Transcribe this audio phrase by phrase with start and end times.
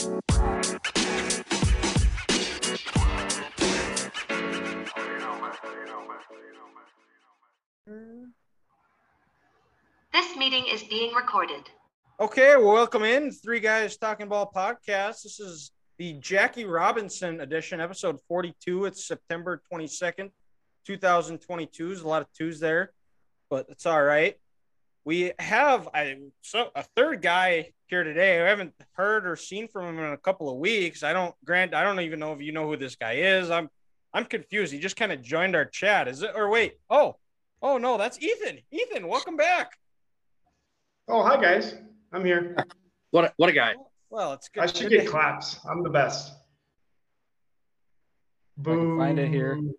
[0.00, 0.08] This
[10.38, 11.68] meeting is being recorded.
[12.18, 15.22] Okay, welcome in Three Guys Talking Ball podcast.
[15.24, 18.86] This is the Jackie Robinson edition, episode 42.
[18.86, 20.30] It's September 22nd,
[20.86, 21.88] 2022.
[21.88, 22.92] There's a lot of twos there,
[23.50, 24.36] but it's all right.
[25.04, 28.40] We have I, so, a third guy here today.
[28.40, 31.02] I haven't heard or seen from him in a couple of weeks.
[31.02, 33.50] I don't, Grant, I don't even know if you know who this guy is.
[33.50, 33.68] I'm
[34.14, 34.72] I'm confused.
[34.72, 36.08] He just kind of joined our chat.
[36.08, 37.16] Is it, or wait, oh,
[37.60, 38.60] oh no, that's Ethan.
[38.70, 39.72] Ethan, welcome back.
[41.08, 41.74] Oh, hi guys.
[42.12, 42.56] I'm here.
[43.10, 43.74] What a, what a guy.
[44.08, 44.62] Well, it's good.
[44.62, 45.58] I should good get claps.
[45.68, 46.32] I'm the best.
[48.60, 49.56] I can find it here.
[49.56, 49.74] Boo.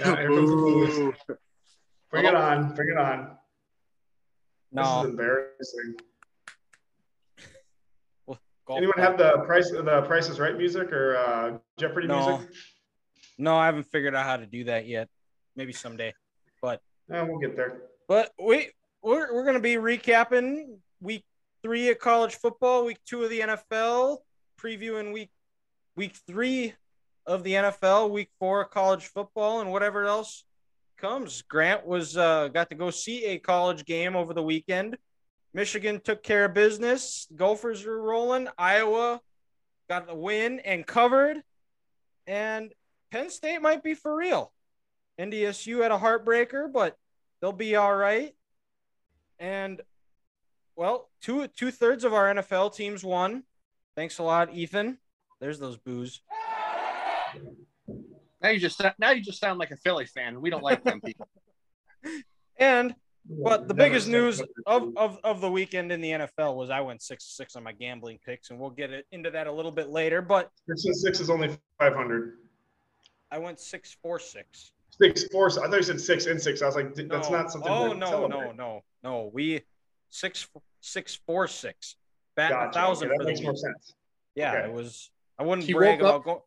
[0.00, 1.36] Yeah, here comes the.
[2.10, 2.38] Bring it oh.
[2.38, 2.74] on.
[2.74, 3.36] Bring it on.
[4.72, 5.94] This is embarrassing.
[8.66, 12.38] Golf Anyone have the price the Price is Right music or uh, Jeopardy No.
[12.38, 12.54] music?
[13.38, 15.08] No, I haven't figured out how to do that yet.
[15.56, 16.14] Maybe someday.
[16.62, 17.82] but Yeah, we'll get there.
[18.08, 18.70] But we
[19.02, 21.24] we're we're gonna be recapping week
[21.62, 24.18] three of college football, week two of the NFL,
[24.60, 25.30] previewing week
[25.96, 26.74] week three
[27.26, 30.44] of the NFL, week four of college football, and whatever else
[30.98, 31.42] comes.
[31.42, 34.96] Grant was uh, got to go see a college game over the weekend.
[35.54, 37.28] Michigan took care of business.
[37.34, 38.48] Gophers are rolling.
[38.58, 39.20] Iowa
[39.88, 41.42] got the win and covered.
[42.26, 42.72] And
[43.12, 44.52] Penn State might be for real.
[45.18, 46.96] NDSU had a heartbreaker, but
[47.40, 48.34] they'll be all right.
[49.38, 49.80] And
[50.74, 53.44] well, two two thirds of our NFL teams won.
[53.94, 54.98] Thanks a lot, Ethan.
[55.40, 56.20] There's those boos.
[58.42, 60.40] Now you just now you just sound like a Philly fan.
[60.40, 61.28] We don't like them people.
[62.56, 62.94] And
[63.28, 67.02] but the biggest news of, of, of the weekend in the NFL was I went
[67.02, 69.88] six six on my gambling picks, and we'll get it into that a little bit
[69.88, 70.20] later.
[70.20, 72.38] But six and six is only five hundred.
[73.30, 74.72] I went six four six.
[75.00, 75.48] Six four.
[75.48, 76.62] I thought you said six and six.
[76.62, 77.36] I was like, that's No.
[77.36, 77.70] not something.
[77.70, 78.38] Oh no celebrate.
[78.38, 79.30] no no no.
[79.32, 79.62] We
[80.10, 80.46] six
[80.80, 81.96] six four six.
[82.36, 83.94] Bat a thousand Okay, for that makes more sense.
[84.34, 84.68] Yeah, Okay.
[84.68, 85.10] it was.
[85.38, 86.40] I wouldn't He brag about up- going.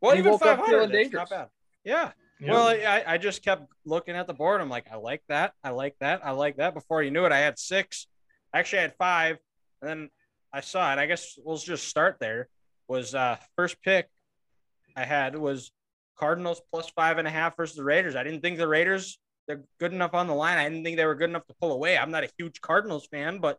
[0.00, 1.12] Well, he even woke 500.
[1.12, 1.48] not bad.
[1.84, 2.12] Yeah.
[2.40, 2.52] Yeah.
[2.52, 4.60] Well, I, I just kept looking at the board.
[4.60, 5.54] I'm like, I like that.
[5.64, 6.24] I like that.
[6.24, 6.74] I like that.
[6.74, 8.06] Before you knew it, I had six.
[8.54, 9.38] Actually, I had five.
[9.82, 10.10] And then
[10.52, 10.98] I saw it.
[10.98, 12.48] I guess we'll just start there.
[12.88, 14.08] Was uh first pick
[14.96, 15.70] I had was
[16.18, 18.16] Cardinals plus five and a half versus the Raiders.
[18.16, 20.58] I didn't think the Raiders they're good enough on the line.
[20.58, 21.96] I didn't think they were good enough to pull away.
[21.98, 23.58] I'm not a huge Cardinals fan, but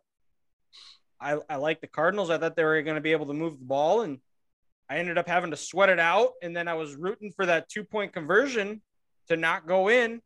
[1.20, 2.30] I I like the Cardinals.
[2.30, 4.18] I thought they were going to be able to move the ball, and
[4.90, 6.32] I ended up having to sweat it out.
[6.42, 8.82] And then I was rooting for that two point conversion
[9.28, 10.20] to not go in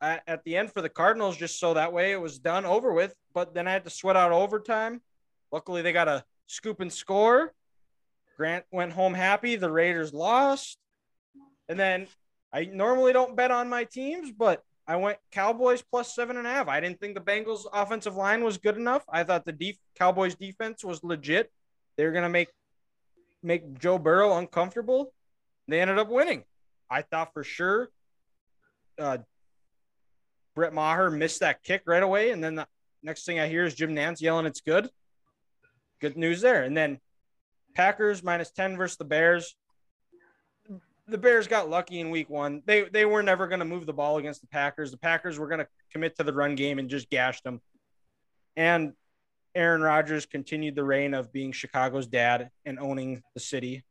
[0.00, 2.92] at, at the end for the Cardinals, just so that way it was done over
[2.92, 3.14] with.
[3.32, 5.00] But then I had to sweat out overtime.
[5.52, 7.54] Luckily, they got a scoop and score.
[8.36, 9.54] Grant went home happy.
[9.54, 10.78] The Raiders lost.
[11.68, 12.08] And then
[12.52, 16.50] I normally don't bet on my teams, but I went Cowboys plus seven and a
[16.50, 16.66] half.
[16.66, 19.04] I didn't think the Bengals offensive line was good enough.
[19.08, 21.52] I thought the def- Cowboys defense was legit.
[21.96, 22.48] They were gonna make
[23.42, 25.12] make Joe Burrow uncomfortable.
[25.66, 26.44] They ended up winning.
[26.90, 27.90] I thought for sure
[28.98, 29.18] uh,
[30.54, 32.66] Brett Maher missed that kick right away, and then the
[33.02, 34.90] next thing I hear is Jim Nantz yelling, "It's good."
[36.00, 36.62] Good news there.
[36.62, 37.00] And then
[37.74, 39.56] Packers minus ten versus the Bears.
[41.08, 42.62] The Bears got lucky in Week One.
[42.66, 44.90] They they were never going to move the ball against the Packers.
[44.90, 47.60] The Packers were going to commit to the run game and just gashed them.
[48.56, 48.92] And
[49.58, 53.84] Aaron Rodgers continued the reign of being Chicago's dad and owning the city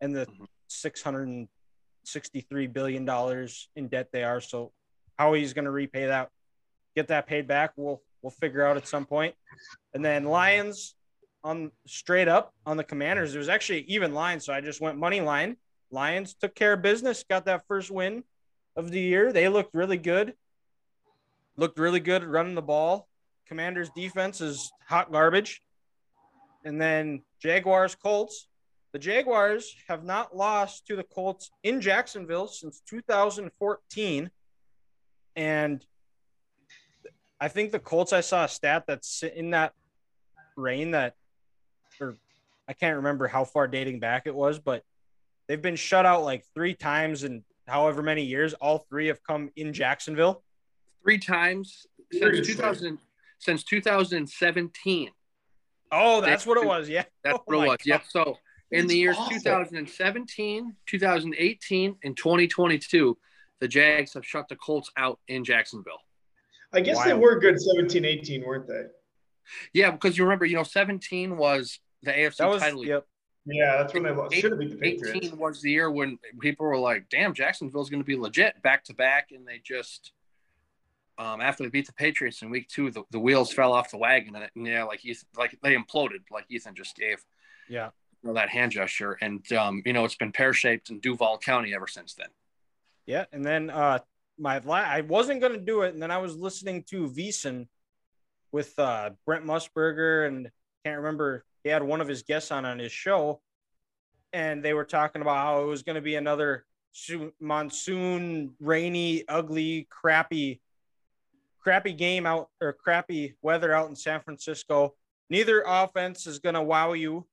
[0.00, 1.16] and the mm-hmm.
[1.16, 1.48] and
[2.02, 4.40] sixty-three billion dollars in debt they are.
[4.40, 4.72] So
[5.16, 6.30] how he's going to repay that,
[6.96, 9.34] get that paid back, we'll we'll figure out at some point.
[9.94, 10.96] And then Lions
[11.44, 13.32] on straight up on the Commanders.
[13.32, 15.56] It was actually even line, so I just went money line.
[15.92, 18.24] Lions took care of business, got that first win
[18.74, 19.32] of the year.
[19.32, 20.34] They looked really good.
[21.56, 23.06] Looked really good running the ball.
[23.48, 25.62] Commanders defense is hot garbage.
[26.64, 28.48] And then Jaguars Colts.
[28.92, 34.30] The Jaguars have not lost to the Colts in Jacksonville since 2014.
[35.36, 35.84] And
[37.40, 39.74] I think the Colts, I saw a stat that's in that
[40.56, 41.14] reign that,
[42.00, 42.16] or
[42.66, 44.82] I can't remember how far dating back it was, but
[45.46, 48.54] they've been shut out like three times in however many years.
[48.54, 50.42] All three have come in Jacksonville.
[51.02, 52.54] Three times since Seriously.
[52.54, 52.98] 2000
[53.38, 55.10] since 2017.
[55.92, 56.88] Oh, that's what it was.
[56.88, 57.04] Yeah.
[57.24, 57.78] That's Oh what it my was.
[57.84, 58.02] Yep.
[58.08, 58.36] So
[58.72, 59.36] in That's the years awful.
[59.36, 63.16] 2017, 2018, and 2022,
[63.60, 66.00] the Jags have shut the Colts out in Jacksonville.
[66.72, 68.82] I guess they were good 17, 18, weren't they?
[69.72, 72.84] Yeah, because you remember, you know, 17 was the AFC That was, title.
[72.84, 73.06] yep.
[73.46, 74.34] Yeah, that's when they lost.
[74.34, 75.24] Should have beat the Patriots.
[75.28, 78.82] 18 was the year when people were like, "Damn, Jacksonville's going to be legit back
[78.84, 80.10] to back," and they just
[81.18, 83.98] um, after they beat the Patriots in week two, the, the wheels fell off the
[83.98, 87.24] wagon, and, and yeah, like Ethan, like they imploded, like Ethan just gave.
[87.68, 87.90] Yeah.
[88.22, 91.38] You know, that hand gesture, and um, you know it's been pear shaped in Duval
[91.38, 92.28] County ever since then.
[93.06, 94.00] Yeah, and then uh,
[94.38, 97.68] my la- I wasn't gonna do it, and then I was listening to VSiN
[98.52, 100.50] with uh, Brent Musburger, and
[100.84, 103.40] can't remember he had one of his guests on on his show,
[104.32, 106.64] and they were talking about how it was going to be another
[107.40, 110.60] monsoon, rainy, ugly, crappy,
[111.66, 114.94] crappy game out or crappy weather out in San Francisco.
[115.30, 117.26] Neither offense is going to wow you,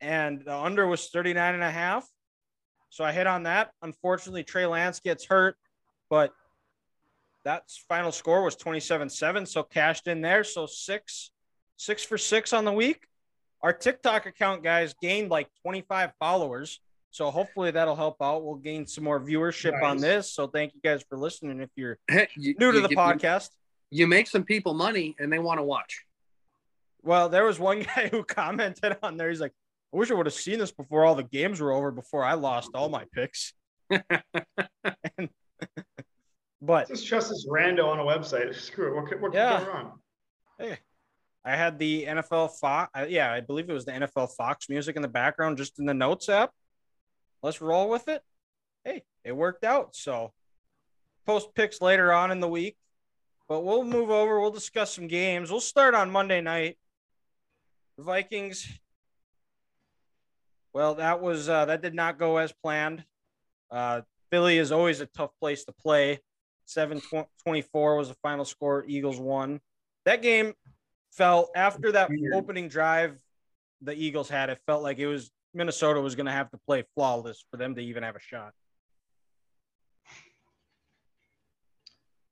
[0.00, 2.08] and the under was 39 and a half.
[2.90, 3.72] So I hit on that.
[3.82, 5.56] Unfortunately, Trey Lance gets hurt,
[6.08, 6.32] but
[7.44, 10.44] that final score was 27-7, so cashed in there.
[10.44, 11.32] So six,
[11.76, 13.08] six for six on the week.
[13.60, 16.78] Our TikTok account, guys, gained like 25 followers.
[17.10, 18.44] So hopefully that'll help out.
[18.44, 20.32] We'll gain some more viewership on this.
[20.32, 21.60] So thank you guys for listening.
[21.60, 21.98] If you're
[22.36, 23.50] You- new to you the podcast,
[23.94, 26.04] you make some people money, and they want to watch.
[27.02, 29.28] well, there was one guy who commented on there.
[29.28, 29.52] He's like,
[29.92, 32.34] I wish I would have seen this before all the games were over, before I
[32.34, 33.52] lost all my picks.
[35.18, 35.28] And-
[36.62, 38.54] but Just trust this rando on a website.
[38.54, 38.96] Screw it.
[39.00, 39.64] What could, what could Yeah.
[39.64, 39.92] go wrong?
[40.58, 40.78] Hey,
[41.44, 42.90] I had the NFL Fox.
[43.08, 45.94] Yeah, I believe it was the NFL Fox music in the background, just in the
[45.94, 46.50] notes app.
[47.42, 48.22] Let's roll with it.
[48.84, 49.94] Hey, it worked out.
[49.94, 50.32] So,
[51.26, 52.76] post picks later on in the week,
[53.48, 54.40] but we'll move over.
[54.40, 55.50] We'll discuss some games.
[55.50, 56.78] We'll start on Monday night.
[57.96, 58.68] The Vikings.
[60.72, 63.04] Well, that was uh, that did not go as planned.
[63.70, 66.20] Uh, Philly is always a tough place to play.
[66.66, 67.00] 7
[67.44, 68.84] 24 was the final score.
[68.86, 69.60] Eagles won.
[70.04, 70.54] That game
[71.12, 73.18] felt after that opening drive
[73.84, 76.84] the Eagles had, it felt like it was Minnesota was going to have to play
[76.94, 78.52] flawless for them to even have a shot.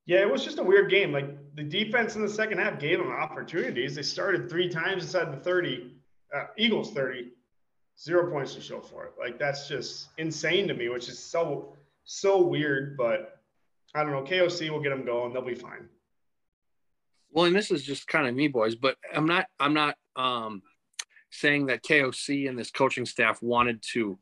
[0.05, 1.11] Yeah, it was just a weird game.
[1.11, 3.95] Like the defense in the second half gave them opportunities.
[3.95, 5.95] They started three times inside the 30,
[6.35, 7.29] uh, Eagles 30,
[7.99, 9.13] zero points to show for it.
[9.17, 12.97] Like that's just insane to me, which is so, so weird.
[12.97, 13.39] But
[13.95, 14.23] I don't know.
[14.23, 15.31] KOC will get them going.
[15.31, 15.87] They'll be fine.
[17.31, 20.61] Well, and this is just kind of me, boys, but I'm not I'm not um
[21.31, 24.19] saying that KOC and this coaching staff wanted to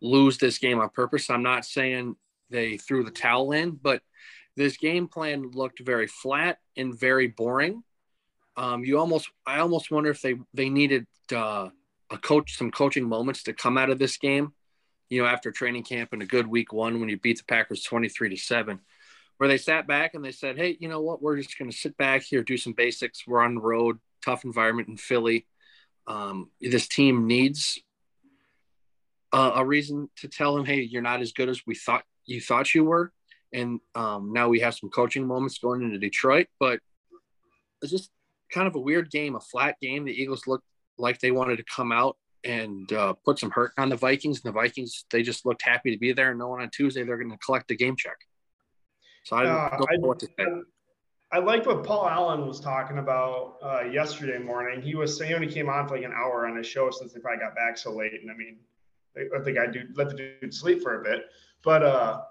[0.00, 1.30] lose this game on purpose.
[1.30, 2.16] I'm not saying
[2.48, 4.02] they threw the towel in, but
[4.56, 7.82] this game plan looked very flat and very boring.
[8.56, 11.68] Um, you almost I almost wonder if they they needed uh,
[12.10, 14.52] a coach some coaching moments to come out of this game.
[15.08, 17.82] You know, after training camp and a good week one when you beat the Packers
[17.82, 18.80] 23 to 7
[19.40, 21.22] where they sat back and they said, "Hey, you know what?
[21.22, 23.26] We're just going to sit back here, do some basics.
[23.26, 25.46] We're on the road, tough environment in Philly.
[26.06, 27.80] Um, this team needs
[29.32, 32.42] uh, a reason to tell him, hey, you're not as good as we thought you
[32.42, 33.14] thought you were."
[33.52, 36.78] And um, now we have some coaching moments going into Detroit, but
[37.82, 38.10] it's just
[38.52, 40.04] kind of a weird game, a flat game.
[40.04, 40.64] The Eagles looked
[40.98, 44.52] like they wanted to come out and uh, put some hurt on the Vikings, and
[44.52, 47.30] the Vikings they just looked happy to be there, and knowing on Tuesday they're going
[47.30, 48.16] to collect the game check.
[49.24, 50.46] So I don't Uh, know I- what to say.
[51.32, 54.82] I liked what Paul Allen was talking about uh, yesterday morning.
[54.82, 57.12] He was saying he only came on for like an hour on his show since
[57.12, 58.20] they probably got back so late.
[58.20, 58.58] And I mean,
[59.16, 61.26] I think I do let the dude sleep for a bit.
[61.62, 62.22] But uh,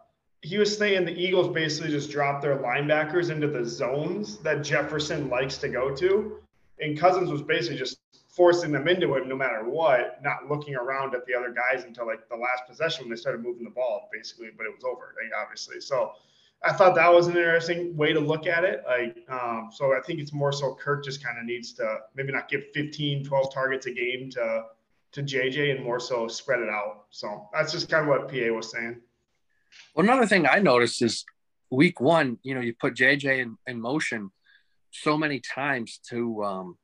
[0.41, 5.29] he was saying the Eagles basically just dropped their linebackers into the zones that Jefferson
[5.29, 6.39] likes to go to,
[6.79, 11.13] and Cousins was basically just forcing them into it no matter what, not looking around
[11.13, 14.09] at the other guys until like the last possession when they started moving the ball,
[14.13, 14.49] basically.
[14.55, 15.81] But it was over, like, obviously.
[15.81, 16.13] So.
[16.61, 18.83] I thought that was an interesting way to look at it.
[18.85, 22.33] Like, um, so I think it's more so Kirk just kind of needs to maybe
[22.33, 24.65] not give 15, 12 targets a game to
[25.11, 27.05] to JJ and more so spread it out.
[27.11, 29.01] So that's just kind of what PA was saying.
[29.95, 31.25] Well, another thing I noticed is
[31.69, 34.31] week one, you know, you put JJ in, in motion
[34.91, 36.77] so many times to, um,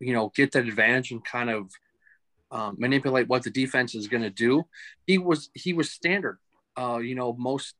[0.00, 1.70] you know, get that advantage and kind of
[2.50, 4.64] um, manipulate what the defense is going to do.
[5.06, 6.38] He was he was standard.
[6.76, 7.74] Uh, you know, most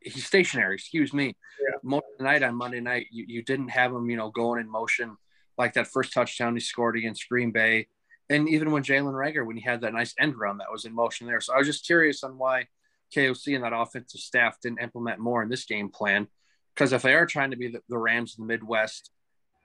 [0.00, 0.74] he's stationary.
[0.74, 1.36] Excuse me.
[1.60, 1.76] Yeah.
[1.82, 4.60] Most of the night on Monday night, you, you didn't have him, you know, going
[4.60, 5.16] in motion
[5.58, 7.88] like that first touchdown he scored against Green Bay,
[8.30, 10.94] and even when Jalen Reagor when he had that nice end run that was in
[10.94, 11.40] motion there.
[11.40, 12.68] So I was just curious on why
[13.14, 16.28] KOC and that offensive staff didn't implement more in this game plan.
[16.74, 19.10] Because if they are trying to be the, the Rams in the Midwest,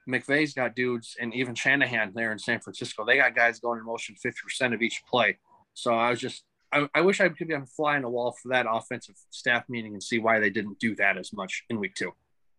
[0.08, 3.86] McVay's got dudes, and even Shanahan there in San Francisco, they got guys going in
[3.86, 5.38] motion 50% of each play.
[5.74, 8.10] So I was just, I, I wish I could be on a fly on the
[8.10, 11.64] wall for that offensive staff meeting and see why they didn't do that as much
[11.70, 12.14] in week two.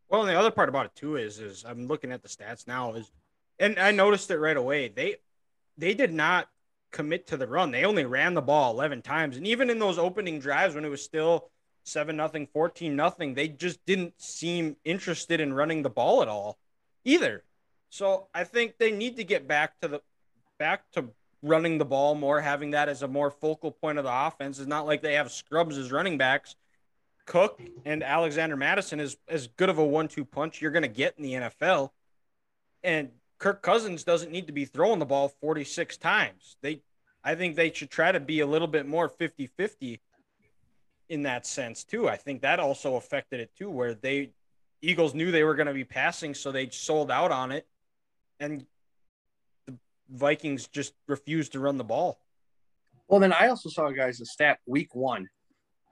[0.08, 2.94] Well, the other part about it too is, is I'm looking at the stats now
[2.94, 3.10] is,
[3.58, 4.88] and I noticed it right away.
[4.88, 5.16] They,
[5.76, 6.48] they did not
[6.90, 7.70] commit to the run.
[7.70, 9.36] They only ran the ball 11 times.
[9.36, 11.50] And even in those opening drives when it was still
[11.84, 16.58] 7 nothing, 14 nothing, they just didn't seem interested in running the ball at all
[17.04, 17.44] either.
[17.90, 20.02] So I think they need to get back to the
[20.58, 21.06] back to
[21.42, 24.58] running the ball more, having that as a more focal point of the offense.
[24.58, 26.56] It's not like they have scrubs as running backs.
[27.26, 31.14] Cook and Alexander Mattison is as good of a one-two punch you're going to get
[31.16, 31.90] in the NFL.
[32.82, 36.56] And Kirk Cousins doesn't need to be throwing the ball 46 times.
[36.62, 36.82] They
[37.24, 39.98] I think they should try to be a little bit more 50-50
[41.08, 42.08] in that sense too.
[42.08, 44.30] I think that also affected it too where they
[44.80, 47.66] Eagles knew they were going to be passing so they sold out on it
[48.38, 48.64] and
[49.66, 49.76] the
[50.10, 52.20] Vikings just refused to run the ball.
[53.08, 55.26] Well, then I also saw guys a stat week 1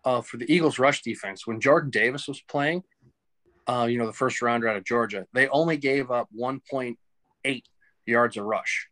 [0.05, 2.83] uh, for the Eagles rush defense when Jordan Davis was playing
[3.67, 6.97] uh, you know, the first rounder out of Georgia, they only gave up 1.8
[8.07, 8.89] yards a rush.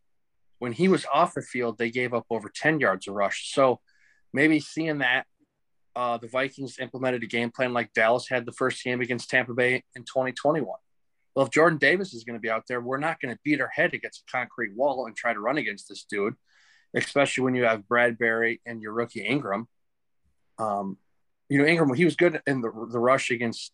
[0.59, 3.51] When he was off the field, they gave up over 10 yards a rush.
[3.53, 3.79] So
[4.33, 5.25] maybe seeing that,
[5.95, 9.53] uh, the Vikings implemented a game plan like Dallas had the first game against Tampa
[9.53, 10.67] Bay in 2021.
[11.35, 13.61] Well, if Jordan Davis is going to be out there, we're not going to beat
[13.61, 16.35] our head against a concrete wall and try to run against this dude,
[16.93, 19.67] especially when you have Bradbury and your rookie Ingram.
[20.57, 20.97] Um,
[21.49, 23.73] you know, Ingram, he was good in the, the rush against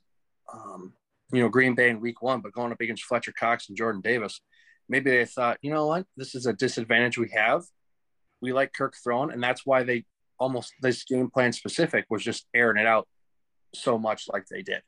[0.53, 0.93] um,
[1.31, 4.01] you know, Green Bay in week one, but going up against Fletcher Cox and Jordan
[4.01, 4.41] Davis,
[4.91, 7.63] maybe they thought, you know what, this is a disadvantage we have.
[8.41, 10.05] We like Kirk throwing, and that's why they
[10.37, 13.07] almost this game plan specific was just airing it out
[13.73, 14.81] so much like they did.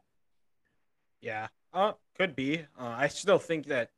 [1.22, 2.60] Yeah, uh, could be.
[2.78, 3.90] Uh, I still think that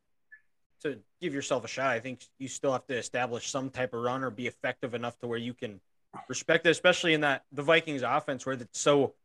[0.83, 4.01] to give yourself a shot, I think you still have to establish some type of
[4.01, 5.81] run or be effective enough to where you can
[6.29, 9.15] respect it, especially in that the Vikings offense where it's so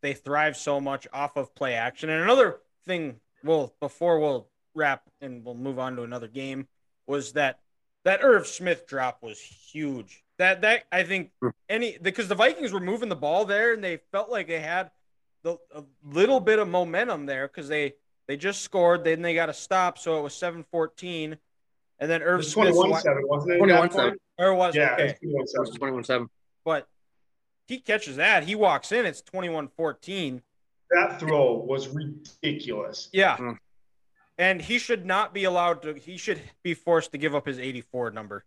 [0.00, 2.08] they thrive so much off of play action.
[2.10, 6.66] And another thing, well, before we'll wrap and we'll move on to another game,
[7.06, 7.60] was that
[8.04, 10.24] that Irv Smith drop was huge.
[10.38, 11.30] That that I think
[11.68, 14.90] any because the Vikings were moving the ball there and they felt like they had
[15.42, 17.94] the, a little bit of momentum there because they
[18.26, 21.36] they just scored, then they got a stop, so it was 7-14.
[21.98, 23.58] And then Irv Smith 21 7, wasn't it?
[23.58, 24.16] 21 7.
[24.38, 25.08] Or was Yeah, okay.
[25.08, 25.78] it was 21 7.
[25.78, 26.28] 21 7.
[26.64, 26.88] But
[27.66, 30.40] he catches that, he walks in, it's 21-14.
[30.90, 33.08] That throw was ridiculous.
[33.12, 33.36] Yeah.
[33.36, 33.58] Mm.
[34.42, 37.60] And he should not be allowed to he should be forced to give up his
[37.60, 38.44] 84 number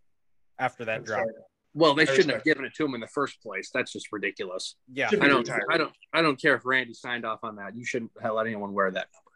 [0.59, 1.25] after that drop.
[1.73, 3.69] Well, they shouldn't have given it to him in the first place.
[3.73, 4.75] That's just ridiculous.
[4.91, 5.07] Yeah.
[5.09, 5.63] I don't, retired.
[5.71, 7.77] I don't, I don't care if Randy signed off on that.
[7.77, 9.31] You shouldn't let anyone wear that number.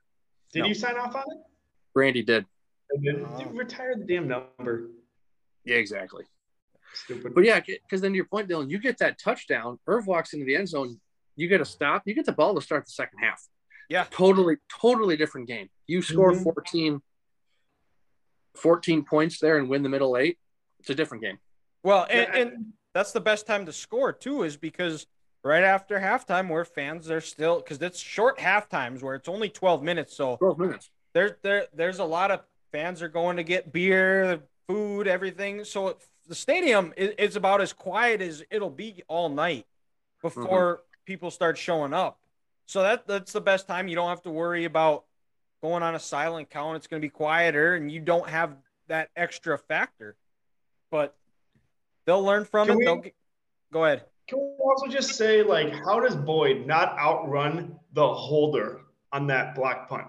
[0.52, 0.66] Did No.
[0.68, 1.38] you sign off on it?
[1.96, 2.46] Randy did.
[2.92, 3.46] And then Oh.
[3.52, 4.90] retire the damn number.
[5.64, 6.26] Yeah, exactly.
[6.94, 7.36] Stupid.
[7.36, 9.80] But yeah, because then your point, Dylan, you get that touchdown.
[9.88, 11.00] Irv walks into the end zone.
[11.38, 12.04] You get a stop.
[12.06, 13.42] You get the ball to start the second half.
[13.90, 14.06] Yeah.
[14.12, 15.70] Totally, totally different game.
[15.88, 16.44] You score Mhm.
[16.44, 17.02] 14,
[18.56, 20.38] 14 points there and win the middle eight.
[20.80, 21.40] It's a different game.
[21.84, 25.08] Well, and, Yeah, and that's the best time to score too, is because
[25.44, 29.50] right after halftime, where fans are still because it's short half times where it's only
[29.50, 30.16] 12 minutes.
[30.16, 30.92] So 12 minutes.
[31.14, 32.42] there, there, there's a lot of
[32.72, 35.64] fans are going to get beer, food, everything.
[35.64, 39.66] So the stadium is, is about as quiet as it'll be all night
[40.22, 42.20] before people start showing up.
[42.70, 43.88] So that that's the best time.
[43.88, 45.06] You don't have to worry about
[45.64, 46.76] going on a silent count.
[46.76, 48.56] It's going to be quieter, and you don't have
[48.90, 50.16] that extra factor.
[50.92, 51.16] But
[52.06, 52.78] they'll learn from Can it.
[52.96, 53.16] we- get,
[53.74, 54.04] go ahead.
[54.28, 59.56] Can we also just say, like, how does Boyd not outrun the holder on that
[59.56, 60.06] block punt?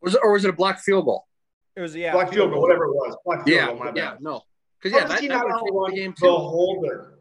[0.00, 1.26] Was it, or was it a block field goal?
[1.74, 3.16] It was yeah, block field goal, whatever it was.
[3.24, 4.20] Block field Yeah, goal, my yeah, bad.
[4.20, 4.42] no.
[4.80, 7.17] Because yeah, does that, that not would have outrun the game the holder?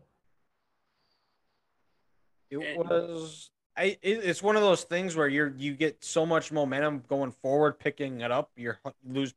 [2.50, 3.52] It And- was.
[3.80, 7.32] I, it, it's one of those things where you're you get so much momentum going
[7.32, 8.74] forward, picking it up, you
[9.08, 9.36] lose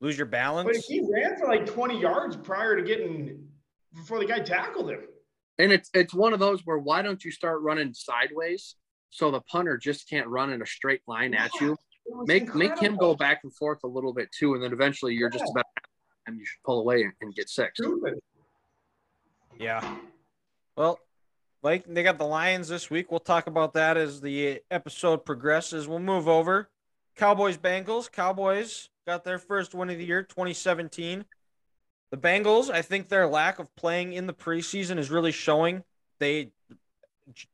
[0.00, 0.68] lose your balance.
[0.68, 3.48] But he ran for like 20 yards prior to getting
[3.94, 5.00] before the guy tackled him.
[5.58, 8.76] And it's it's one of those where why don't you start running sideways
[9.08, 11.72] so the punter just can't run in a straight line at you?
[12.04, 14.72] It was Make make him go back and forth a little bit too, and then
[14.74, 15.64] eventually you're just about
[16.26, 17.78] and you should pull away and, and get six.
[17.78, 18.18] Stupid.
[19.58, 19.96] Yeah.
[20.76, 21.00] Well,
[21.62, 23.10] like they got the Lions this week.
[23.10, 25.88] We'll talk about that as the episode progresses.
[25.88, 26.68] We'll move over.
[27.16, 28.10] Cowboys Bengals.
[28.10, 31.24] Cowboys got their first win of the year, 2017.
[32.10, 35.82] The Bengals, I think their lack of playing in the preseason is really showing.
[36.20, 36.52] They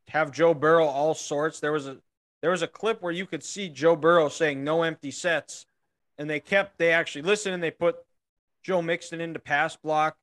[0.09, 1.61] have Joe Burrow all sorts.
[1.61, 1.99] There was a
[2.41, 5.67] there was a clip where you could see Joe Burrow saying no empty sets,
[6.19, 7.97] and they kept they actually listened and they put
[8.63, 10.17] Joe Mixon into pass block.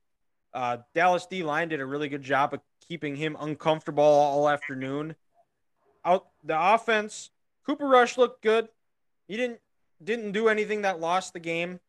[0.53, 5.15] Uh, Dallas D line did a really good job of keeping him uncomfortable all afternoon.
[6.03, 7.31] Out the offense,
[7.65, 8.67] Cooper Rush looked good.
[9.29, 9.61] He didn't
[10.03, 11.79] didn't do anything that lost the game.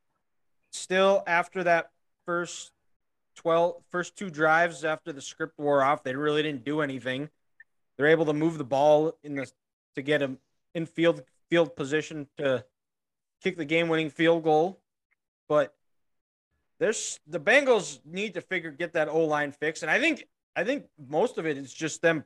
[0.71, 1.91] still after that
[2.25, 2.71] first
[3.35, 7.31] 12 first two drives after the script wore off, they really didn't do anything.
[7.97, 9.51] They're able to move the ball in the
[9.97, 10.39] to get him
[10.73, 12.65] in field field position to
[13.43, 14.79] kick the game winning field goal.
[15.49, 15.75] But
[16.79, 19.83] there's the Bengals need to figure get that O line fixed.
[19.83, 22.25] And I think I think most of it is just them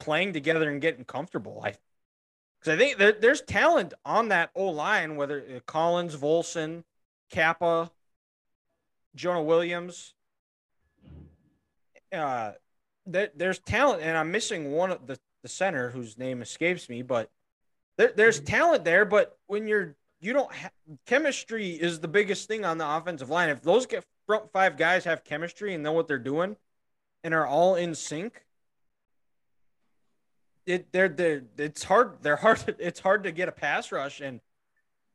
[0.00, 1.62] playing together and getting comfortable.
[1.64, 1.74] I
[2.58, 6.84] because I think there, there's talent on that O line, whether uh, Collins, Volson,
[7.30, 7.90] Cappa,
[9.16, 10.14] Jonah Williams.
[12.12, 12.52] Uh,
[13.06, 17.02] there, there's talent, and I'm missing one of the, the center whose name escapes me,
[17.02, 17.30] but
[17.96, 19.04] there, there's talent there.
[19.04, 20.70] But when you're you don't ha-
[21.04, 23.48] chemistry is the biggest thing on the offensive line.
[23.48, 26.56] If those get front five guys have chemistry and know what they're doing,
[27.24, 28.44] and are all in sync,
[30.66, 34.20] it they're they're it's hard they're hard it's hard to get a pass rush.
[34.20, 34.40] And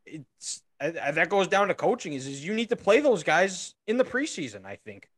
[0.05, 3.23] it's I, I, that goes down to coaching is is you need to play those
[3.23, 5.09] guys in the preseason I think.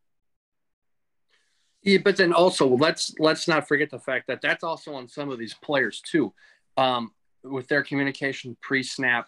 [1.84, 5.29] Yeah but then also let's let's not forget the fact that that's also on some
[5.29, 6.34] of these players too.
[6.77, 7.12] Um,
[7.43, 9.27] with their communication pre-snap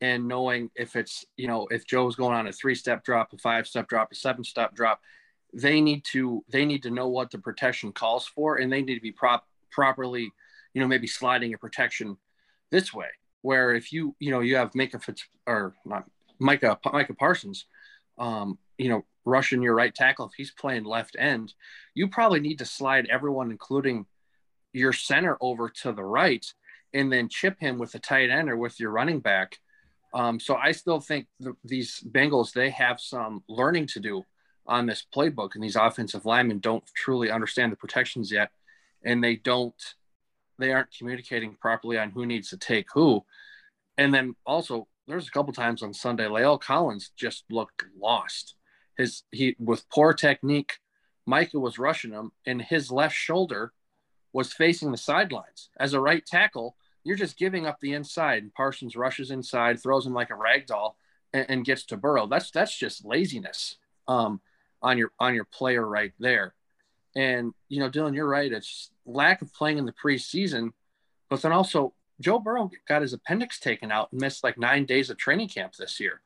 [0.00, 3.38] and knowing if it's you know if Joe's going on a three step drop a
[3.38, 5.00] five step drop a seven step drop
[5.52, 8.94] they need to they need to know what the protection calls for and they need
[8.94, 10.32] to be prop properly,
[10.74, 12.16] you know, maybe sliding a protection
[12.70, 13.08] this way.
[13.42, 16.04] Where if you, you know, you have Micah Fitz or not
[16.38, 17.66] Micah Micah Parsons,
[18.18, 21.54] um, you know, rushing your right tackle if he's playing left end,
[21.94, 24.06] you probably need to slide everyone, including
[24.72, 26.44] your center, over to the right,
[26.92, 29.58] and then chip him with the tight end or with your running back.
[30.14, 34.24] Um, so I still think the, these Bengals they have some learning to do
[34.68, 38.50] on this playbook, and these offensive linemen don't truly understand the protections yet
[39.06, 39.94] and they don't
[40.58, 43.24] they aren't communicating properly on who needs to take who.
[43.98, 48.54] And then also there's a couple times on Sunday, La'el Collins just looked lost.
[48.98, 50.78] His he with poor technique,
[51.26, 53.72] Micah was rushing him, and his left shoulder
[54.32, 55.70] was facing the sidelines.
[55.78, 60.06] As a right tackle, you're just giving up the inside, and Parsons rushes inside, throws
[60.06, 60.96] him like a rag doll,
[61.32, 62.26] and, and gets to Burrow.
[62.26, 63.76] That's that's just laziness
[64.08, 64.40] um,
[64.82, 66.54] on your on your player right there.
[67.14, 68.52] And you know, Dylan, you're right.
[68.52, 70.70] It's lack of playing in the preseason,
[71.30, 75.10] but then also Joe Burrow got his appendix taken out and missed like nine days
[75.10, 76.20] of training camp this year.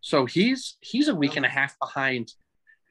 [0.00, 2.32] So he's he's a week and a half behind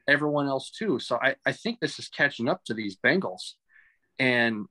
[0.07, 0.99] everyone else too.
[0.99, 3.53] So I, I think this is catching up to these Bengals.
[4.19, 4.65] And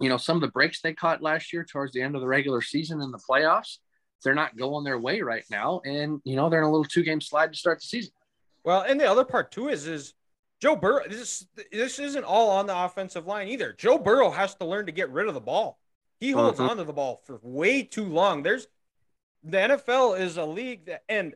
[0.00, 2.26] you know, some of the breaks they caught last year towards the end of the
[2.26, 3.78] regular season in the playoffs,
[4.22, 5.80] they're not going their way right now.
[5.84, 8.12] And you know, they're in a little two game slide to start the season.
[8.64, 10.14] Well, and the other part too is is
[10.60, 13.72] Joe Burrow, this this isn't all on the offensive line either.
[13.72, 15.78] Joe Burrow has to learn to get rid of the ball.
[16.20, 16.70] He holds uh-huh.
[16.70, 18.42] onto the ball for way too long.
[18.42, 18.66] There's
[19.42, 21.34] the NFL is a league that, and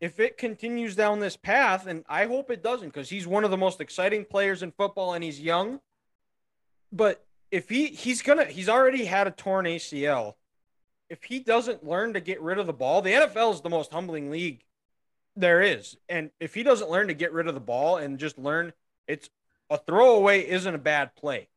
[0.00, 3.50] if it continues down this path, and I hope it doesn't, because he's one of
[3.50, 5.80] the most exciting players in football, and he's young.
[6.92, 10.34] But if he he's gonna he's already had a torn ACL.
[11.10, 13.90] If he doesn't learn to get rid of the ball, the NFL is the most
[13.90, 14.62] humbling league
[15.40, 15.96] there is.
[16.08, 18.72] And if he doesn't learn to get rid of the ball and just learn
[19.06, 19.30] it's
[19.70, 21.48] a throwaway isn't a bad play.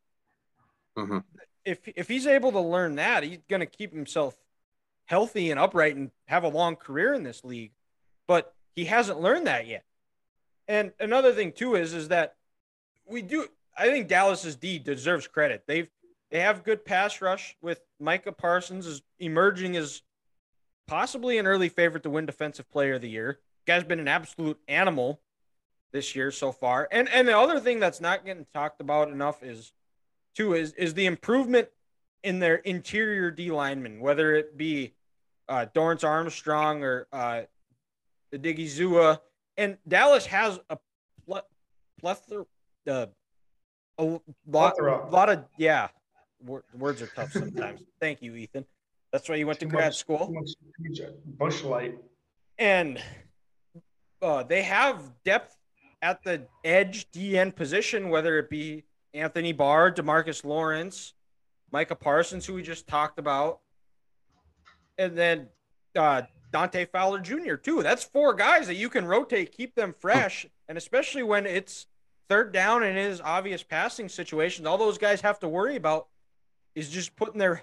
[0.96, 1.18] Mm-hmm.
[1.64, 4.36] If if he's able to learn that, he's going to keep himself
[5.06, 7.72] healthy and upright and have a long career in this league.
[8.26, 9.84] But he hasn't learned that yet.
[10.68, 12.36] And another thing too is is that
[13.06, 15.64] we do I think Dallas's D deserves credit.
[15.66, 15.88] They've
[16.30, 20.02] they have good pass rush with Micah Parsons is emerging as
[20.86, 24.58] possibly an early favorite to win defensive player of the year guy's been an absolute
[24.68, 25.20] animal
[25.92, 26.88] this year so far.
[26.90, 29.72] And and the other thing that's not getting talked about enough is
[30.34, 31.68] too is is the improvement
[32.22, 34.94] in their interior D linemen, whether it be
[35.48, 37.42] uh, Dorance Armstrong or uh,
[38.32, 39.20] Zua.
[39.56, 40.78] And Dallas has a
[42.00, 42.44] plethora,
[42.88, 43.06] uh,
[43.98, 45.88] a lot, a lot of yeah.
[46.44, 47.82] Words are tough sometimes.
[48.00, 48.64] Thank you, Ethan.
[49.12, 50.34] That's why you went to grad school.
[51.38, 51.94] Busch light.
[52.58, 53.00] And
[54.22, 55.56] uh, they have depth
[56.00, 61.14] at the edge DN position, whether it be Anthony Barr, Demarcus Lawrence,
[61.70, 63.60] Micah Parsons, who we just talked about,
[64.98, 65.48] and then
[65.96, 67.54] uh, Dante Fowler Jr.
[67.54, 67.82] too.
[67.82, 71.86] That's four guys that you can rotate, keep them fresh, and especially when it's
[72.28, 76.08] third down and it is obvious passing situations, all those guys have to worry about
[76.74, 77.62] is just putting their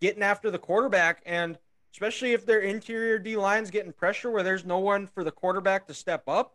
[0.00, 1.58] getting after the quarterback and
[1.92, 5.86] especially if their interior D line's getting pressure where there's no one for the quarterback
[5.86, 6.54] to step up.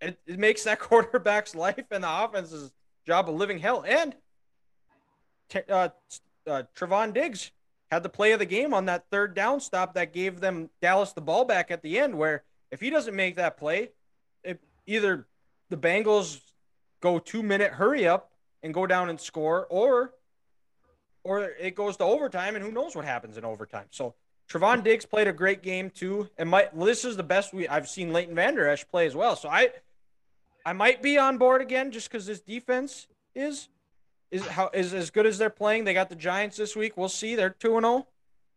[0.00, 2.72] It, it makes that quarterback's life and the offense's
[3.06, 3.84] job a living hell.
[3.86, 4.14] And
[5.68, 5.88] uh,
[6.46, 7.52] uh, Trevon Diggs
[7.90, 11.12] had the play of the game on that third down stop that gave them Dallas
[11.12, 13.90] the ball back at the end, where If he doesn't make that play,
[14.44, 15.26] it, either
[15.70, 16.40] the Bengals
[17.00, 18.30] go two minute hurry up
[18.62, 20.12] and go down and score, or
[21.24, 23.86] or it goes to overtime, and who knows what happens in overtime.
[23.90, 24.14] So
[24.50, 27.68] Trevon Diggs played a great game too, and my well, this is the best we
[27.68, 29.36] I've seen Leighton Vander Esch play as well.
[29.36, 29.70] So I
[30.66, 33.68] I might be on board again just because this defense is
[34.32, 35.84] is how is as good as they're playing.
[35.84, 36.96] They got the Giants this week.
[36.96, 37.36] We'll see.
[37.36, 38.06] They're two and zero, oh.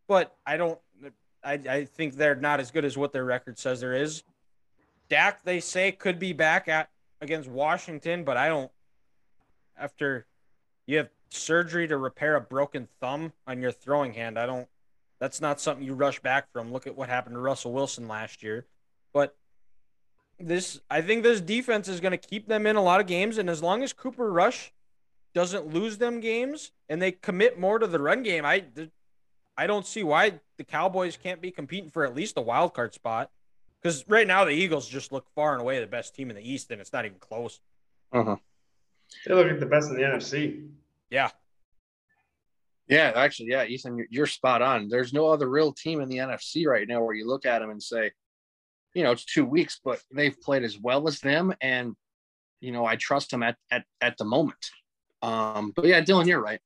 [0.08, 0.80] but I don't.
[1.44, 4.24] I I think they're not as good as what their record says there is.
[5.10, 6.90] Dak, they say, could be back at
[7.22, 8.72] against Washington, but I don't.
[9.78, 10.26] After
[10.88, 14.68] you have surgery to repair a broken thumb on your throwing hand, I don't.
[15.24, 16.74] That's not something you rush back from.
[16.74, 18.66] Look at what happened to Russell Wilson last year.
[19.14, 19.38] But
[20.38, 23.38] this, I think this defense is going to keep them in a lot of games,
[23.38, 24.74] and as long as Cooper Rush
[25.34, 28.66] doesn't lose them games and they commit more to the run game, I,
[29.56, 32.94] I don't see why the Cowboys can't be competing for at least a wild card
[32.94, 33.32] spot.
[33.82, 36.52] Because right now the Eagles just look far and away the best team in the
[36.52, 37.62] East, and it's not even close.
[38.12, 38.36] Uh-huh.
[39.26, 40.68] They look like the best in the NFC.
[41.10, 41.30] Yeah.
[42.88, 44.90] Yeah, actually, yeah, Ethan, you're, you're spot on.
[44.90, 47.70] There's no other real team in the NFC right now where you look at them
[47.70, 48.12] and say,
[48.94, 51.96] you know, it's two weeks, but they've played as well as them, and
[52.60, 54.70] you know, I trust them at at at the moment.
[55.22, 56.60] Um, but yeah, Dylan, you're right.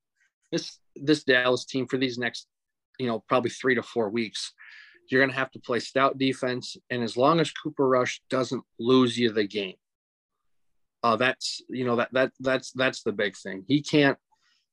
[0.51, 2.47] This this Dallas team for these next,
[2.99, 4.53] you know, probably three to four weeks,
[5.09, 6.75] you're going to have to play stout defense.
[6.89, 9.75] And as long as Cooper Rush doesn't lose you the game,
[11.03, 13.63] uh, that's you know that that that's that's the big thing.
[13.67, 14.17] He can't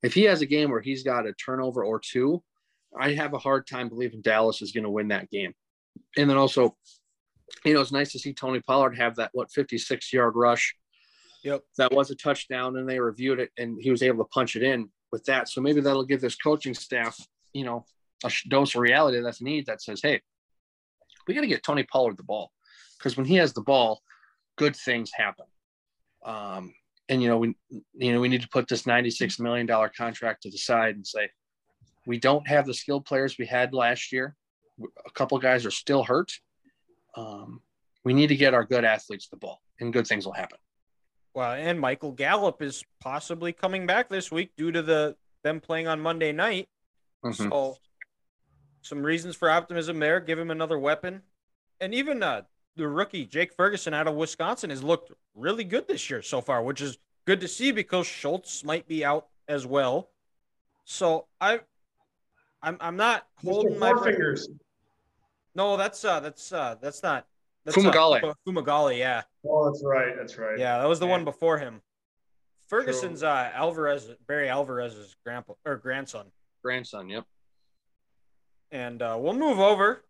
[0.05, 2.43] if he has a game where he's got a turnover or two.
[2.97, 5.53] I have a hard time believing Dallas is going to win that game.
[6.17, 6.77] And then also,
[7.65, 10.77] you know, it's nice to see Tony Pollard have that what 56 yard rush.
[11.43, 11.63] Yep.
[11.79, 14.63] That was a touchdown, and they reviewed it, and he was able to punch it
[14.63, 15.49] in with that.
[15.49, 17.19] So maybe that'll give this coaching staff,
[17.53, 17.85] you know,
[18.25, 20.23] a dose of reality that's needed that says, hey,
[21.27, 22.53] we got to get Tony Pollard the ball
[22.99, 24.03] because when he has the ball,
[24.57, 25.47] good things happen.
[26.25, 26.73] Um,
[27.09, 27.55] and you know we
[27.95, 31.07] you know we need to put this 96 million dollar contract to the side and
[31.07, 31.29] say
[32.07, 34.37] we don't have the skilled players we had last year.
[35.07, 36.33] A couple guys are still hurt.
[37.17, 37.63] Um,
[38.05, 40.59] we need to get our good athletes the ball, and good things will happen.
[41.33, 45.89] Well, and Michael Gallup is possibly coming back this week due to the them playing
[45.89, 46.69] on Monday night.
[47.25, 47.49] Mm-hmm.
[47.49, 47.77] So
[48.83, 50.21] some reasons for optimism there.
[50.21, 51.23] Give him another weapon,
[51.81, 52.43] and even uh,
[52.77, 56.63] the rookie Jake Ferguson out of Wisconsin has looked really good this year so far,
[56.63, 60.11] which is good to see because Schultz might be out as well.
[60.85, 61.61] So I,
[62.63, 64.49] I'm I'm not holding my fingers.
[65.55, 67.27] No, that's uh that's uh that's not
[67.65, 68.23] that's Fumagalli.
[68.25, 69.23] Uh, Fumagalli, yeah.
[69.49, 70.15] Oh, that's right.
[70.17, 70.59] That's right.
[70.59, 71.13] Yeah, that was the yeah.
[71.13, 71.81] one before him.
[72.69, 73.29] Ferguson's True.
[73.29, 76.27] uh Alvarez Barry Alvarez's grandpa or grandson.
[76.63, 77.25] Grandson, yep
[78.75, 80.05] and uh, we'll move over.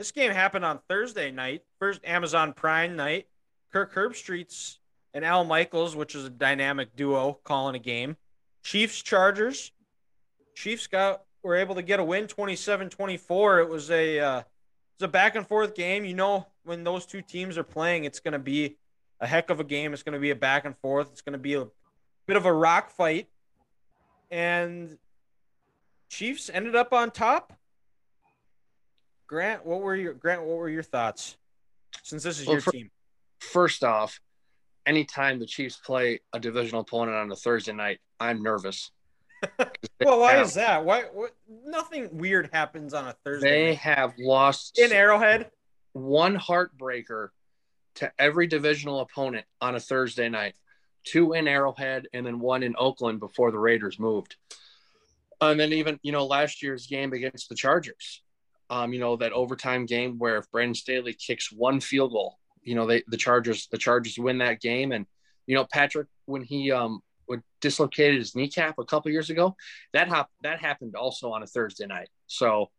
[0.00, 3.26] This game happened on Thursday night, first Amazon Prime night.
[3.70, 4.78] Kirk Herbstreit's
[5.12, 8.16] and Al Michaels, which is a dynamic duo, calling a game.
[8.62, 9.72] Chiefs Chargers.
[10.54, 13.62] Chiefs got were able to get a win 27-24.
[13.62, 14.46] It was a uh, it
[14.98, 16.06] was a back and forth game.
[16.06, 18.78] You know when those two teams are playing, it's going to be
[19.20, 19.92] a heck of a game.
[19.92, 21.08] It's going to be a back and forth.
[21.12, 21.66] It's going to be a
[22.26, 23.28] bit of a rock fight.
[24.30, 24.96] And
[26.08, 27.59] Chiefs ended up on top
[29.30, 30.42] Grant, what were your Grant?
[30.42, 31.36] What were your thoughts?
[32.02, 32.90] Since this is well, your for, team.
[33.38, 34.18] First off,
[34.86, 38.90] anytime the Chiefs play a divisional opponent on a Thursday night, I'm nervous.
[40.04, 40.84] well, why have, is that?
[40.84, 41.04] Why?
[41.12, 41.30] What,
[41.64, 43.48] nothing weird happens on a Thursday.
[43.48, 43.78] They night.
[43.78, 45.52] have lost in Arrowhead.
[45.92, 47.28] One heartbreaker
[47.96, 50.56] to every divisional opponent on a Thursday night.
[51.04, 54.34] Two in Arrowhead and then one in Oakland before the Raiders moved.
[55.40, 58.22] And then even you know last year's game against the Chargers
[58.70, 62.76] um, you know, that overtime game where if Brandon Staley kicks one field goal, you
[62.76, 64.92] know, they the Chargers the Chargers win that game.
[64.92, 65.06] And
[65.46, 69.56] you know, Patrick when he um would dislocated his kneecap a couple years ago,
[69.92, 72.08] that hap- that happened also on a Thursday night.
[72.28, 72.70] So,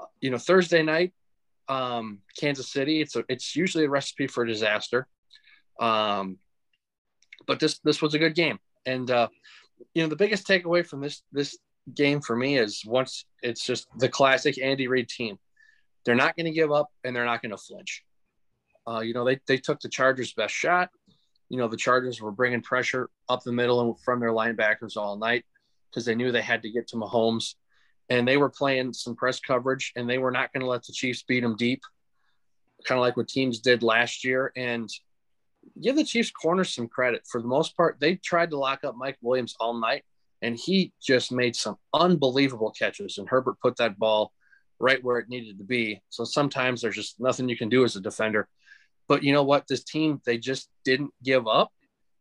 [0.00, 1.12] uh, you know, Thursday night,
[1.68, 5.06] um, Kansas City, it's a, it's usually a recipe for disaster.
[5.78, 6.38] Um,
[7.46, 9.28] but this this was a good game, and uh,
[9.94, 11.56] you know, the biggest takeaway from this this
[11.94, 15.38] game for me is once it's just the classic Andy Reid team.
[16.04, 18.04] They're not going to give up and they're not going to flinch.
[18.88, 20.90] Uh, you know, they, they took the Chargers' best shot.
[21.48, 25.16] You know, the Chargers were bringing pressure up the middle and from their linebackers all
[25.16, 25.44] night
[25.90, 27.54] because they knew they had to get to Mahomes.
[28.08, 30.92] And they were playing some press coverage and they were not going to let the
[30.92, 31.82] Chiefs beat them deep,
[32.84, 34.52] kind of like what teams did last year.
[34.54, 34.88] And
[35.82, 37.22] give the Chiefs corners some credit.
[37.28, 40.04] For the most part, they tried to lock up Mike Williams all night
[40.42, 43.18] and he just made some unbelievable catches.
[43.18, 44.32] And Herbert put that ball
[44.78, 46.02] right where it needed to be.
[46.10, 48.48] So sometimes there's just nothing you can do as a defender.
[49.08, 49.66] But you know what?
[49.68, 51.70] This team, they just didn't give up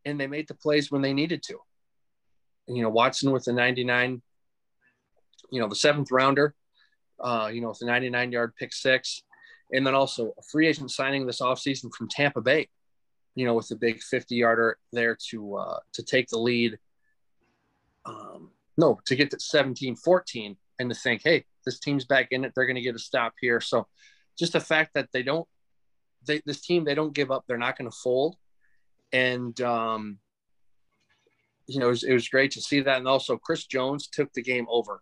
[0.06, 1.58] and they made the plays when they needed to.
[2.67, 4.21] And, you know, Watson with the 99,
[5.51, 6.54] you know, the seventh rounder,
[7.19, 9.23] uh, you know, with the 99 yard pick six.
[9.71, 12.69] And then also a free agent signing this offseason from Tampa Bay,
[13.34, 16.78] you know, with the big 50 yarder there to uh, to take the lead.
[18.06, 22.46] Um, no, to get to 17 14 and to think, hey, this team's back in
[22.46, 22.54] it.
[22.56, 23.62] They're going to get a stop here.
[23.62, 23.88] So
[24.38, 25.48] just the fact that they don't,
[26.28, 27.46] they, this team, they don't give up.
[27.48, 28.36] They're not going to fold.
[29.13, 30.20] And, um,
[31.68, 32.98] you know, it was, it was great to see that.
[32.98, 35.02] And also, Chris Jones took the game over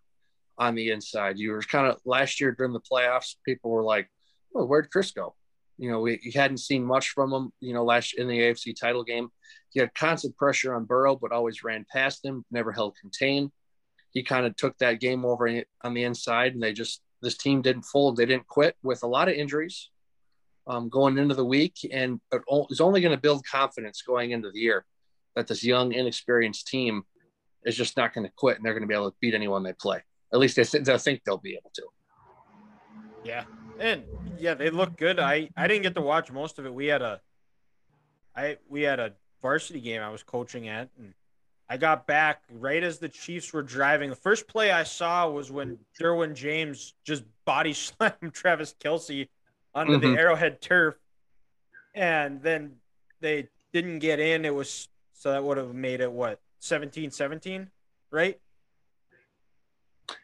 [0.56, 1.38] on the inside.
[1.38, 4.08] You were kind of last year during the playoffs, people were like,
[4.54, 5.34] oh, where'd Chris go?
[5.78, 9.04] You know, we hadn't seen much from him, you know, last in the AFC title
[9.04, 9.28] game.
[9.70, 13.50] He had constant pressure on Burrow, but always ran past him, never held contain.
[14.12, 17.62] He kind of took that game over on the inside, and they just, this team
[17.62, 18.16] didn't fold.
[18.16, 19.90] They didn't quit with a lot of injuries
[20.66, 21.76] um, going into the week.
[21.92, 24.84] And it's only going to build confidence going into the year
[25.34, 27.02] that this young, inexperienced team
[27.64, 29.62] is just not going to quit and they're going to be able to beat anyone
[29.62, 30.02] they play.
[30.32, 31.82] At least they, th- they think they'll be able to.
[33.24, 33.44] Yeah.
[33.78, 34.04] And
[34.38, 35.18] yeah, they look good.
[35.18, 36.74] I I didn't get to watch most of it.
[36.74, 37.20] We had a
[38.36, 41.14] I we had a varsity game I was coaching at and
[41.68, 44.10] I got back right as the Chiefs were driving.
[44.10, 49.28] The first play I saw was when Derwin James just body slammed Travis Kelce
[49.74, 50.14] onto mm-hmm.
[50.14, 50.94] the Arrowhead turf,
[51.94, 52.76] and then
[53.20, 54.44] they didn't get in.
[54.44, 57.68] It was so that would have made it what 17-17,
[58.10, 58.38] right?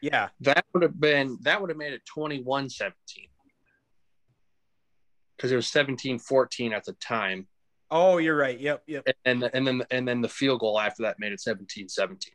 [0.01, 0.29] Yeah.
[0.41, 2.91] That would have been that would have made it 21-17
[5.35, 7.47] because it was 17-14 at the time.
[7.89, 8.59] Oh, you're right.
[8.59, 9.07] Yep, yep.
[9.25, 12.27] And and then and then the field goal after that made it 17-17.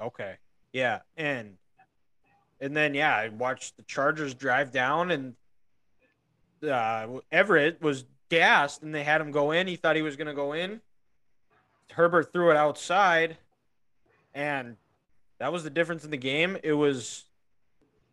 [0.00, 0.34] Okay.
[0.72, 1.56] Yeah, and
[2.60, 5.34] and then yeah, I watched the Chargers drive down and
[6.68, 9.66] uh, Everett was gassed and they had him go in.
[9.66, 10.80] He thought he was going to go in.
[11.92, 13.36] Herbert threw it outside
[14.34, 14.76] and
[15.40, 16.56] that was the difference in the game.
[16.62, 17.24] It was,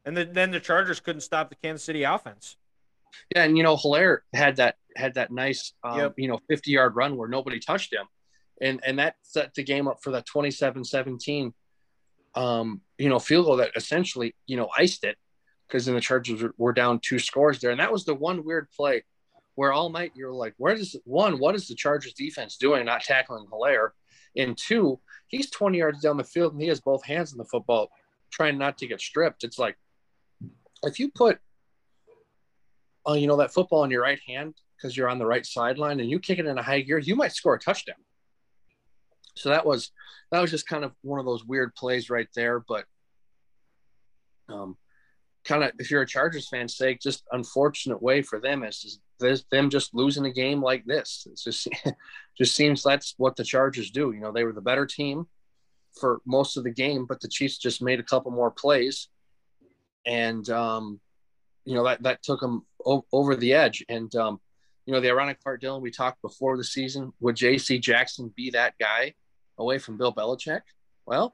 [0.05, 2.57] and the, then the Chargers couldn't stop the Kansas City offense.
[3.35, 6.13] Yeah, and you know, Helaire had that had that nice, um, yep.
[6.17, 8.05] you know, fifty yard run where nobody touched him,
[8.61, 11.51] and and that set the game up for that 27-17,
[12.35, 15.17] um, you know, field goal that essentially you know iced it
[15.67, 18.69] because then the Chargers were down two scores there, and that was the one weird
[18.71, 19.03] play
[19.55, 23.01] where all night you're like, where does one, what is the Chargers defense doing, not
[23.01, 23.89] tackling Helaire,
[24.35, 24.99] and two,
[25.31, 27.89] he's 20 yards down the field and he has both hands on the football,
[28.31, 29.43] trying not to get stripped.
[29.43, 29.77] It's like
[30.83, 31.39] if you put,
[33.07, 35.99] uh, you know, that football in your right hand because you're on the right sideline
[35.99, 37.95] and you kick it in a high gear, you might score a touchdown.
[39.35, 39.91] So that was
[40.31, 42.59] that was just kind of one of those weird plays right there.
[42.59, 42.85] But
[44.49, 44.77] um,
[45.45, 48.99] kind of if you're a Chargers fan, sake, just unfortunate way for them is
[49.51, 51.27] them just losing a game like this.
[51.29, 51.67] It's just
[52.37, 54.11] just seems that's what the Chargers do.
[54.11, 55.27] You know, they were the better team
[55.99, 59.09] for most of the game, but the Chiefs just made a couple more plays,
[60.05, 60.99] and um,
[61.65, 63.83] you know that that took them o- over the edge.
[63.89, 64.39] And um,
[64.85, 67.79] you know, the ironic part, Dylan, we talked before the season, would J.C.
[67.79, 69.13] Jackson be that guy
[69.57, 70.61] away from Bill Belichick?
[71.05, 71.33] Well,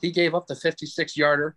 [0.00, 1.56] he gave up the 56 yarder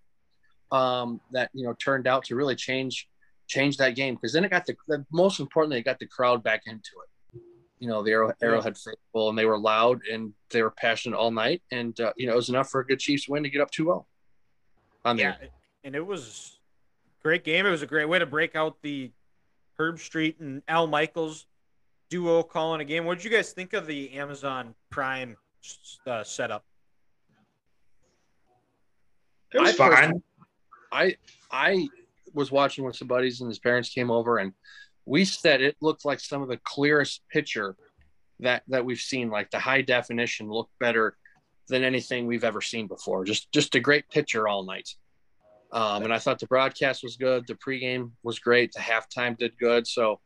[0.72, 3.08] um, that you know turned out to really change
[3.50, 6.44] change that game because then it got the, the, most importantly it got the crowd
[6.44, 7.42] back into it.
[7.80, 11.32] You know the Arrow, Arrowhead faithful and they were loud and they were passionate all
[11.32, 13.62] night and uh, you know it was enough for a good Chiefs win to get
[13.62, 14.06] up 2-0
[15.06, 15.50] on yeah, there.
[15.84, 16.60] and it was
[17.24, 17.66] great game.
[17.66, 19.12] It was a great way to break out the
[19.80, 21.46] Herbstreit and Al Michaels
[22.10, 23.06] duo calling a game.
[23.06, 25.38] What did you guys think of the Amazon Prime
[26.06, 26.66] uh, setup?
[29.54, 30.24] It was I fine.
[30.92, 31.16] I
[31.52, 31.88] I
[32.34, 34.54] was watching with some buddies and his parents came over and
[35.06, 37.76] we said it looked like some of the clearest picture
[38.40, 41.18] that that we've seen like the high definition looked better
[41.68, 43.26] than anything we've ever seen before.
[43.26, 44.90] Just just a great picture all night.
[45.72, 47.46] Um, and i thought the broadcast was good.
[47.48, 48.72] The pregame was great.
[48.74, 49.88] The halftime did good.
[49.88, 50.20] So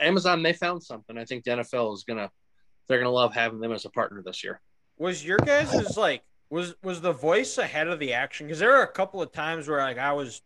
[0.00, 1.18] amazon they found something.
[1.18, 2.30] I think the nfl is gonna
[2.88, 4.60] they're gonna love having them as a partner this year.
[4.98, 8.46] Was your guys like was was the voice ahead of the action?
[8.46, 10.42] Because there are a couple of times where like I was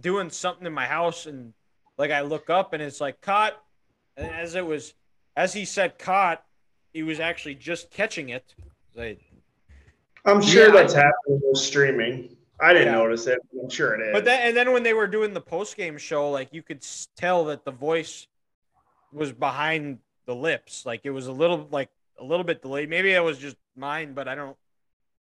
[0.00, 1.52] doing something in my house and
[1.96, 3.54] like I look up and it's like caught,
[4.16, 4.94] and as it was
[5.36, 6.44] as he said caught,
[6.92, 8.54] he was actually just catching it.
[8.94, 9.20] Like,
[10.24, 12.36] I'm sure yeah, that's I, happening with streaming.
[12.60, 12.98] I didn't yeah.
[12.98, 13.38] notice it.
[13.60, 14.12] I'm sure it is.
[14.12, 16.84] But then and then when they were doing the post game show, like you could
[17.16, 18.26] tell that the voice
[19.12, 20.86] was behind the lips.
[20.86, 22.88] Like it was a little like a little bit delayed.
[22.88, 24.56] Maybe it was just mine, but I don't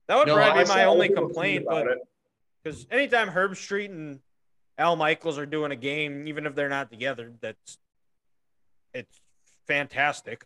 [0.07, 1.87] that would no, probably be my only complaint, but
[2.61, 4.19] because anytime Herbstreit and
[4.81, 7.77] Al Michaels are doing a game, even if they're not together, that's
[8.93, 9.21] it's
[9.67, 10.43] fantastic.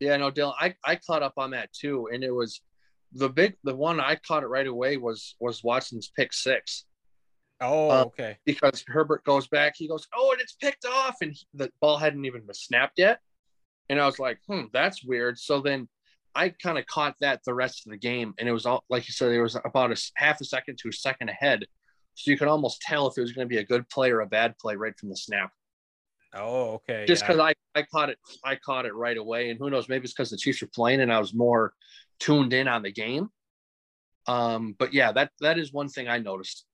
[0.00, 2.08] Yeah, no, Dylan, I, I caught up on that too.
[2.12, 2.60] And it was
[3.12, 6.86] the big the one I caught it right away was was Watson's pick six.
[7.60, 8.36] Oh, Uh, okay.
[8.44, 11.98] Because Herbert goes back, he goes, Oh, and it's picked off, and he- the ball
[11.98, 13.20] hadn't even been snapped yet.
[13.88, 15.38] And I was like, hmm, that's weird.
[15.38, 15.88] So then
[16.34, 19.06] I kind of caught that the rest of the game, and it was all like
[19.08, 21.64] you said, it was about a half a second to a second ahead.
[22.18, 24.20] So you could almost tell if it was going to be a good play or
[24.20, 25.50] a bad play right from the snap.
[26.34, 27.06] Oh, okay.
[27.06, 27.28] just yeah.
[27.28, 30.12] because I, I caught it I caught it right away and who knows maybe it's
[30.12, 31.72] because the Chiefs were playing and I was more
[32.20, 33.30] tuned in on the game
[34.26, 36.66] um but yeah that that is one thing I noticed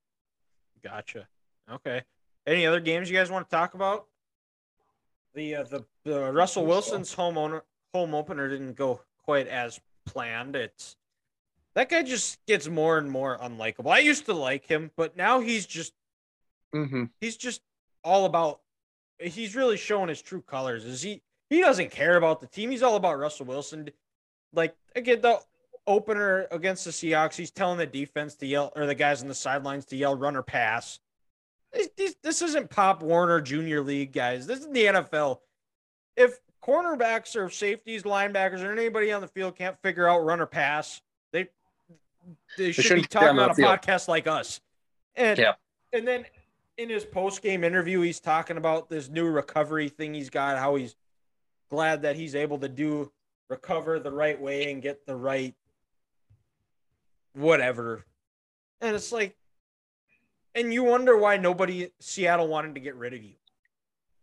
[0.85, 1.27] Gotcha.
[1.71, 2.03] Okay.
[2.47, 4.07] Any other games you guys want to talk about?
[5.35, 6.67] The uh, the the Russell.
[6.67, 10.55] Wilson's home owner home opener didn't go quite as planned.
[10.55, 10.97] It's
[11.75, 13.93] that guy just gets more and more unlikable.
[13.93, 15.93] I used to like him, but now he's just
[16.75, 17.05] mm-hmm.
[17.21, 17.61] he's just
[18.03, 18.61] all about
[19.19, 20.85] he's really showing his true colors.
[20.85, 22.71] Is he he doesn't care about the team.
[22.71, 23.89] He's all about Russell Wilson.
[24.53, 25.41] Like again, the
[25.87, 29.35] opener against the Seahawks, he's telling the defense to yell or the guys on the
[29.35, 31.01] sidelines to yell run or pass.
[31.73, 34.47] This, this, this isn't Pop Warner Junior League, guys.
[34.47, 35.39] This is the NFL.
[36.17, 40.47] If cornerbacks or safeties, linebackers, or anybody on the field can't figure out run or
[40.47, 41.03] pass,
[42.57, 43.79] they they should be talking on on a field.
[43.79, 44.61] podcast like us.
[45.17, 45.55] And Yeah.
[45.93, 46.25] and then
[46.77, 50.75] in his post game interview, he's talking about this new recovery thing he's got, how
[50.75, 50.97] he's
[51.71, 53.13] glad that he's able to do
[53.49, 55.55] recover the right way and get the right
[57.35, 58.05] whatever.
[58.81, 59.37] And it's like,
[60.55, 63.35] and you wonder why nobody Seattle wanted to get rid of you.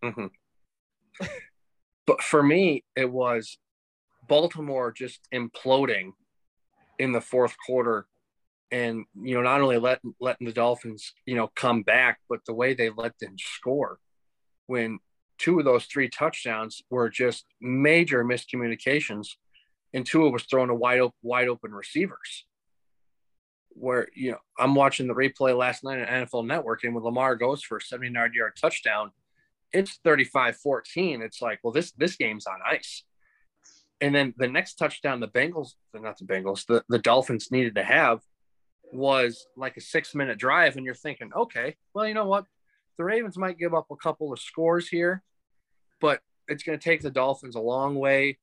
[0.04, 1.26] Mm-hmm.
[2.08, 3.58] but for me it was
[4.28, 6.12] Baltimore just imploding
[7.02, 8.06] in the fourth quarter
[8.72, 12.54] and you know not only letting letting the Dolphins you know come back but the
[12.54, 13.98] way they let them score
[14.68, 15.00] when
[15.40, 19.30] two of those three touchdowns were just major miscommunications
[19.94, 22.46] and Tua was thrown to wide open wide open receivers.
[23.70, 27.36] Where you know I'm watching the replay last night on NFL Network and when Lamar
[27.36, 29.12] goes for a 79 yard touchdown
[29.74, 33.04] it's 35-14 it's like well this this game's on ice
[34.02, 37.84] and then the next touchdown the Bengals not the Bengals the, the Dolphins needed to
[37.84, 38.20] have
[38.92, 40.76] was like a six minute drive.
[40.76, 42.46] And you're thinking okay well you know what?
[42.98, 45.24] The Ravens might give up a couple of scores here
[46.02, 48.40] but it's going to take the Dolphins a long way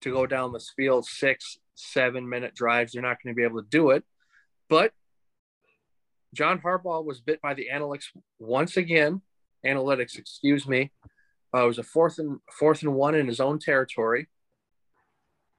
[0.00, 2.92] to go down this field six seven minute drives.
[2.92, 4.04] They're not going to be able to do it.
[4.68, 4.92] But
[6.34, 8.06] John Harbaugh was bit by the analytics
[8.38, 9.20] once again.
[9.64, 10.90] Analytics excuse me.
[11.54, 14.28] Uh, it was a fourth and fourth and one in his own territory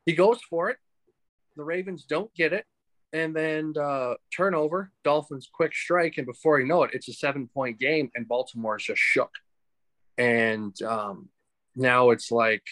[0.06, 0.78] he goes for it
[1.56, 2.66] the Ravens don't get it
[3.14, 7.48] and then uh, turnover, Dolphins quick strike, and before you know it, it's a seven
[7.48, 9.30] point game, and Baltimore is just shook.
[10.18, 11.30] And um,
[11.76, 12.64] now it's like,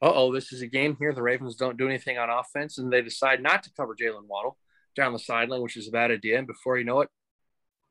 [0.00, 1.12] oh, this is a game here.
[1.12, 4.56] The Ravens don't do anything on offense, and they decide not to cover Jaylen Waddle
[4.96, 6.38] down the sideline, which is a bad idea.
[6.38, 7.10] And before you know it,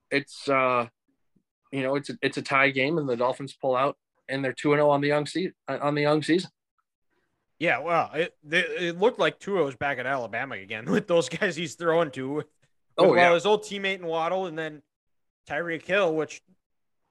[0.10, 0.88] it's uh,
[1.72, 4.52] you know it's a, it's a tie game, and the Dolphins pull out, and they're
[4.52, 6.50] two and zero on the young season on the young season.
[7.60, 11.56] Yeah, well, it it looked like Tua was back at Alabama again with those guys
[11.56, 12.30] he's throwing to.
[12.30, 12.46] With,
[13.00, 13.34] Oh, well, yeah.
[13.34, 14.82] his old teammate in Waddle, and then
[15.48, 16.42] Tyreek Hill, which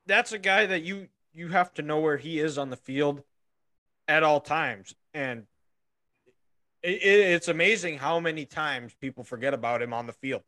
[0.07, 3.23] that's a guy that you you have to know where he is on the field
[4.09, 5.45] at all times, and
[6.83, 10.43] it, it, it's amazing how many times people forget about him on the field,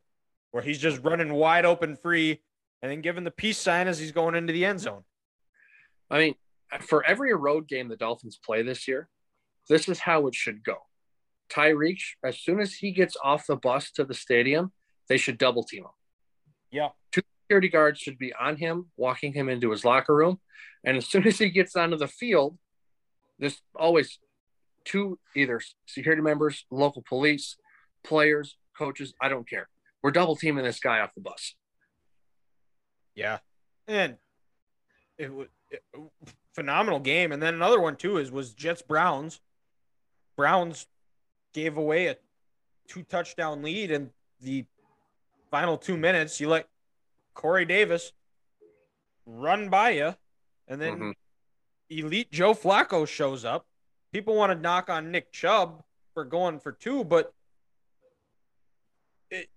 [0.51, 2.41] where he's just running wide open free,
[2.83, 5.05] and then giving the peace sign as he's going into the end zone.
[6.11, 6.35] I mean,
[6.81, 9.09] for every road game the Dolphins play this year,
[9.69, 10.77] this is how it should go.
[11.51, 14.73] Tyreek, as soon as he gets off the bus to the stadium,
[15.09, 15.91] they should double team him.
[16.71, 16.89] Yeah.
[17.13, 20.39] Two Security guards should be on him, walking him into his locker room.
[20.85, 22.59] And as soon as he gets onto the field,
[23.39, 24.19] there's always
[24.85, 27.57] two either security members, local police,
[28.05, 29.15] players, coaches.
[29.21, 29.69] I don't care.
[30.03, 31.55] We're double teaming this guy off the bus.
[33.15, 33.39] Yeah,
[33.89, 34.17] and
[35.17, 35.49] it was
[36.55, 37.33] phenomenal game.
[37.33, 39.41] And then another one too is was Jets Browns.
[40.39, 40.87] Browns
[41.53, 42.17] gave away a
[42.87, 44.65] two touchdown lead in the
[45.51, 46.41] final two minutes.
[46.41, 46.69] You let
[47.35, 48.13] Corey Davis
[49.27, 50.15] run by you,
[50.69, 51.15] and then Mhm.
[51.91, 53.67] elite Joe Flacco shows up.
[54.13, 55.85] People want to knock on Nick Chubb
[56.15, 57.35] for going for two, but
[59.31, 59.51] it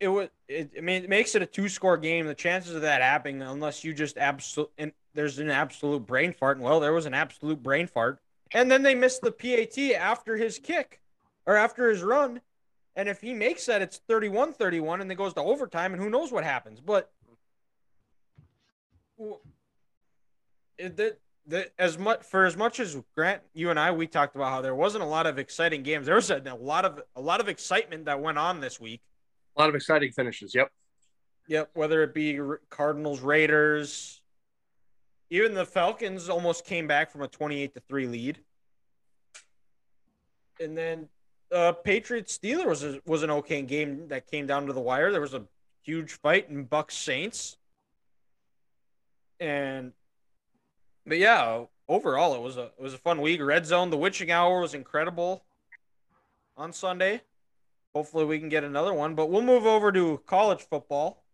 [0.00, 2.26] it was it, I mean it makes it a two score game.
[2.26, 6.58] The chances of that happening, unless you just absolute and there's an absolute brain fart.
[6.58, 8.20] And well, there was an absolute brain fart.
[8.52, 11.00] And then they missed the PAT after his kick
[11.46, 12.40] or after his run.
[12.96, 16.10] And if he makes that, it's 31 31 and it goes to overtime, and who
[16.10, 16.80] knows what happens.
[16.80, 17.10] But
[20.78, 24.34] it, the, the, as much for as much as Grant, you and I, we talked
[24.34, 26.06] about how there wasn't a lot of exciting games.
[26.06, 29.00] There was a, a lot of a lot of excitement that went on this week.
[29.56, 30.54] A lot of exciting finishes.
[30.54, 30.70] Yep.
[31.48, 31.70] Yep.
[31.74, 32.38] Whether it be
[32.70, 34.19] Cardinals, Raiders,
[35.30, 38.38] even the Falcons almost came back from a twenty-eight to three lead,
[40.60, 41.08] and then
[41.54, 45.10] uh, Patriots Steelers was a, was an okay game that came down to the wire.
[45.12, 45.44] There was a
[45.82, 47.56] huge fight in Bucks Saints,
[49.38, 49.92] and
[51.06, 53.40] but yeah, overall it was a it was a fun week.
[53.40, 55.44] Red Zone, the witching hour was incredible
[56.56, 57.22] on Sunday.
[57.94, 61.24] Hopefully we can get another one, but we'll move over to college football.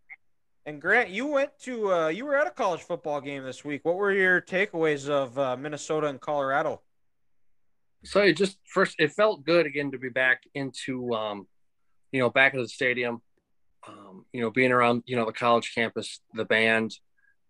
[0.66, 3.84] And Grant, you went to uh, you were at a college football game this week.
[3.84, 6.80] What were your takeaways of uh, Minnesota and Colorado?
[8.02, 11.46] So it just first, it felt good again to be back into, um,
[12.10, 13.22] you know, back at the stadium.
[13.86, 16.92] Um, you know, being around, you know, the college campus, the band,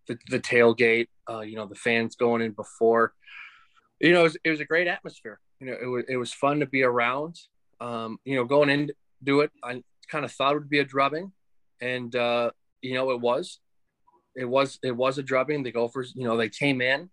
[0.08, 3.14] the, the tailgate, uh, you know, the fans going in before.
[3.98, 5.40] You know, it was, it was a great atmosphere.
[5.58, 7.36] You know, it was it was fun to be around.
[7.80, 11.32] Um, you know, going into it, I kind of thought it would be a drubbing,
[11.80, 12.50] and uh,
[12.82, 13.60] you know, it was.
[14.34, 15.62] It was it was a drubbing.
[15.62, 17.08] The Gophers, you know, they came in,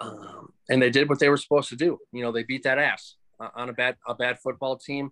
[0.00, 1.98] um, and they did what they were supposed to do.
[2.12, 5.10] You know, they beat that ass uh, on a bad a bad football team.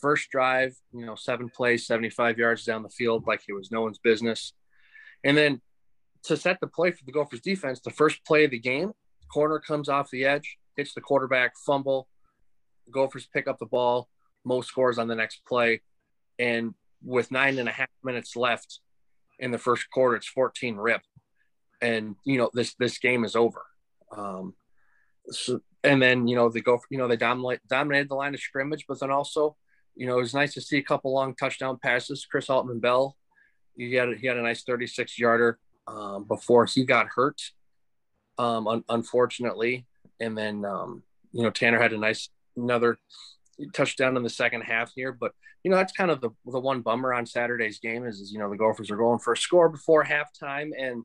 [0.00, 3.70] First drive, you know, seven plays, seventy five yards down the field, like it was
[3.70, 4.54] no one's business,
[5.22, 5.60] and then
[6.24, 8.92] to set the play for the Gophers defense, the first play of the game,
[9.32, 12.08] corner comes off the edge, hits the quarterback, fumble.
[12.86, 14.08] The Gophers pick up the ball.
[14.44, 15.82] Mo scores on the next play.
[16.38, 18.80] And with nine and a half minutes left
[19.38, 21.02] in the first quarter, it's 14 rip.
[21.80, 23.62] And, you know, this this game is over.
[24.16, 24.54] Um,
[25.26, 28.40] so, and then, you know, they go, you know, they dominate, dominated the line of
[28.40, 29.56] scrimmage, but then also,
[29.96, 32.24] you know, it was nice to see a couple long touchdown passes.
[32.24, 33.16] Chris Autman Bell,
[33.76, 37.40] he had, he had a nice 36 yarder um, before he got hurt,
[38.38, 39.86] um, un- unfortunately.
[40.20, 41.02] And then, um,
[41.32, 42.98] you know, Tanner had a nice another
[43.72, 45.12] touchdown in the second half here.
[45.12, 45.32] But,
[45.62, 48.38] you know, that's kind of the, the one bummer on Saturday's game is, is, you
[48.38, 50.70] know, the Gophers are going for a score before halftime.
[50.78, 51.04] And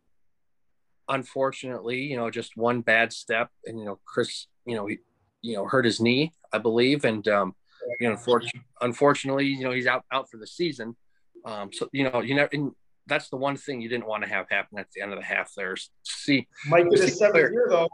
[1.07, 3.49] unfortunately, you know, just one bad step.
[3.65, 4.97] And, you know, Chris, you know, he,
[5.41, 7.05] you know, hurt his knee, I believe.
[7.05, 7.55] And, um,
[7.99, 10.95] you know, unfortunately, unfortunately, you know, he's out, out for the season.
[11.45, 12.49] Um, so, you know, you never,
[13.05, 15.25] that's the one thing you didn't want to have happen at the end of the
[15.25, 15.77] half there.
[16.03, 17.87] See, Mike get a seventh year though.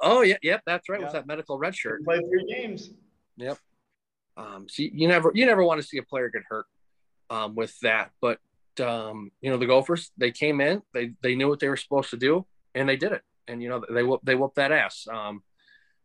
[0.00, 1.00] Oh yeah, yep, that's right.
[1.00, 1.06] Yeah.
[1.06, 2.92] With that medical red shirt, play three games.
[3.40, 3.58] Yep.
[4.36, 6.66] Um, see, you never you never want to see a player get hurt
[7.28, 8.38] um, with that, but
[8.80, 12.10] um, you know the Gophers they came in, they they knew what they were supposed
[12.10, 15.06] to do, and they did it, and you know they whooped they whooped that ass.
[15.10, 15.42] Um,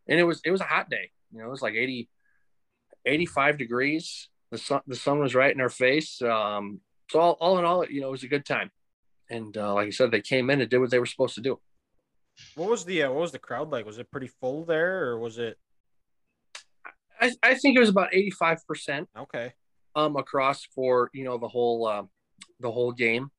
[0.08, 1.12] and it was it was a hot day.
[1.32, 2.10] You know, it was like 80,
[3.06, 4.30] 85 degrees.
[4.52, 6.22] The sun the sun was right in our face.
[6.22, 8.72] Um, so all, all in all, you know, it was a good time.
[9.30, 11.42] And uh, like I said, they came in and did what they were supposed to
[11.42, 11.60] do.
[12.56, 13.86] What was the uh, what was the crowd like?
[13.86, 15.58] Was it pretty full there, or was it?
[17.20, 19.09] I, I think it was about eighty five percent.
[19.18, 19.53] Okay.
[19.95, 22.03] Um, across for you know the whole uh,
[22.59, 23.30] the whole game.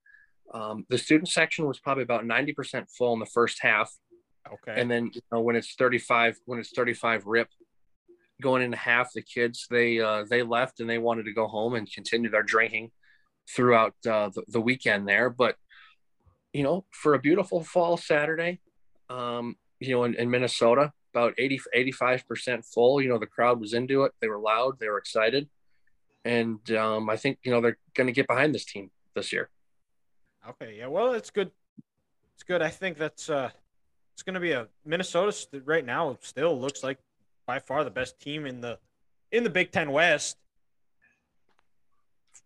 [0.54, 3.92] Um, the student section was probably about ninety percent full in the first half.
[4.46, 4.80] Okay.
[4.80, 7.48] And then you know when it's thirty five when it's thirty five rip,
[8.40, 11.74] going into half, the kids they uh, they left and they wanted to go home
[11.74, 12.90] and continue their drinking
[13.54, 15.30] throughout uh, the, the, weekend there.
[15.30, 15.56] But
[16.52, 18.60] you know, for a beautiful fall Saturday,
[19.08, 23.00] um, you know, in, in Minnesota, about 80, 85% full.
[23.00, 24.12] You know, the crowd was into it.
[24.20, 24.78] They were loud.
[24.78, 25.48] They were excited.
[26.24, 29.48] And um, I think, you know, they're going to get behind this team this year.
[30.48, 30.76] Okay.
[30.78, 30.88] Yeah.
[30.88, 31.50] Well, it's good.
[32.34, 32.60] It's good.
[32.60, 33.50] I think that's, uh,
[34.12, 36.98] it's going to be a Minnesota right now still looks like
[37.46, 38.78] by far the best team in the,
[39.32, 40.36] in the Big Ten West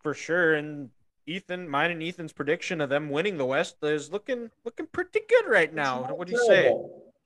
[0.02, 0.54] for sure.
[0.54, 0.90] And
[1.26, 5.46] Ethan, mine and Ethan's prediction of them winning the West is looking looking pretty good
[5.48, 6.12] right now.
[6.14, 6.72] What do you say?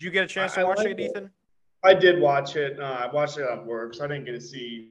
[0.05, 1.31] Did you get a chance to I, watch it, Ethan?
[1.83, 2.79] I did watch it.
[2.79, 4.91] Uh, I watched it at work, so I didn't get to see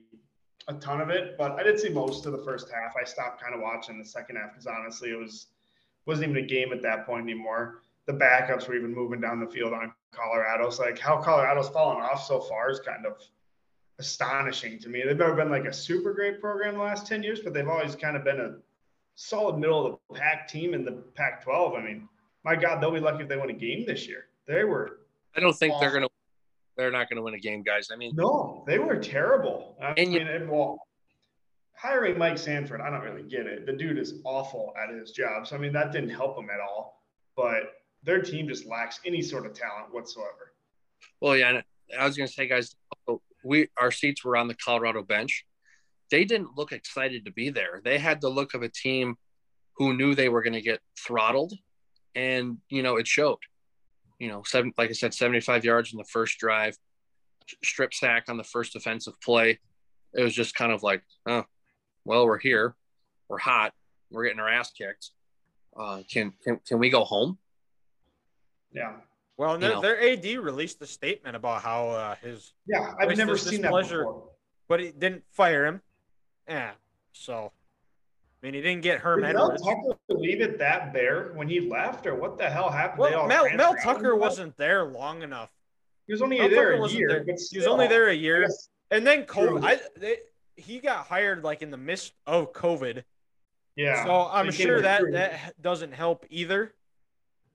[0.66, 2.96] a ton of it, but I did see most of the first half.
[3.00, 5.46] I stopped kind of watching the second half because honestly, it was
[6.04, 7.82] wasn't even a game at that point anymore.
[8.06, 10.68] The backups were even moving down the field on Colorado.
[10.70, 13.12] So like how Colorado's fallen off so far is kind of
[14.00, 15.04] astonishing to me.
[15.06, 17.94] They've never been like a super great program the last 10 years, but they've always
[17.94, 18.56] kind of been a
[19.14, 21.74] solid middle of the pack team in the Pac 12.
[21.74, 22.08] I mean,
[22.44, 24.24] my God, they'll be lucky if they win a game this year.
[24.48, 24.98] They were.
[25.36, 26.08] I don't think they're going to.
[26.76, 27.88] They're not going to win a game, guys.
[27.92, 29.76] I mean, no, they were terrible.
[29.80, 30.78] I and mean, you, well,
[31.76, 33.64] hiring Mike Sanford, I don't really get it.
[33.64, 35.46] The dude is awful at his job.
[35.46, 37.00] So, I mean, that didn't help him at all.
[37.36, 40.52] But their team just lacks any sort of talent whatsoever.
[41.20, 41.60] Well, yeah.
[41.98, 42.74] I was going to say, guys,
[43.44, 45.44] we our seats were on the Colorado bench.
[46.10, 47.80] They didn't look excited to be there.
[47.84, 49.16] They had the look of a team
[49.76, 51.52] who knew they were going to get throttled,
[52.14, 53.38] and you know it showed.
[54.24, 56.78] You know, seven, like I said, 75 yards in the first drive,
[57.62, 59.58] strip sack on the first offensive play.
[60.14, 61.44] It was just kind of like, oh,
[62.06, 62.74] well, we're here,
[63.28, 63.74] we're hot,
[64.10, 65.10] we're getting our ass kicked.
[65.78, 67.36] Uh, can can can we go home?
[68.72, 68.92] Yeah.
[69.36, 72.94] Well, You their, their AD released a statement about how uh, his, Yeah.
[72.98, 74.30] I've never seen that before.
[74.68, 75.82] but he didn't fire him.
[76.48, 76.70] Yeah.
[77.12, 77.52] So,
[78.44, 79.62] I mean, he didn't get Herm Did Mel Edwards.
[79.62, 82.98] Tucker leave it that bare when he left, or what the hell happened?
[82.98, 83.74] Well, Mel, Mel?
[83.82, 85.50] Tucker wasn't there long enough.
[86.06, 87.08] He was only Mel there Tucker a year.
[87.08, 87.36] there.
[87.50, 89.64] He was only there a year, guess- and then COVID.
[89.64, 90.18] I, they,
[90.56, 93.04] he got hired like in the midst of COVID.
[93.76, 94.04] Yeah.
[94.04, 95.12] So I'm sure that through.
[95.12, 96.74] that doesn't help either.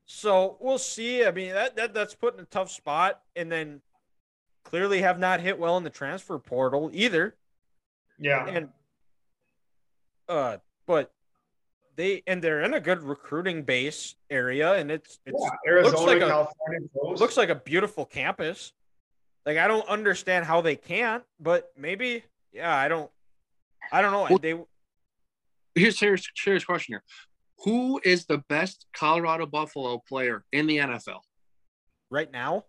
[0.07, 1.23] So we'll see.
[1.23, 3.81] I mean, that, that that's put in a tough spot, and then
[4.63, 7.35] clearly have not hit well in the transfer portal either.
[8.17, 8.47] Yeah.
[8.47, 8.69] And
[10.27, 10.57] uh,
[10.89, 11.11] but
[11.95, 15.71] they and they're in a good recruiting base area, and it's it's yeah.
[15.71, 18.73] Arizona, like a- California, looks like a beautiful campus.
[19.45, 23.11] Like I don't understand how they can't, but maybe yeah, I don't
[23.91, 24.25] I don't know.
[24.29, 24.59] Well- They
[25.75, 27.03] Here's serious serious question here.
[27.65, 31.19] Who is the best Colorado Buffalo player in the NFL
[32.09, 32.65] right now,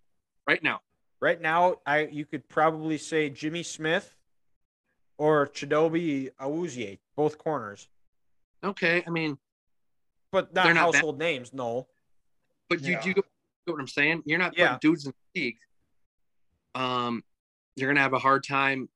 [0.47, 0.79] right now?
[1.19, 4.15] right now, I you could probably say Jimmy Smith
[5.17, 7.87] or Chidobe Awuzie, both corners,
[8.63, 9.37] Okay, I mean,
[10.31, 10.97] but not They're not bad.
[10.99, 11.53] household names.
[11.53, 11.87] No,
[12.69, 13.25] but you do you get
[13.65, 14.23] what I'm saying?
[14.25, 14.77] You're not putting Yeah.
[14.81, 15.57] dudes in the league.
[16.75, 17.23] Um,
[17.75, 18.89] you're gonna have a hard time,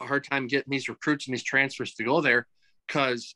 [0.00, 2.46] a hard time getting these recruits and these transfers to go there
[2.86, 3.34] because,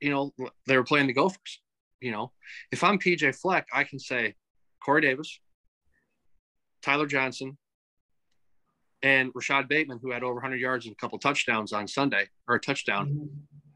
[0.00, 0.34] you know,
[0.66, 1.60] they were playing the Gophers.
[2.00, 2.32] You know,
[2.72, 4.34] if I'm PJ Fleck, I can say
[4.82, 5.38] Corey Davis,
[6.82, 7.58] Tyler Johnson,
[9.02, 12.56] and Rashod Bateman, who had over 100 yards and a couple touchdowns on Sunday or
[12.56, 13.30] a touchdown.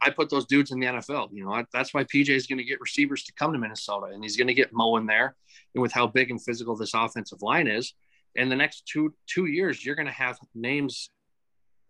[0.05, 1.30] I put those dudes in the NFL.
[1.32, 4.07] You know, I, that's why PJ is going to get receivers to come to Minnesota,
[4.12, 5.34] and he's going to get Mo in there.
[5.74, 7.94] And with how big and physical this offensive line is,
[8.34, 11.11] in the next two two years, you're going to have names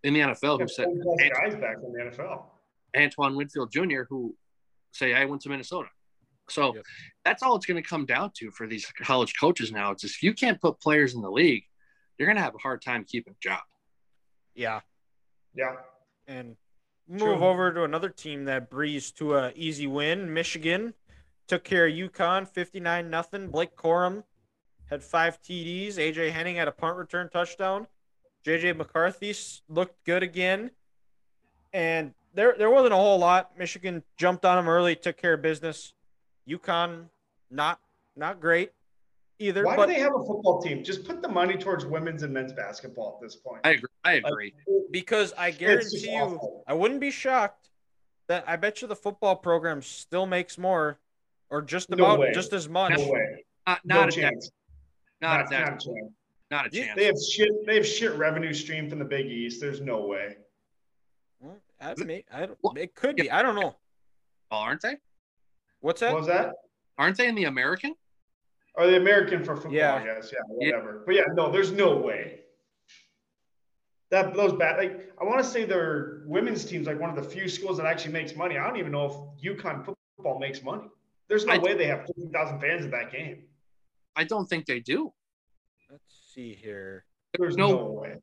[0.05, 2.45] in the NFL who Got said Ant- guys back in the NFL.
[2.97, 4.37] Antoine Winfield Jr., who
[4.93, 5.89] say I went to Minnesota.
[6.51, 6.85] So Yep.
[7.25, 9.91] that's all it's going to come down to for these college coaches now.
[9.93, 11.65] It's just if you can't put players in the league,
[12.19, 13.61] you're going to have a hard time keeping a job.
[14.55, 14.81] yeah,
[15.55, 15.77] Yeah.
[16.29, 16.55] and
[17.09, 17.19] True.
[17.19, 20.33] move over to another team that breezed to a easy win.
[20.33, 20.95] Michigan
[21.47, 23.49] took care of UConn, fifty nine nothing.
[23.49, 24.25] Blake Corum
[24.91, 25.97] had five TDs.
[25.97, 27.87] AJ Henning had a punt return touchdown.
[28.45, 29.35] JJ McCarthy
[29.69, 30.71] looked good again,
[31.73, 33.59] and there there wasn't a whole lot.
[33.59, 35.95] Michigan jumped on them early, took care of business.
[36.49, 37.09] UConn
[37.51, 37.81] not
[38.17, 38.73] not great
[39.39, 40.83] either, Why but do they have a football team?
[40.85, 43.61] Just put the money towards women's and men's basketball at this point.
[43.65, 43.89] I agree.
[44.05, 44.55] I agree.
[44.91, 46.19] because I guarantee you.
[46.19, 46.65] awful.
[46.67, 47.71] I wouldn't be shocked
[48.29, 50.99] that I bet you the football program still makes more
[51.51, 52.33] or just No about way.
[52.33, 52.97] just as much.
[52.99, 53.45] No way.
[53.67, 54.51] Not, No not, at that, chance.
[55.21, 55.85] not, Not, at not a chance.
[56.51, 56.91] not a chance.
[56.97, 57.67] They have shit.
[57.67, 59.61] They have shit revenue stream from the Big East.
[59.61, 60.37] There's no way.
[61.41, 63.31] Well, that may, I don't, it could be.
[63.31, 63.75] I don't know.
[64.51, 64.97] Oh, aren't they?
[65.81, 66.15] What's What that?
[66.17, 66.55] was that?
[66.99, 67.95] Aren't they in the American?
[68.77, 69.73] Or the American for football?
[69.73, 70.03] Yeah.
[70.05, 70.33] Yes.
[70.33, 70.39] Yeah.
[70.49, 71.03] Whatever.
[71.07, 71.51] But yeah, no.
[71.51, 72.41] There's no way.
[74.11, 74.79] That those bad.
[74.79, 77.87] Like I want to say their women's team's like one of the few schools that
[77.87, 78.59] actually makes money.
[78.59, 80.85] I don't even know if UConn football makes money.
[81.29, 83.45] There's no I- way they have 50,000 fans at that game.
[84.17, 85.13] I don't think they do.
[85.91, 86.03] Let's
[86.35, 87.05] see here.
[87.39, 88.17] There's No- no, way.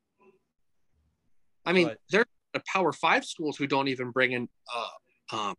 [1.65, 2.25] I mean, But- there
[2.55, 4.87] are Power Five schools who don't even bring in uh,
[5.35, 5.55] um,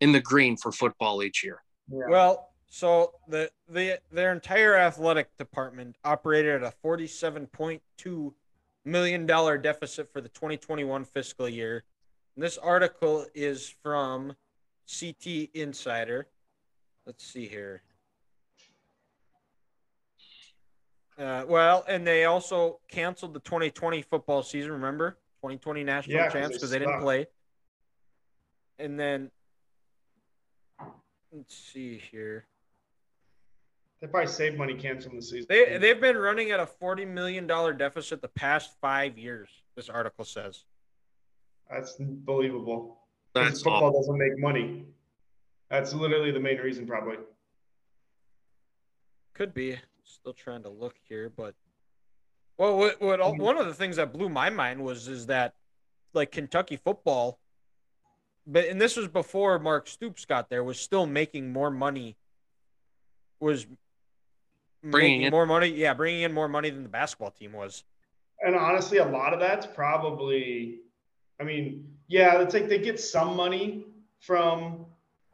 [0.00, 1.62] in the green for football each year.
[1.88, 2.04] Yeah.
[2.08, 8.34] Well, so the the their entire athletic department operated at a forty-seven point two
[8.84, 11.84] million dollar deficit for the 2021 fiscal year.
[12.34, 14.34] And this article is from
[14.88, 16.28] CT Insider.
[17.06, 17.82] Let's see here.
[21.18, 24.72] Uh, well, and they also canceled the 2020 football season.
[24.72, 27.26] Remember, 2020 national Yeah, champs because they didn't play.
[28.78, 29.30] And then
[31.32, 32.44] let's see here.
[34.00, 35.46] They probably saved money canceling the season.
[35.48, 39.48] They they've been running at a 40 million dollar deficit the past five years.
[39.74, 40.64] This article says.
[41.70, 42.98] That's unbelievable.
[43.34, 44.00] 'Cause That's football awful.
[44.00, 44.86] doesn't make money.
[45.70, 47.16] That's literally the main reason, probably.
[49.34, 49.78] Could be.
[50.04, 51.54] Still trying to look here, but
[52.58, 55.54] well, what, what one of the things that blew my mind was is that
[56.14, 57.38] like Kentucky football,
[58.46, 62.16] but and this was before Mark Stoops got there, was still making more money.
[63.40, 63.66] Was
[64.82, 67.84] Bringing in- more money, yeah, bringing in more money than the basketball team was.
[68.40, 70.80] And honestly, a lot of that's probably,
[71.40, 73.86] I mean, yeah, it's like they get some money
[74.20, 74.86] from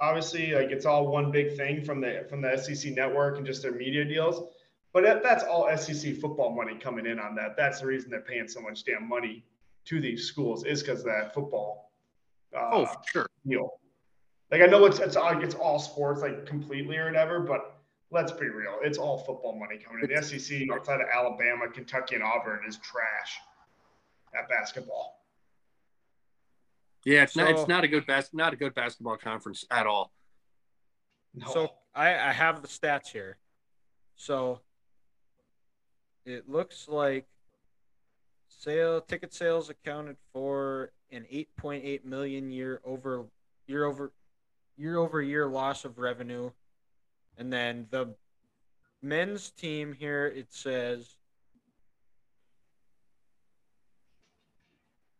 [0.02, 3.62] Obviously, like it's all one big thing from the from the SEC network and just
[3.62, 4.52] their media deals.
[4.92, 7.56] But that, that's all SEC football money coming in on that.
[7.56, 9.44] That's the reason they're paying so much damn money
[9.84, 11.92] to these schools is because of that football.
[12.54, 13.26] Uh, Oh, for sure.
[13.46, 13.78] deal.
[14.50, 17.76] Like I know it's it's all it's all sports like completely or whatever, but
[18.12, 20.14] let's be real, it's all football money coming in.
[20.14, 23.38] The SEC outside of Alabama, Kentucky, and Auburn is trash
[24.38, 25.18] at basketball.
[27.04, 27.50] Yeah, it's not.
[27.50, 30.12] It's not a good bas- Not a good basketball conference at all.
[31.34, 31.46] No.
[31.48, 33.38] So I, I have the stats here.
[34.14, 34.60] So
[36.24, 37.26] it looks like
[38.48, 43.24] sale ticket sales accounted for an 8.8 million year over
[43.66, 44.12] year over
[44.76, 46.50] year over year loss of revenue.
[47.38, 48.14] And then the
[49.02, 51.16] men's team here it says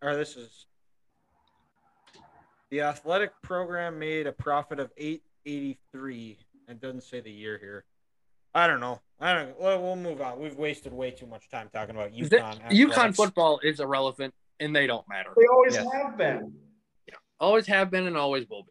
[0.00, 0.66] or this is
[2.70, 6.38] the athletic program made a profit of 883
[6.68, 7.84] it doesn't say the year here
[8.54, 11.68] i don't know i don't well, we'll move on we've wasted way too much time
[11.72, 15.30] talking about The- UConn UConn football is irrelevant, and they don't matter.
[15.36, 15.86] they always Yes.
[15.92, 16.52] have been.
[17.08, 18.70] Yeah, Always have been, and always will be.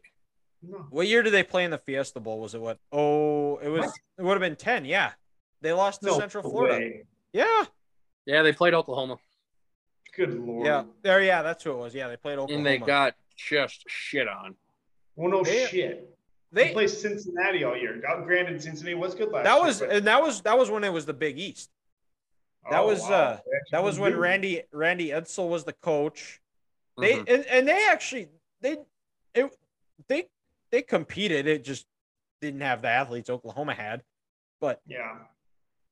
[0.64, 0.78] No.
[0.90, 3.80] what year did they play in the fiesta bowl was it what oh it was
[3.86, 3.94] What?
[4.18, 5.10] it would have been 10 yeah
[5.60, 7.02] they lost to No central florida way.
[7.32, 7.64] yeah
[8.26, 9.18] Yeah, they played Oklahoma,
[10.16, 10.66] Good lord.
[10.66, 13.84] yeah there yeah that's who it was yeah they played oklahoma and they got just
[13.88, 14.54] shit on.
[15.16, 16.08] Well, no They- shit.
[16.54, 17.96] They, they played Cincinnati all year.
[17.96, 19.64] Got- Granted, Cincinnati was good last that year.
[19.64, 21.70] was but- and that was that was when it was the big east
[22.70, 23.08] that oh, was, wow.
[23.10, 23.38] uh,
[23.72, 24.18] that was when do.
[24.18, 26.40] randy randy edsall was the coach
[26.98, 27.24] They Mhm.
[27.34, 28.28] and, and they actually
[28.60, 28.76] they
[29.34, 29.56] it
[30.08, 30.28] they
[30.72, 31.46] they competed.
[31.46, 31.86] It just
[32.40, 34.02] didn't have the athletes Oklahoma had.
[34.60, 35.18] But Yeah.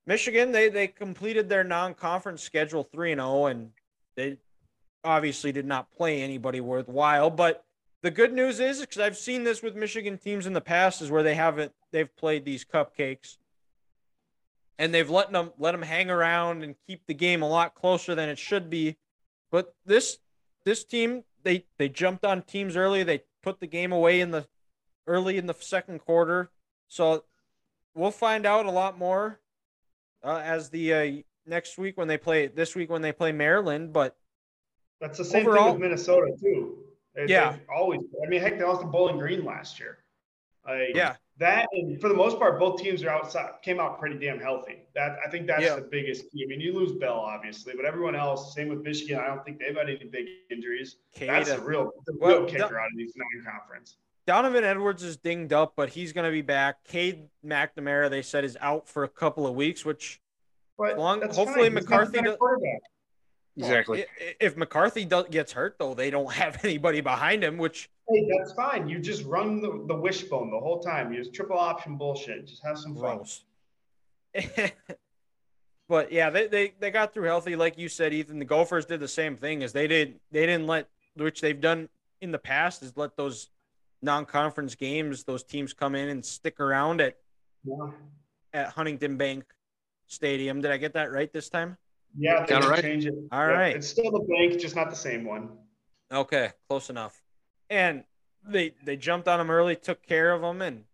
[0.07, 3.70] Michigan, they they completed their non-conference schedule three and zero, and
[4.16, 4.39] they
[5.05, 7.31] obviously did not play anybody worthwhile.
[7.31, 7.64] But
[8.03, 11.11] the good news is, because I've seen this with Michigan teams in the past, is
[11.11, 13.37] where they haven't they've played these cupcakes,
[14.78, 18.14] and they've let them let them hang around and keep the game a lot closer
[18.14, 18.97] than it should be.
[19.51, 20.18] But this
[20.64, 23.03] this team, they they jumped on teams early.
[23.03, 24.47] They put the game away in the
[25.11, 26.50] early in the second quarter.
[26.88, 27.24] So
[27.94, 29.40] we'll find out a lot more
[30.22, 31.11] uh, as the uh,
[31.46, 33.92] next week when they play this week when they play Maryland.
[33.92, 34.16] But
[35.00, 36.78] That's the same Overall- thing with Minnesota too.
[37.14, 37.56] They- Yeah.
[37.74, 38.00] always.
[38.24, 39.98] I mean, heck, they lost to Bowling Green last year.
[40.64, 44.18] Like, yeah, That and for the most part, both teams are outside came out pretty
[44.18, 44.82] damn healthy.
[44.94, 45.76] That I think that's Yeah.
[45.76, 46.44] the biggest key.
[46.44, 49.18] I mean, you lose Bell obviously, but everyone else, same with Michigan.
[49.18, 50.96] I don't think they've had any big injuries.
[51.18, 53.96] That's Cade, the real, the Well, real the- kicker out of these non-conference.
[54.31, 56.85] Donovan Edwards is dinged up, but he's going to be back.
[56.85, 60.20] Cade McNamara, they said, is out for a couple of weeks, which
[60.78, 61.74] But Long- hopefully fine.
[61.74, 62.39] McCarthy does-
[63.57, 64.05] Exactly.
[64.05, 67.91] i- i- if McCarthy does, gets hurt, though, they don't have anybody behind him, which
[68.09, 68.89] Hey, that's fine.
[68.89, 71.12] You just run the, the wishbone the whole time.
[71.12, 72.47] You just triple option bullshit.
[72.47, 73.16] Just have some fun.
[73.16, 73.45] gross.
[75.89, 78.39] but yeah, they, they they got through healthy, like you said, Ethan.
[78.39, 80.20] The Gophers did the same thing as they did.
[80.31, 81.89] They didn't let, which they've done
[82.20, 83.51] in the past, is let those
[84.03, 87.18] non-conference games, those teams come in and stick around at
[87.64, 87.90] Yeah.
[88.53, 89.44] at Huntington Bank
[90.07, 90.61] Stadium.
[90.61, 91.76] Did I get that right this time?
[92.16, 92.82] Yeah, they Got it should right.
[92.82, 93.14] change it.
[93.30, 93.76] All Yep, right.
[93.76, 95.57] It's still the bank, just not the same one.
[96.11, 97.22] Okay, close enough.
[97.68, 98.05] And
[98.42, 100.84] they they jumped on them early, took care of them, and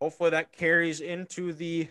[0.00, 1.88] hopefully that carries into the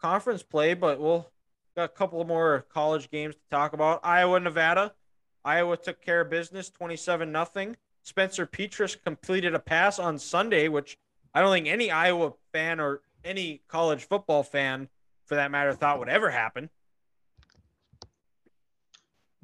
[0.00, 0.72] conference play.
[0.74, 1.30] But we'll
[1.76, 4.00] got a couple more college games to talk about.
[4.04, 4.94] Iowa, Nevada.
[5.44, 7.76] Iowa took care of business, twenty-seven nothing.
[8.02, 10.98] Spencer Petras completed a pass on Sunday, which
[11.34, 14.88] I don't think any Iowa fan or any college football fan,
[15.26, 16.68] for that matter, thought would ever happen.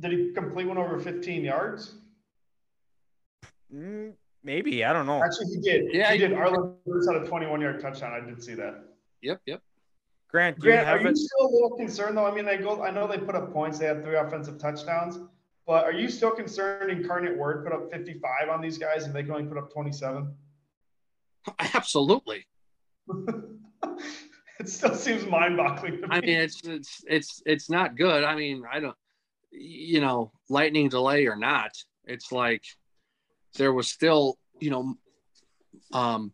[0.00, 1.94] Did he complete one over 15 yards?
[3.74, 5.22] Mm, maybe I don't know.
[5.22, 5.92] Actually, he did.
[5.92, 6.36] Yeah, he he- did.
[6.36, 8.12] Arland Bruce had a 21 yard touchdown.
[8.12, 8.84] I did see that.
[9.22, 9.62] Yep, yep.
[10.28, 12.26] Grant, do you Grant, have are you still a little concerned though?
[12.26, 12.82] I mean, they go.
[12.82, 13.78] I know they put up points.
[13.78, 15.18] They had three offensive touchdowns,
[15.68, 16.90] but are you still concerned?
[16.90, 20.34] Incarnate Word put up 55 on these guys, and they can only put up 27.
[21.74, 22.46] Absolutely.
[24.58, 26.08] it still seems mind-boggling to me.
[26.10, 28.24] I mean, it's it's it's it's not good.
[28.24, 28.96] I mean, I don't,
[29.52, 31.72] you know, lightning delay or not,
[32.04, 32.62] it's like
[33.56, 34.94] there was still, you know,
[35.92, 36.32] um,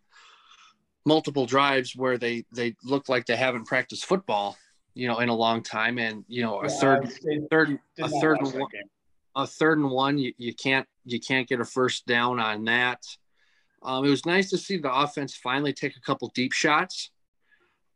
[1.05, 4.57] multiple drives where they they look like they haven't practiced football,
[4.95, 7.13] you know, in a long time, and you know, a Yeah, third,
[7.51, 8.39] third, a third
[9.35, 13.05] a third and one, you, you can't you can't get a first down on that.
[13.83, 17.11] Um, it was nice to see the offense finally take a couple deep shots.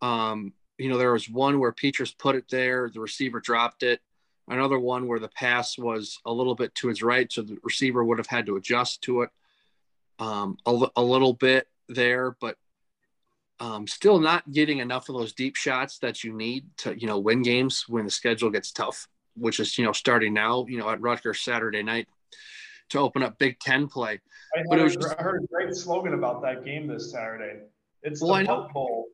[0.02, 4.00] Um, you know, there was one where Petras put it there, the receiver dropped it.
[4.48, 8.04] Another one where the pass was a little bit to his right, so the receiver
[8.04, 9.30] would have had to adjust to it
[10.18, 11.68] um, a, a little bit.
[11.88, 12.56] there, but
[13.60, 17.18] um, still not getting enough of those deep shots that you need to, you know,
[17.18, 19.08] win games when the schedule gets tough,
[19.38, 22.08] which is, you know, starting now, you know, at Rutgers Saturday night
[22.90, 24.20] to open up Big Ten play.
[24.56, 27.10] I But it heard, was just- I heard a great slogan about that game this
[27.12, 27.60] Saturday.
[28.02, 28.68] It's Well, I the know.
[28.72, 29.08] Bowl.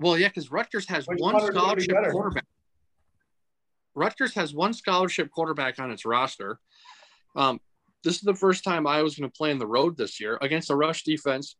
[0.00, 2.46] Well, yeah, because Rutgers has Which one punter's be scholarship quarterback.
[3.94, 6.58] Rutgers has one scholarship quarterback on its roster.
[7.36, 7.60] Um,
[8.02, 10.36] this is the first time I was going to play in the road this year
[10.42, 11.56] against a rush defense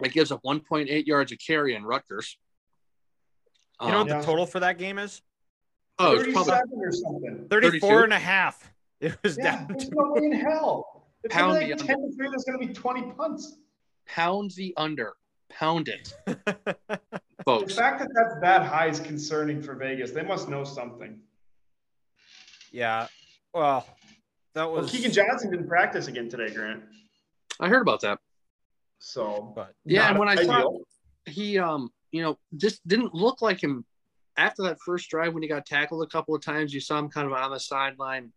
[0.00, 2.36] that gives up 1.8 yards a carry in Rutgers.
[3.80, 4.20] You know Um, what Yeah.
[4.20, 5.22] the total for that game is?
[6.00, 7.46] Oh, it's probably 37 or something.
[7.50, 8.04] 34 32?
[8.04, 8.72] and a half.
[9.00, 11.06] It was Yeah, down there's to no way in hell.
[11.24, 11.94] It's Pound gonna the be like under.
[11.94, 13.56] 10 to 3, there's going to be 20 punts.
[14.06, 15.12] pound the under,
[15.50, 16.14] pound it,
[17.44, 17.74] Folks.
[17.74, 20.10] The fact that that's that high is concerning for Vegas.
[20.10, 21.18] They must know something.
[22.72, 23.06] Yeah.
[23.54, 23.86] Well,
[24.54, 26.82] that Well, was Keagan Johnson didn't practice again today, Grant.
[27.58, 28.18] I heard about that.
[28.98, 30.70] So, but Yeah, and when I saw
[31.26, 33.84] he um you know just didn't look like him
[34.40, 37.08] after that first drive when he got tackled a couple of times you saw him
[37.08, 38.32] kind of on the sideline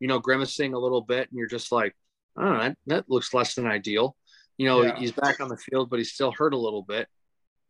[0.00, 1.94] you know grimacing a little bit and you're just like
[2.36, 4.16] i don't know that, that looks less than ideal.
[4.56, 4.96] You know Yeah.
[4.98, 7.06] he's back on the field but he's still hurt a little bit.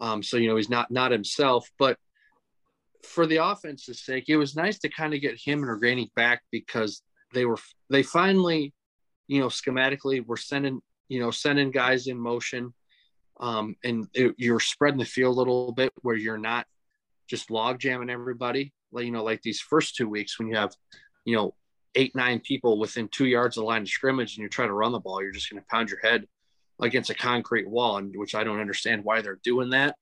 [0.00, 1.96] Um so you know he's not not himself but
[3.14, 6.42] for the offense's sake it was nice to kind of get him and Organic back
[6.50, 7.02] because
[7.34, 7.58] they were
[7.90, 8.72] they finally
[9.26, 12.74] you know schematically were sending you know sending guys in motion.
[13.40, 16.66] Um, and it, you're spreading the field a little bit where you're not
[17.28, 18.72] just log jamming everybody.
[18.92, 20.74] Like you know, like these first two weeks when you have,
[21.24, 21.54] you know,
[21.94, 24.72] eight nine people within two yards of the line of scrimmage and you try to
[24.72, 26.26] run the ball, you're just going to pound your head
[26.80, 29.96] against a concrete wall, and which I don't understand why they're doing that.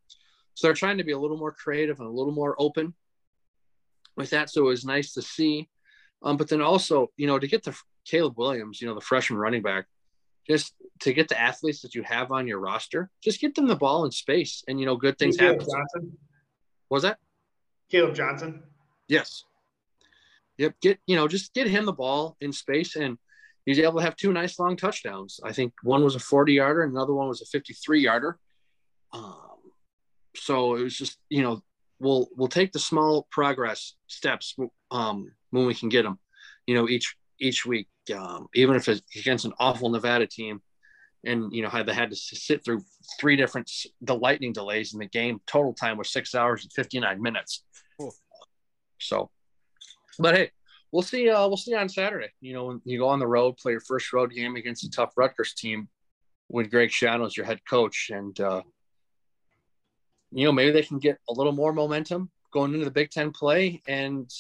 [0.55, 2.95] So they're trying to be a little more creative and a little more open
[4.17, 4.51] with that.
[4.51, 5.69] So it was nice to see.
[6.23, 7.75] Um, but then also, you know, to get to
[8.07, 9.87] Caleb Williams, you know, the freshman running back,
[10.49, 13.77] just to get the athletes that you have on your roster, just get them the
[13.77, 15.59] ball in space, and you know, good things happen.
[15.59, 16.17] Johnson.
[16.91, 17.19] Was that?
[17.91, 18.63] Caleb Johnson.
[19.09, 19.45] Yes.
[20.59, 20.75] Yep.
[20.81, 23.19] Get you know, just get him the ball in space, and
[23.65, 25.41] he's able to have two nice long touchdowns.
[25.45, 28.39] I think one was a 40 yarder, and another one was a 53 yarder.
[29.13, 29.57] Um,
[30.35, 31.63] so it was just you know,
[31.99, 34.57] we'll we'll take the small progress steps
[34.91, 36.19] um, when we can get them.
[36.67, 40.63] You know, each each week, um, even if it's against an awful Nevada team,
[41.25, 42.83] and you know how they had to sit through
[43.19, 45.41] three different the lightning delays in the game.
[45.47, 47.65] Total time was six hours and 59 minutes.
[47.99, 48.15] Cool.
[48.99, 49.31] So,
[50.19, 50.51] but hey,
[50.93, 51.29] we'll see.
[51.29, 52.29] Uh, we'll see on Saturday.
[52.41, 54.91] You know, when you go on the road, play your first road game against a
[54.91, 55.89] tough Rutgers team,
[56.49, 58.63] with Greg Schiano's your head coach, and uh,
[60.33, 63.33] you know maybe they can get a little more momentum going into the Big Ten
[63.33, 64.31] play and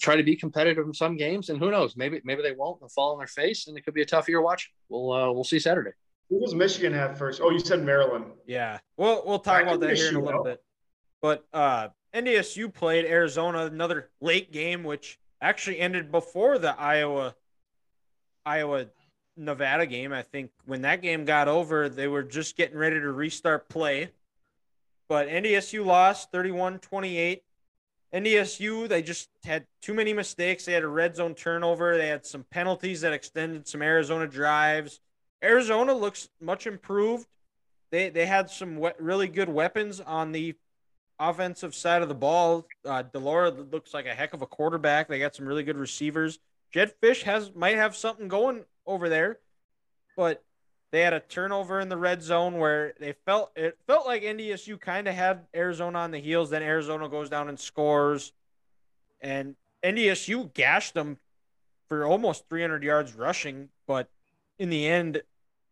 [0.00, 1.50] try to be competitive in some games.
[1.50, 2.80] And who knows, maybe maybe they won't.
[2.80, 4.72] They'll fall on their face, and it could be a tough year watching.
[4.88, 5.90] We'll uh, we'll see Saturday.
[6.28, 7.40] Who does Michigan have first?
[7.42, 8.26] Oh, you said Maryland.
[8.46, 8.78] yeah.
[8.96, 10.44] We'll we'll talk That about that here in a little shootout.
[10.44, 10.62] bit.
[11.22, 17.34] But uh NDSU played Arizona another late game, which actually ended before the Iowa
[18.46, 18.86] Iowa
[19.36, 20.12] Nevada game.
[20.12, 24.10] I think when that game got over, they were just getting ready to restart play.
[25.08, 27.40] But NDSU lost 31-28.
[28.12, 30.64] NDSU, they just had too many mistakes.
[30.64, 31.96] They had a red zone turnover.
[31.96, 35.00] They had some penalties that extended some Arizona drives.
[35.42, 37.26] Arizona looks much improved.
[37.90, 40.56] They they had some we- really good weapons on the
[41.18, 42.66] offensive side of the ball.
[42.84, 45.08] Uh, de Laura looks like a heck of a quarterback.
[45.08, 46.38] They got some really good receivers.
[46.72, 49.38] Jedd Fisch has might have something going over there,
[50.16, 50.42] but
[50.92, 54.80] they had a turnover in the red zone where they felt it felt like NDSU
[54.80, 56.50] kind of had Arizona on the heels.
[56.50, 58.32] Then Arizona goes down and scores,
[59.20, 61.18] and NDSU gashed them
[61.88, 63.68] for almost 300 yards rushing.
[63.86, 64.08] But
[64.58, 65.22] in the end,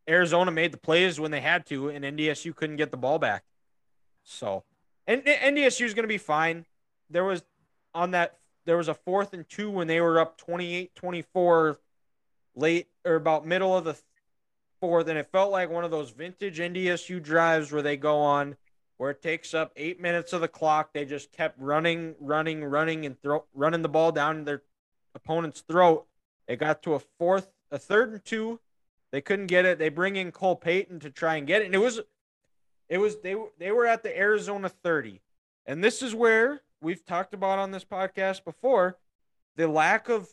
[0.08, 3.44] Arizona made the plays when they had to, and NDSU couldn't get the ball back.
[4.22, 4.62] So,
[5.06, 6.64] and NDSU is going to be fine.
[7.10, 7.42] There was
[7.94, 11.78] on that there was a fourth and two when they were up 28-24
[12.54, 13.96] late or about middle of the
[14.80, 18.56] fourth, and it felt like one of those vintage NDSU drives where they go on
[18.98, 20.92] where it takes up eight minutes of the clock.
[20.92, 24.62] They just kept running, running, running, and throw running the ball down their
[25.14, 26.06] opponent's throat.
[26.46, 28.60] It got to a fourth, a third and two.
[29.12, 29.78] They couldn't get it.
[29.78, 32.00] They bring in Cole Payton to try and get it, and it was,
[32.88, 35.22] it was they they were at the Arizona thirty,
[35.64, 38.98] and this is where we've talked about on this podcast before,
[39.56, 40.28] the lack of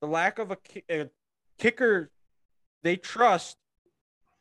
[0.00, 0.58] the lack of a,
[0.90, 1.10] a
[1.58, 2.10] kicker
[2.82, 3.56] they trust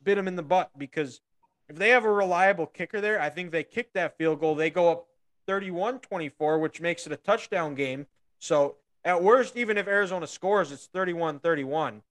[0.08, 1.20] bit them in the butt because
[1.68, 4.56] if they have a reliable kicker there, I think they kick that field goal.
[4.56, 5.08] They go up
[5.48, 8.08] 31 24, which makes it a touchdown game.
[8.40, 12.02] So at worst, even if Arizona scores, it's 31 31.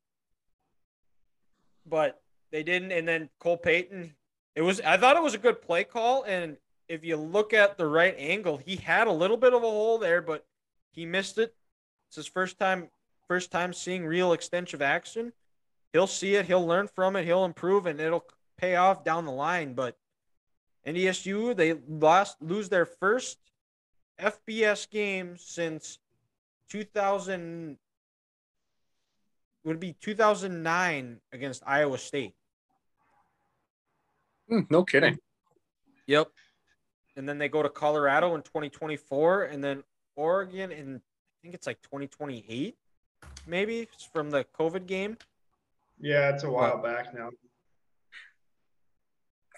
[1.89, 2.21] But
[2.53, 2.93] they didn't.
[2.93, 4.15] And then Cole Payton,
[4.55, 6.23] it was I thought it was a good play call.
[6.25, 9.71] And if you look at the right angle, he had a little bit of a
[9.71, 10.45] hole there, but
[10.93, 11.55] he missed it.
[12.09, 12.91] It's his first time
[13.27, 15.33] first time seeing real extensive action.
[15.97, 18.27] He'll see it, he'll learn from it, he'll improve, and it'll
[18.59, 19.73] pay off down the line.
[19.73, 19.97] But
[20.87, 23.39] NDSU, they lost lose their first
[24.21, 25.99] FBS game since
[26.69, 27.79] 2000
[29.65, 32.35] would be 2009 against Iowa State.
[34.51, 35.19] Hmm, no kidding.
[36.07, 36.29] Yep.
[37.17, 39.83] And then they go to Colorado in 2024 and then
[40.15, 42.77] Oregon in I think it's like 2028
[43.47, 45.17] maybe from the COVID game.
[46.01, 47.31] Yeah, it's a while back now.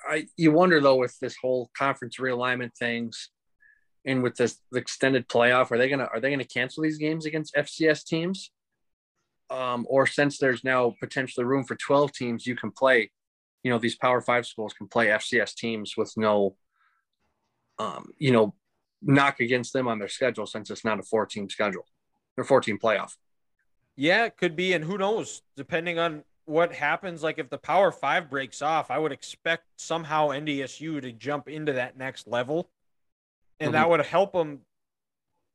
[0.08, 3.30] I you wonder though with this whole conference realignment things
[4.04, 7.26] and with this the extended playoff, are they gonna are they gonna cancel these games
[7.26, 8.50] against FCS teams?
[9.50, 13.10] Um, or since there's now potentially room for 12 teams, you can play,
[13.62, 16.56] you know, these power five schools can play FCS teams with no
[17.78, 18.54] um, you know,
[19.02, 21.86] knock against them on their schedule since it's not a four team schedule
[22.36, 23.12] or 14 playoff.
[23.98, 24.74] Yeah, it could be.
[24.74, 28.98] And who knows, depending on what happens, like if the Power Five breaks off, I
[28.98, 32.70] would expect somehow NDSU to jump into that next level.
[33.58, 33.72] And mm-hmm.
[33.72, 34.60] that would help them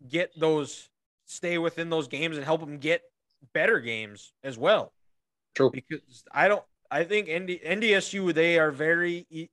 [0.10, 0.90] get those,
[1.26, 3.04] stay within those games and help them get
[3.54, 4.92] better games as well.
[5.56, 5.72] True.
[5.72, 9.48] Because I don't, I think ND, NDSU, they are very e-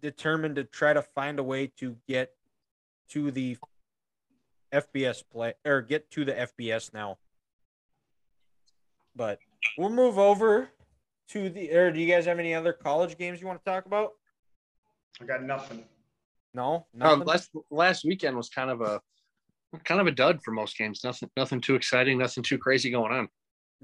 [0.00, 2.30] determined to try to find a way to get
[3.08, 3.56] to the
[4.72, 7.18] FBS play or get to the FBS now.
[9.18, 9.40] But
[9.76, 10.70] we'll move over
[11.30, 11.72] to the.
[11.72, 14.12] Or do you guys have any other college games you want to talk about?
[15.20, 15.84] I got nothing.
[16.54, 17.26] No, nothing?
[17.26, 19.00] last last weekend was kind of a
[19.84, 21.00] kind of a dud for most games.
[21.04, 22.16] Nothing, nothing too exciting.
[22.18, 23.28] Nothing too crazy going on.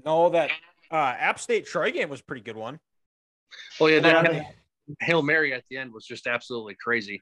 [0.03, 0.51] No, that
[0.89, 2.79] uh, App State Troy game was pretty good one.
[3.79, 4.55] Oh yeah, that
[5.01, 7.21] hail mary at the end was just absolutely crazy.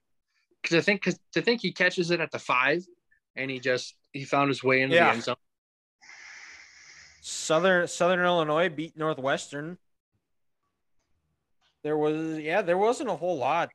[0.62, 2.84] Because I think because to think he catches it at the five,
[3.36, 5.06] and he just he found his way into yeah.
[5.06, 5.36] the end zone.
[7.26, 9.78] Southern Southern Illinois beat Northwestern.
[11.82, 13.70] There was yeah, there wasn't a whole lot.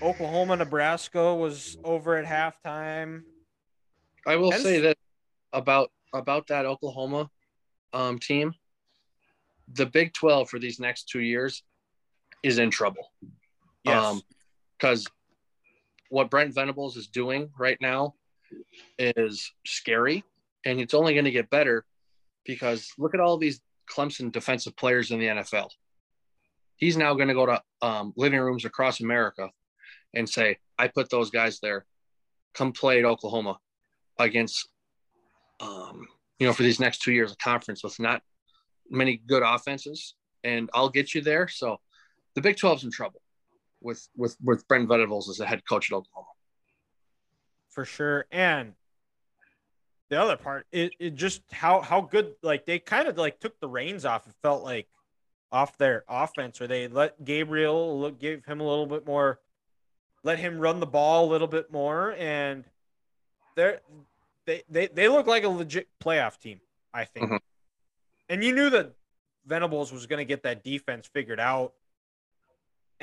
[0.00, 3.22] Oklahoma, Nebraska was over at halftime.
[4.28, 4.96] I will say that
[5.52, 7.28] about about that Oklahoma
[7.92, 8.54] um, team.
[9.74, 11.64] The Big Twelve for these next two years
[12.44, 13.10] is in trouble.
[13.82, 14.22] Yes.
[14.78, 15.12] Because um,
[16.10, 18.14] what Brent Venables is doing right now
[19.00, 20.22] is scary,
[20.64, 21.84] and it's only going to get better
[22.44, 25.70] because look at all these Clemson defensive players in the NFL.
[26.76, 29.50] He's now going to go to um, living rooms across America
[30.14, 31.86] and say, I put those guys there.
[32.54, 33.58] Come play at Oklahoma
[34.18, 34.68] against,
[35.60, 36.06] um,
[36.38, 38.22] you know, for these next two years of conference with not
[38.90, 40.14] many good offenses,
[40.44, 41.48] and I'll get you there.
[41.48, 41.78] So
[42.34, 43.22] the Big 12's in trouble
[43.80, 46.28] with with with Brent Venables as the head coach at Oklahoma.
[47.70, 48.74] For sure, and
[50.12, 53.58] the other part, it, it just how how good like they kind of like took
[53.60, 54.26] the reins off.
[54.26, 54.86] It felt like
[55.50, 59.40] off their offense, or they let Gabriel look, give him a little bit more,
[60.22, 62.64] let him run the ball a little bit more, and
[63.56, 63.80] they're
[64.44, 66.60] they they they look like a legit playoff team.
[66.92, 67.36] I think, mm-hmm.
[68.28, 68.92] and you knew that
[69.46, 71.72] Venables was going to get that defense figured out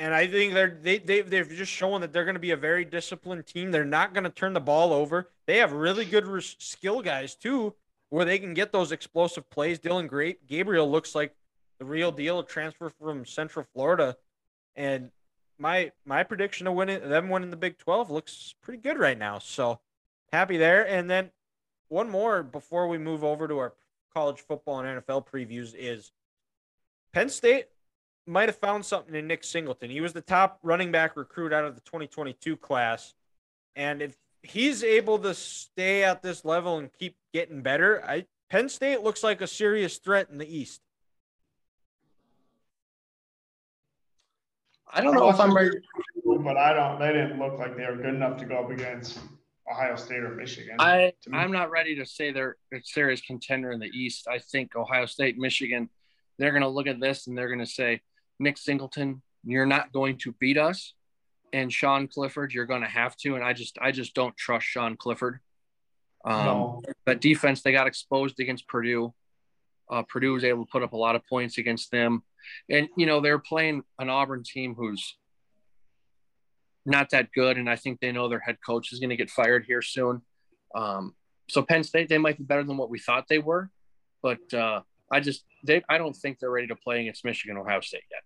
[0.00, 2.56] and I think they're they, they they've just shown that they're going to be a
[2.56, 3.70] very disciplined team.
[3.70, 5.28] They're not going to turn the ball over.
[5.46, 7.74] They have really good skill guys too,
[8.08, 9.78] where they can get those explosive plays.
[9.78, 11.34] Dylan Great Gabriel looks like
[11.78, 12.42] the real deal.
[12.42, 14.16] Transfer from Central Florida,
[14.74, 15.10] and
[15.58, 19.38] my my prediction of winning them winning the Big Twelve looks pretty good right now.
[19.38, 19.80] So
[20.32, 20.88] happy there.
[20.88, 21.30] And then
[21.88, 23.74] one more before we move over to our
[24.14, 26.10] college football and NFL previews is
[27.12, 27.66] Penn State
[28.30, 29.90] might have found something in Nick Singleton.
[29.90, 33.14] He was the top running back recruit out of the 2022 class.
[33.76, 38.68] And if he's able to stay at this level and keep getting better, I Penn
[38.68, 40.80] State looks like a serious threat in the East.
[44.92, 45.70] I don't know if I'm ready,
[46.24, 46.98] but I don't.
[46.98, 49.20] They didn't look like they were good enough to go up against
[49.70, 50.76] Ohio State or Michigan.
[50.80, 54.26] I I'm not ready to say they're a serious contender in the East.
[54.26, 55.88] I think Ohio State, Michigan,
[56.38, 58.00] they're going to look at this and they're going to say,
[58.40, 60.94] Nick Singleton, you're not going to beat us.
[61.52, 63.34] And Sean Clifford, you're going to have to.
[63.34, 65.40] And I just, I just don't trust Sean Clifford.
[66.24, 66.82] Um, no.
[67.06, 69.12] That defense, they got exposed against Purdue.
[69.90, 72.22] Uh, Purdue was able to put up a lot of points against them.
[72.68, 75.16] And, you know, they're playing an Auburn team who's
[76.86, 77.58] not that good.
[77.58, 80.22] And I think they know their head coach is going to get fired here soon.
[80.74, 81.14] Um,
[81.48, 83.70] so Penn State, they might be better than what we thought they were.
[84.22, 87.80] But uh, I just, they, I don't think they're ready to play against Michigan, Ohio
[87.80, 88.22] State yet.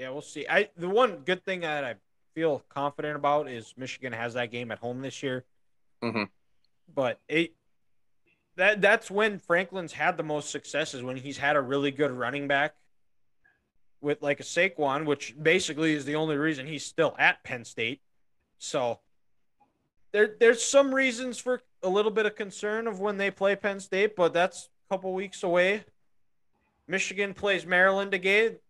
[0.00, 0.46] Yeah, we'll see.
[0.48, 1.96] I the one good thing that I
[2.34, 5.44] feel confident about is Michigan has that game at home this year.
[6.02, 6.30] Mhm.
[6.88, 7.52] But it
[8.56, 12.48] that that's when Franklin's had the most successes when he's had a really good running
[12.48, 12.76] back
[14.00, 18.00] with like a Saquon, which basically is the only reason he's still at Penn State.
[18.56, 19.00] So
[20.12, 23.80] there there's some reasons for a little bit of concern of when they play Penn
[23.80, 25.84] State, but that's a couple weeks away.
[26.86, 28.60] Michigan plays Maryland again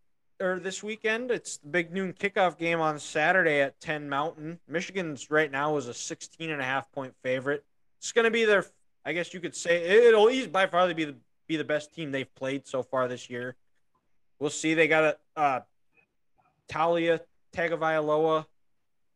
[0.40, 1.30] or this weekend.
[1.30, 4.58] It's the big noon kickoff game on Saturday at 10 Mountain.
[4.66, 7.64] Michigan's right now is a 16 and a half point favorite.
[7.98, 8.64] It's going to be their
[9.04, 11.16] I guess you could say it'll by far be the
[11.46, 13.56] be the best team they've played so far this year.
[14.38, 14.74] We'll see.
[14.74, 15.60] They got a uh,
[16.68, 17.20] Taulia
[17.52, 18.46] Tagovailoa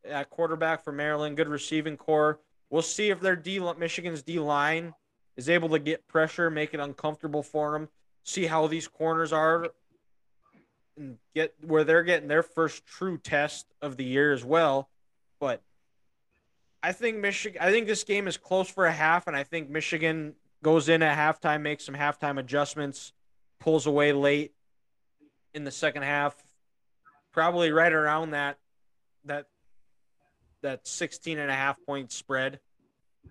[0.05, 2.41] at quarterback for Maryland, good receiving core.
[2.70, 4.95] We'll see if their D Michigan's D line
[5.37, 7.89] is able to get pressure, make it uncomfortable for them.
[8.25, 9.68] See how these corners are,
[10.97, 14.88] and get where they're getting their first true test of the year as well.
[15.40, 15.62] But
[16.82, 17.61] I think Michigan.
[17.62, 21.03] I think this game is close for a half, and I think Michigan goes in
[21.03, 23.12] at halftime, makes some halftime adjustments,
[23.61, 24.53] pulls away late
[25.53, 26.34] in the second half,
[27.32, 28.59] probably right around that
[29.24, 29.47] that
[30.62, 32.61] that 16 and a half point spread.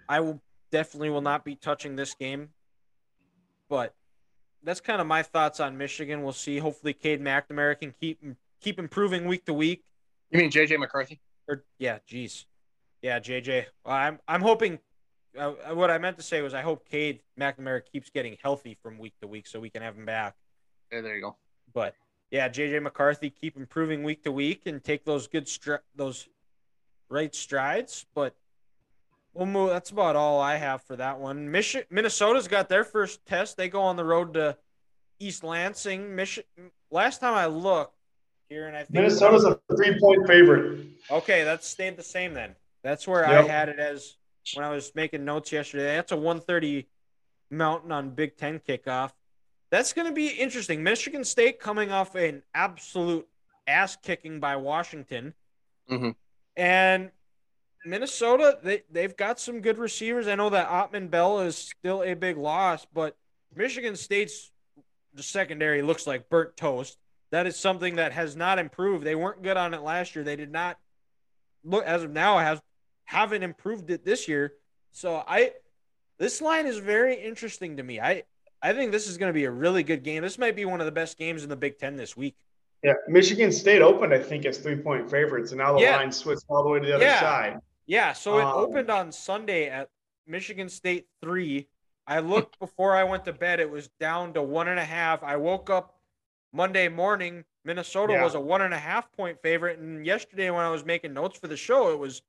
[0.07, 0.41] I will
[0.71, 2.49] definitely will not be touching this game,
[3.69, 3.93] but
[4.63, 6.23] that's kind of my thoughts on Michigan.
[6.23, 6.57] We'll see.
[6.57, 8.19] Hopefully, Cade McNamara can keep
[8.61, 9.83] keep improving week to week.
[10.31, 11.19] You mean JJ McCarthy?
[11.47, 12.45] Or yeah, geez,
[13.01, 13.65] yeah, JJ.
[13.85, 14.79] Well, I'm I'm hoping.
[15.37, 18.99] Uh, what I meant to say was I hope Cade McNamara keeps getting healthy from
[18.99, 20.35] week to week so we can have him back.
[20.91, 21.35] Yeah, there you go.
[21.73, 21.95] But
[22.29, 26.27] yeah, JJ McCarthy keep improving week to week and take those good stri- those
[27.09, 28.05] right strides.
[28.13, 28.35] But
[29.33, 29.69] we'll move.
[29.69, 31.49] That's about all I have for that one.
[31.51, 33.57] Mich- Minnesota's got their first test.
[33.57, 34.57] They go on the road to
[35.19, 36.15] East Lansing.
[36.15, 36.39] Mich-
[36.91, 37.95] last time I looked
[38.49, 40.85] here, and I think Minnesota's a three point favorite.
[41.09, 42.55] Okay, that stayed the same then.
[42.83, 43.45] That's where Yep.
[43.45, 44.17] I had it as
[44.55, 45.95] when I was making notes yesterday.
[45.95, 46.87] That's a 130
[47.49, 49.11] Mountain on Big Ten kickoff.
[49.71, 50.83] That's going to be interesting.
[50.83, 53.27] Michigan State coming off an absolute
[53.67, 55.33] ass kicking by Washington.
[55.89, 56.15] Mhm.
[56.57, 57.11] And
[57.85, 60.27] Minnesota, they, they've got some good receivers.
[60.27, 63.15] I know that Autman-Bell is still a big loss, but
[63.55, 64.51] Michigan State's
[65.13, 66.97] the secondary looks like burnt toast.
[67.31, 69.05] That is something that has not improved.
[69.05, 70.23] They weren't good on it last year.
[70.23, 70.77] They did not
[71.63, 72.61] look as of now has
[73.05, 74.53] haven't improved it this year.
[74.91, 75.51] So I
[76.19, 77.99] this line is very interesting to me.
[77.99, 78.23] I
[78.61, 80.23] I think this is going to be a really good game.
[80.23, 82.35] This might be one of the best games in the Big Ten this week.
[82.83, 85.97] Yeah, Michigan State opened, I think, as three point favorites, and now the Yeah.
[85.97, 87.19] line switched all the way to the other Yeah.
[87.19, 87.59] side.
[87.85, 89.89] Yeah, so it Um, opened on Sunday at
[90.25, 91.67] Michigan State three.
[92.07, 95.23] I looked before I went to bed; it was down to one and a half.
[95.23, 95.99] I woke up
[96.51, 97.45] Monday morning.
[97.65, 98.23] Minnesota Yeah.
[98.23, 101.39] was a one and a half point favorite, and yesterday when I was making notes
[101.39, 102.21] for the show, it was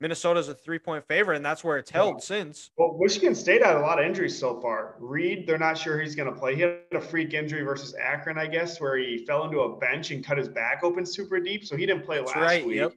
[0.00, 2.70] Minnesota's a three point favorite, and that's where it's held since.
[2.76, 4.96] Well, Michigan State had a lot of injuries so far.
[4.98, 6.56] Reed, they're not sure he's going to play.
[6.56, 10.10] He had a freak injury versus Akron, I guess, where he fell into a bench
[10.10, 12.76] and cut his back open super deep, so he didn't play That's last right, week.
[12.78, 12.92] yep.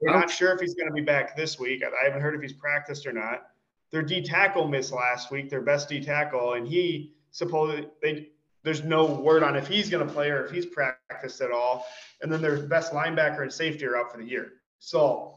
[0.00, 1.82] We're not sure if he's going to be back this week.
[1.82, 3.46] I I haven't heard if he's practiced or not.
[3.90, 8.28] Their D tackle missed last week, their best D tackle, and he supposedly they
[8.64, 11.86] there's no word on if he's going to play or if he's practiced at all.
[12.22, 14.52] And then their best linebacker and safety are out for the year.
[14.78, 15.36] So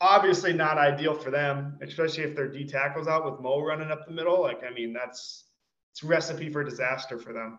[0.00, 4.06] obviously not ideal for them, especially if their D tackle's out with Mo running up
[4.06, 4.40] the middle.
[4.40, 5.44] Like I mean, that's
[5.92, 7.58] it's a recipe for disaster for them.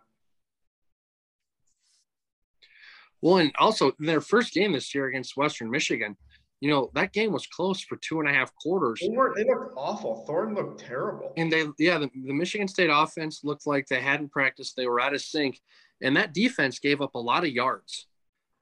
[3.22, 6.16] Well, and also their first game this year against Western Michigan,
[6.62, 9.00] you know, that game was close for two and a half quarters.
[9.02, 10.24] They were they looked awful.
[10.26, 11.34] Thornton looked terrible.
[11.38, 14.76] And they, yeah, the, the Michigan State offense looked like they hadn't practiced.
[14.76, 15.60] They were out of sync.
[16.02, 18.08] And that defense gave up a lot of yards.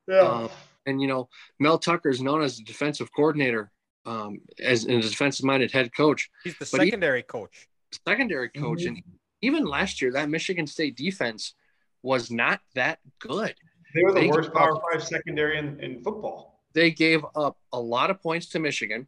[0.08, 0.16] Yeah.
[0.22, 0.48] Uh,
[0.86, 1.30] and, you know,
[1.60, 3.72] Mel Tucker is known as the defensive coordinator,
[4.06, 7.68] um, as a defensive minded head coach, He's the But he- secondary coach.
[8.08, 8.84] secondary coach.
[8.84, 8.88] Mhm.
[8.90, 9.04] And
[9.42, 11.56] even last year, that Michigan State defense
[12.04, 13.56] was not that good.
[13.96, 16.60] They were the they- worst Power Five secondary in, in football.
[16.74, 19.08] they gave up a lot of points to Michigan.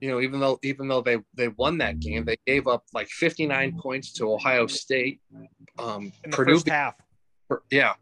[0.00, 3.08] You know, even though even though they they won that game, they gave up like
[3.08, 5.20] 59 points to Ohio State.
[5.78, 6.94] Um, In the Purdue, first beat- half.
[7.70, 7.94] yeah,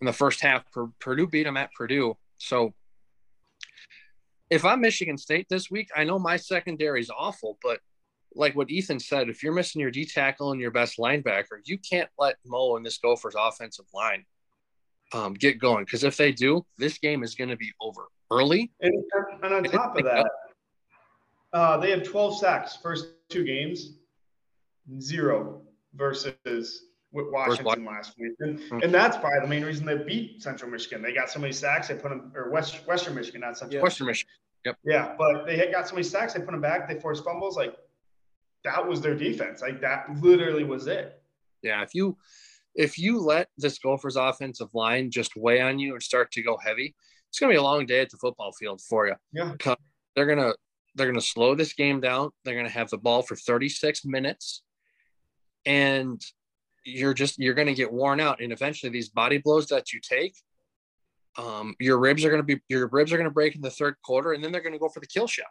[0.00, 2.16] in the first half, Pur- Purdue beat them at Purdue.
[2.38, 2.72] So,
[4.50, 7.80] if I'm Michigan State this week, I know my secondary is awful, but
[8.34, 11.76] like what Ethan said, if you're missing your D tackle and your best linebacker, you
[11.78, 14.24] can't let Mo and this Gophers offensive line
[15.12, 18.70] um, get going because if they do, this game is going to be over early.
[18.80, 18.92] And,
[19.42, 20.28] and on top of that,
[21.52, 23.94] uh, they have 12 sacks first two games,
[25.00, 25.62] zero
[25.94, 30.70] versus with Washington last week, and, and that's probably the main reason they beat Central
[30.70, 31.02] Michigan.
[31.02, 33.76] They got so many sacks, they put them or West Western Michigan, not Central.
[33.78, 33.82] Yeah.
[33.82, 34.32] Western Michigan.
[34.64, 34.78] Yep.
[34.84, 37.56] Yeah, but they had got so many sacks, they put them back, they forced fumbles.
[37.56, 37.76] Like
[38.64, 39.60] that was their defense.
[39.60, 41.20] Like that literally was it.
[41.62, 42.16] Yeah, if you
[42.74, 46.56] if you let this Gophers offensive line just weigh on you and start to go
[46.56, 46.94] heavy,
[47.28, 49.14] it's gonna be a long day at the football field for you.
[49.32, 49.54] Yeah.
[50.14, 50.54] They're gonna
[50.94, 52.30] they're gonna slow this game down.
[52.44, 54.62] They're gonna have the ball for 36 minutes,
[55.64, 56.20] and
[56.84, 58.40] you're just you're gonna get worn out.
[58.40, 60.34] And eventually, these body blows that you take,
[61.38, 64.32] um, your ribs are gonna be your ribs are gonna break in the third quarter,
[64.32, 65.46] and then they're gonna go for the kill shot.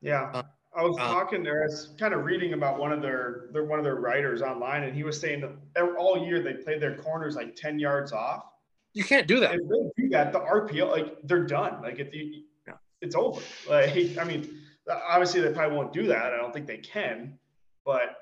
[0.00, 0.30] Yeah.
[0.32, 0.42] Uh,
[0.76, 3.64] I was uh, talking there, I was kind of reading about one of their, their
[3.64, 5.40] one of their writers online, and he was saying
[5.74, 8.44] that all year they played their corners like 10 yards off.
[8.92, 9.54] You can't do that.
[9.54, 11.82] If they do that, the RPO, like they're done.
[11.82, 12.74] Like if you, Yeah.
[13.00, 13.40] it's over.
[13.68, 16.32] Like, I mean, obviously they probably won't do that.
[16.32, 17.38] I don't think they can,
[17.84, 18.16] but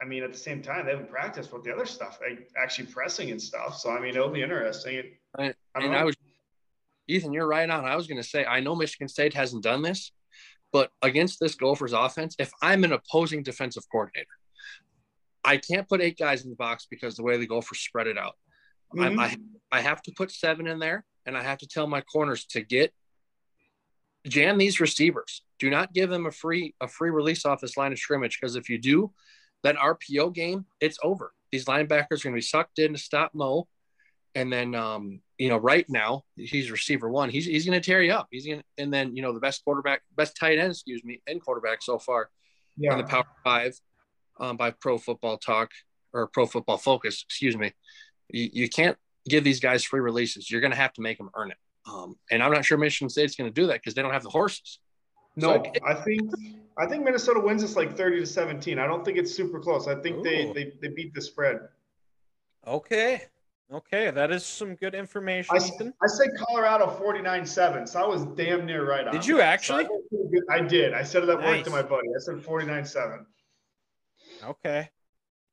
[0.00, 2.86] I mean, at the same time, they haven't practiced with the other stuff, like actually
[2.86, 3.78] pressing and stuff.
[3.78, 5.04] So, I mean, it'll be interesting.
[5.38, 5.98] I don't and know.
[5.98, 6.16] I was,
[7.06, 7.84] Ethan, you're right on.
[7.84, 10.10] I was going to say, I know Michigan State hasn't done this,
[10.72, 14.26] but against this Gophers offense, if I'm an opposing defensive coordinator,
[15.44, 18.18] I can't put eight guys in the box because the way the Gophers spread it
[18.18, 18.34] out.
[18.94, 19.18] Mhm.
[19.18, 19.36] I, I,
[19.70, 22.60] I have to put seven in there, and I have to tell my corners to
[22.62, 22.92] get
[24.26, 25.42] jam these receivers.
[25.58, 28.56] Do not give them a free a free release off this line of scrimmage because
[28.56, 29.12] if you do,
[29.62, 31.32] that RPO game, it's over.
[31.50, 33.68] These linebackers are going to be sucked in to stop Mo,
[34.34, 37.30] and then um, you know right now he's receiver one.
[37.30, 38.28] He's he's going to tear you up.
[38.30, 41.20] He's going to, and then you know the best quarterback, best tight end, excuse me,
[41.26, 42.30] and quarterback so far
[42.78, 42.96] in yeah.
[42.96, 43.78] the Power Five
[44.40, 45.70] um, by Pro Football Talk
[46.12, 47.72] or Pro Football Focus, excuse me.
[48.28, 48.96] You, you can't
[49.28, 50.50] give these guys free releases.
[50.50, 51.56] You're going to have to make them earn it.
[51.90, 54.22] Um, and I'm not sure Michigan State's going to do that because they don't have
[54.22, 54.78] the horses.
[55.36, 56.30] No, So- I think
[56.78, 58.78] I think Minnesota wins this like 30 to 17.
[58.78, 59.88] I don't think it's super close.
[59.88, 61.60] I think they, they they beat the spread.
[62.66, 63.22] Okay.
[63.72, 64.10] Okay.
[64.10, 65.94] That is some good information, I, Ethan.
[66.02, 69.12] I said Colorado 49-7, so I was damn near right on.
[69.12, 69.84] Did you actually?
[69.84, 70.42] So I, did.
[70.50, 70.94] I did.
[70.94, 71.64] I said it at work Nice.
[71.64, 72.08] to my buddy.
[72.08, 73.24] I said 49-7.
[74.44, 74.90] Okay.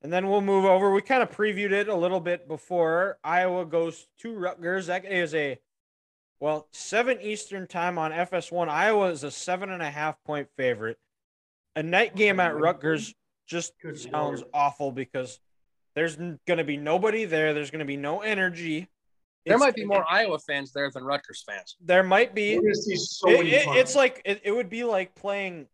[0.02, 0.92] And then we'll move over.
[0.92, 3.18] We kind of previewed it a little bit before.
[3.24, 4.88] Iowa goes to Rutgers.
[4.88, 5.60] That is a,
[6.40, 8.70] well, 7 Eastern time on FS1.
[8.70, 10.98] Iowa is a seven and a half point favorite.
[11.76, 13.14] A night game at Rutgers
[13.46, 15.40] just sounds awful because
[15.96, 17.54] there's going to be nobody there.
[17.54, 18.88] There's going to be no energy.
[19.46, 21.76] There It's might be gonna more Iowa fans there than Rutgers fans.
[21.82, 22.56] There might be.
[22.58, 25.68] We're gonna see so It- it- it's like it, it would be like playing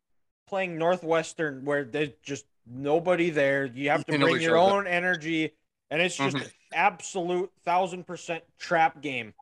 [0.47, 3.65] playing Northwestern where there's just nobody there.
[3.65, 4.73] You have to Nobody bring your shows up.
[4.75, 5.51] own energy,
[5.89, 6.51] and it's just Mhm.
[6.73, 9.33] absolute thousand percent trap game.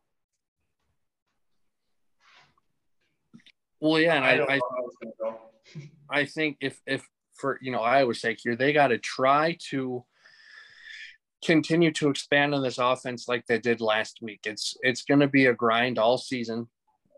[3.80, 5.40] Well, yeah, and I I, I, know how it's gonna go.
[6.10, 10.06] I think if if for you know Iowa's sake here, they got to try to
[11.46, 14.42] continue to expand on this offense like they did last week.
[14.46, 16.68] It's it's going to be a grind all season,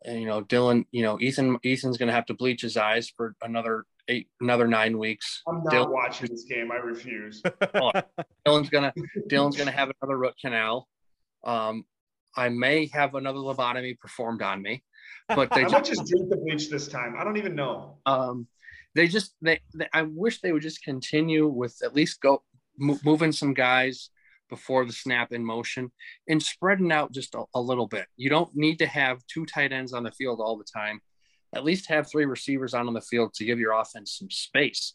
[0.03, 3.09] and you know Dylan, you know Ethan Ethan's going to have to bleach his eyes
[3.09, 5.41] for another eight another nine weeks.
[5.47, 6.71] I'm not Dylan- watching this game.
[6.71, 7.41] I refuse.
[8.45, 8.93] Dylan's gonna
[9.29, 10.87] Dylan's gonna have another root canal.
[11.43, 11.85] Um,
[12.35, 14.83] I may have another lobotomy performed on me,
[15.29, 17.15] but they I just might just drink the bleach this time.
[17.17, 17.97] I don't even know.
[18.05, 18.47] um,
[18.93, 22.43] they just they, they I wish they would just continue with at least go
[22.77, 24.09] mo- moving some guys
[24.49, 25.91] before the snap in motion
[26.27, 28.05] and spreading out just a, a little bit.
[28.17, 31.01] You don't need to have two tight ends on the field all the time.
[31.53, 34.93] At least have three receivers out on the field to give your offense some space.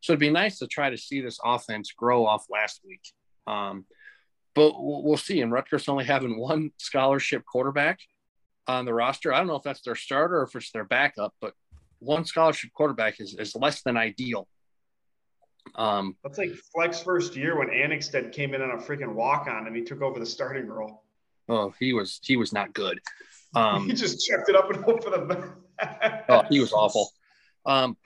[0.00, 3.02] So it'd be nice to try to see this offense grow off last week.
[3.46, 3.86] Um,
[4.54, 5.40] but we'll see.
[5.40, 8.00] And Rutgers only having one scholarship quarterback
[8.66, 9.32] on the roster.
[9.32, 11.54] I don't know if that's their starter or if it's their backup, but
[11.98, 14.48] one scholarship quarterback is, is less than ideal.
[15.74, 19.66] Um, That's like Fleck's first year when Annixted came in on a freaking walk on
[19.66, 21.04] and he took over the starting role.
[21.48, 23.00] oh, he was he was not good.
[23.54, 26.24] Um, he just checked it up and hoped for the best.
[26.28, 27.10] oh, he was awful.
[27.66, 27.96] Um,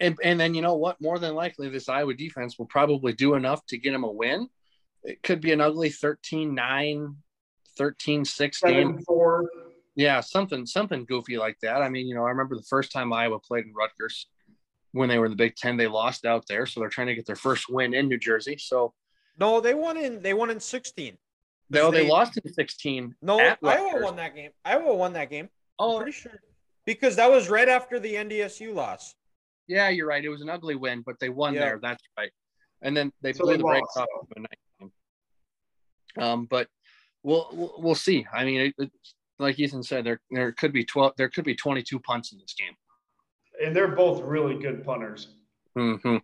[0.00, 1.00] and, and then you know what?
[1.00, 4.48] More than likely, this Iowa defense will probably do enough to get him a win.
[5.02, 7.14] It could be an ugly 13-9,
[7.78, 8.98] 13-6 game.
[9.06, 9.48] Four.
[9.94, 11.82] Yeah, something something goofy like that.
[11.82, 14.26] I mean, you know, I remember the first time Iowa played in Rutgers
[14.96, 17.14] when they were in the Big Ten, they lost out there, so they're trying to
[17.14, 18.56] get their first win in New Jersey.
[18.58, 18.94] So
[19.38, 21.18] No, they won in they won in sixteen.
[21.70, 23.14] they, oh, they They- lost in 16.
[23.22, 24.50] No, at Iowa won that game.
[24.64, 25.46] Iowa won that game.
[25.78, 26.40] I'm Oh, pretty sure
[26.86, 29.14] because that was right after the NDSU loss.
[29.66, 30.24] yeah, you're right.
[30.24, 31.60] It was an ugly win, but they won Yeah.
[31.60, 31.78] there.
[31.82, 32.30] That's right.
[32.82, 34.92] And then they So blew they the brakes off of a night game.
[36.18, 36.68] Um, but
[37.22, 38.26] we'll we'll, we'll see.
[38.32, 38.90] I mean, it, it,
[39.38, 42.54] like Ethan said, there there could be 12, there could be 22 punts in this
[42.54, 42.74] game.
[43.62, 45.28] And they're both really good punters.
[45.74, 46.16] hmm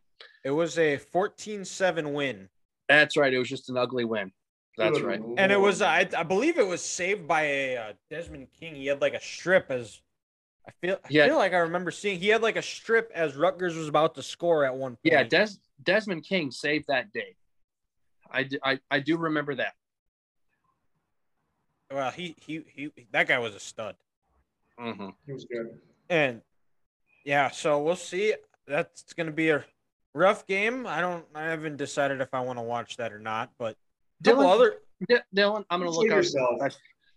[0.44, 2.48] It was a 14-7 win
[2.88, 3.32] That's right.
[3.32, 4.32] It was just an ugly win.
[4.78, 5.20] That's Good right.
[5.36, 8.74] And it was, I, I believe it was saved by a uh, Desmond King.
[8.74, 10.00] He had like a strip as
[10.66, 10.98] I feel.
[11.04, 11.26] I Yeah.
[11.26, 14.22] feel like I remember seeing he had like a strip as Rutgers was about to
[14.22, 15.00] score at one point.
[15.04, 15.48] Yeah, Des,
[15.82, 17.36] Desmond King saved that day.
[18.30, 19.74] I, I, I do remember that.
[21.90, 23.96] well, he, he he that guy was a stud.
[24.78, 25.78] hmm He was good.
[26.08, 26.40] And
[27.24, 28.34] yeah, so we'll see.
[28.66, 29.64] That's going to be a
[30.14, 30.86] rough game.
[30.86, 31.24] I don't.
[31.34, 33.50] I haven't decided if I want to watch that or not.
[33.58, 33.76] But
[34.22, 34.74] Dylan, other.
[35.08, 36.16] D- Dylan, I'm going to look out.
[36.16, 36.60] yourself.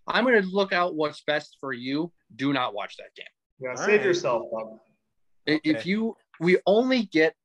[0.07, 2.11] I'm going to look out what's best for you.
[2.35, 3.25] Do not watch that game.
[3.59, 4.03] Yeah, All save right.
[4.05, 4.79] yourself, bub.
[5.47, 5.89] I- If Okay.
[5.89, 7.35] you, we only get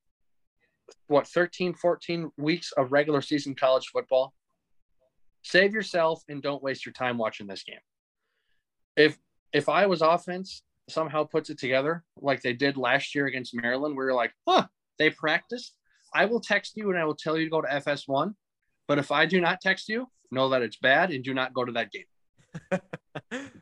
[1.06, 4.34] what 13, 14 weeks of regular season college football.
[5.42, 7.78] Save yourself and don't waste your time watching this game.
[8.96, 9.18] If
[9.52, 13.96] if I was offense somehow puts it together like they did last year against Maryland,
[13.96, 14.66] where you're like, huh,
[14.98, 15.74] they practiced.
[16.14, 18.34] I will text you and I will tell you to go to FS1.
[18.88, 21.64] But if I do not text you, know that it's bad and do not go
[21.64, 22.80] to that game.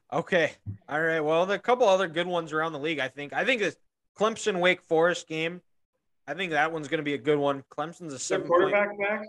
[0.12, 0.52] okay.
[0.88, 1.20] All right.
[1.20, 2.98] Well, there are a couple other good ones around the league.
[2.98, 3.32] I think.
[3.32, 3.76] I think this
[4.18, 5.60] Clemson Wake Forest game.
[6.26, 7.64] I think that one's going to be a good one.
[7.70, 8.70] Clemson's a Is the seven point.
[8.70, 9.22] quarterback back?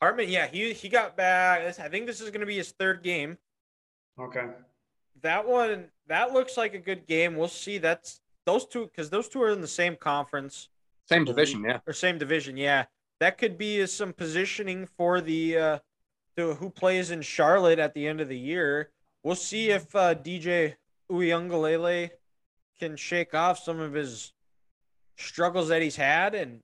[0.00, 1.78] Hartman, yeah, he he got back.
[1.78, 3.38] I think this is going to be his third game.
[4.18, 4.46] Okay.
[5.22, 7.36] That one, that looks like a good game.
[7.36, 7.78] We'll see.
[7.78, 10.68] That's those two because those two are in the same conference
[11.08, 11.78] Same division, yeah.
[11.86, 12.56] or same division.
[12.56, 12.86] Yeah,
[13.20, 15.78] that could be some positioning for the uh,
[16.36, 18.90] to who plays in Charlotte at the end of the year.
[19.22, 20.74] We'll see if uh, DJ
[21.10, 22.10] Uiagalelei
[22.80, 24.32] can shake off some of his
[25.16, 26.60] struggles that he's had, and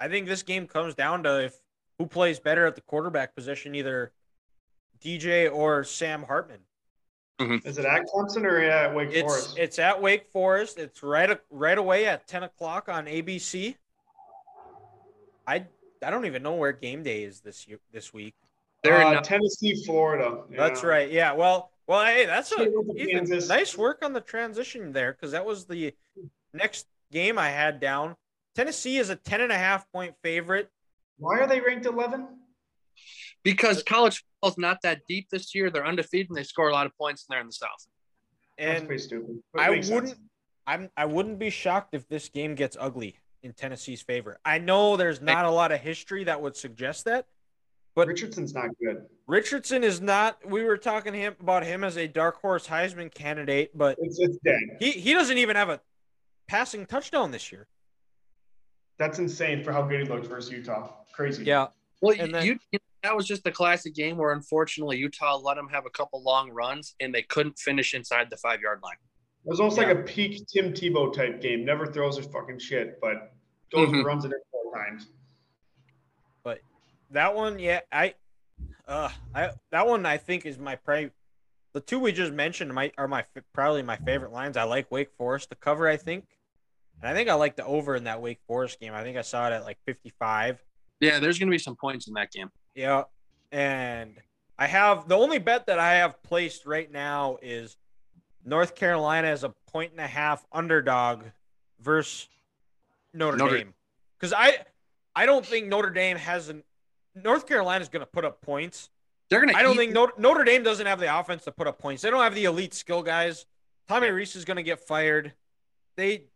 [0.00, 1.60] I think this game comes down to if
[1.98, 4.12] who plays better at the quarterback position, either
[5.04, 6.60] DJ or Sam Hartman.
[7.40, 9.58] Is it at Clemson or at Wake It's Forest?
[9.58, 10.78] it's at Wake Forest.
[10.78, 13.76] It's right right away at ten o'clock on ABC.
[15.46, 15.66] I
[16.02, 18.34] I don't even know where game day is this year this week.
[18.82, 20.42] They're uh, not- Tennessee, Florida.
[20.50, 21.10] That's right.
[21.10, 21.32] Yeah.
[21.32, 25.44] Well, well, hey, that's a Straight Ethan, nice work on the transition there because that
[25.44, 25.94] was the
[26.52, 28.16] next game I had down.
[28.54, 30.70] Tennessee is a ten and a half point favorite.
[31.18, 32.26] Why are they ranked 11?
[33.52, 35.70] Because college football's not that deep this year.
[35.70, 37.86] They're undefeated and they score a lot of points and they're in the South.
[38.58, 39.38] That's And pretty stupid.
[39.56, 40.14] I wouldn't
[40.66, 44.38] I'm I wouldn't be shocked if this game gets ugly in Tennessee's favor.
[44.44, 47.26] I know there's not a lot of history that would suggest that,
[47.94, 49.06] but Richardson's not good.
[49.26, 50.38] Richardson is not.
[50.46, 54.36] We were talking him about him as a dark horse Heisman candidate, but It's it's
[54.44, 54.60] dead.
[54.78, 55.80] he he doesn't even have a
[56.48, 57.66] passing touchdown this year.
[58.98, 60.90] That's insane for how good he looked versus Utah.
[61.12, 61.44] Crazy.
[61.44, 61.68] Yeah,
[62.02, 65.54] Well, And then- you, you that was just a classic game where unfortunately Utah let
[65.56, 68.96] them have a couple long runs and they couldn't finish inside the five yard line.
[69.46, 69.86] It was almost Yeah.
[69.88, 71.64] like a peak Tim Tebow type game.
[71.64, 73.32] Never throws his fucking shit, but
[73.72, 73.94] goes Mhm.
[73.94, 75.06] and runs it in four times.
[76.42, 76.60] But
[77.12, 77.58] that one.
[77.58, 78.14] Yeah, I,
[78.86, 81.10] uh, I that one I think is my probably
[81.72, 83.24] the two we just mentioned my are my
[83.54, 84.58] probably my favorite lines.
[84.58, 85.88] I like Wake Forest to cover.
[85.88, 86.26] I think,
[87.00, 88.92] and I think I like the over in that Wake Forest game.
[88.92, 90.62] I think I saw it at like fifty five.
[91.00, 92.50] Yeah, there's going to be some points in that game.
[92.78, 93.04] Yeah.
[93.50, 94.14] And
[94.56, 97.76] I have the only bet that I have placed right now is
[98.44, 101.24] North Carolina as a point and a half underdog
[101.80, 102.28] versus
[103.12, 103.74] Notre, Notre- Dame.
[104.16, 104.58] Because I
[105.16, 106.62] I don't think Notre Dame has an
[107.16, 108.90] North Carolina is going to put up points.
[109.28, 109.58] They're going to.
[109.58, 112.02] I don't think Notre, Notre Dame doesn't have the offense to put up points.
[112.02, 113.44] They don't have the elite skill guys.
[113.88, 115.32] Tommy Rees is going to get fired.
[115.96, 116.26] They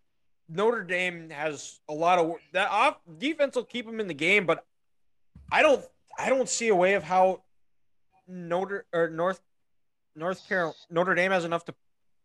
[0.48, 4.44] Notre Dame has a lot of that off defense will keep them in the game,
[4.44, 4.66] but
[5.52, 5.84] I don't
[6.18, 7.42] I don't see a way of how
[8.28, 9.40] Notre or North
[10.14, 11.74] North Carolina Notre Dame has enough to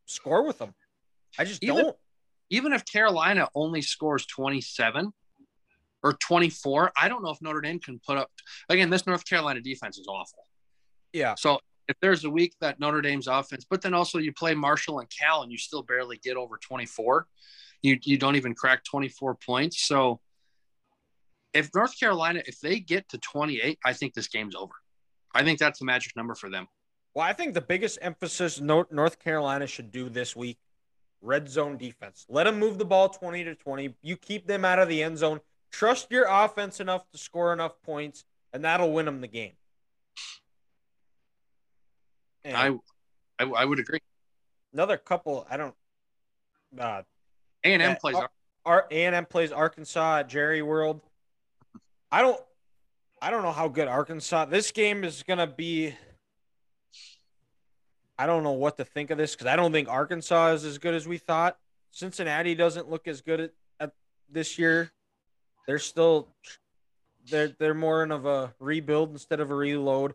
[0.05, 0.73] score with them.
[1.39, 1.97] I just Even- don't.
[2.49, 5.11] even if Carolina only scores 27
[6.03, 8.31] or 24, I don't know if Notre Dame can put up.
[8.69, 10.43] Again, this North Carolina defense is awful.
[11.13, 11.35] Yeah.
[11.35, 14.99] So if there's a week that Notre Dame's offense, but then also you play Marshall
[14.99, 17.27] and Cal and you still barely get over 24,
[17.81, 19.81] you you don't even crack 24 points.
[19.81, 20.19] So
[21.57, 24.73] if North Carolina, if they get to 28, I think this game's over.
[25.33, 26.67] I think that's the magic number for them.
[27.13, 30.59] Well, I think the biggest emphasis North Carolina should do this week
[31.21, 32.25] red zone defense.
[32.29, 33.95] Let them move the ball 20 to 20.
[34.03, 35.39] You keep them out of the end zone.
[35.71, 38.23] Trust your offense enough to score enough points,
[38.53, 39.53] and that'll win them the game.
[42.45, 43.99] And I, I I would agree.
[44.73, 45.75] another couple, I don't.
[46.79, 47.01] Uh,
[47.63, 48.15] A and M plays.
[48.15, 48.29] Ar-
[48.65, 51.01] Ar- A&M plays Arkansas at Jerry World.
[52.11, 52.39] I don't
[53.21, 54.45] I don't know how good Arkansas.
[54.45, 55.95] This game is going to be
[58.17, 60.77] I don't know what to think of this cuz I don't think Arkansas is as
[60.77, 61.57] good as we thought.
[61.91, 63.91] Cincinnati doesn't look as good at, at
[64.29, 64.91] this year.
[65.67, 66.29] They're still
[67.29, 70.13] they're they're more in of a rebuild instead of a reload.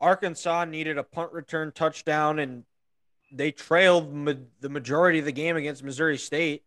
[0.00, 2.64] Arkansas needed a punt return touchdown, and
[3.30, 6.64] they trailed ma- the majority of the game against Missouri State.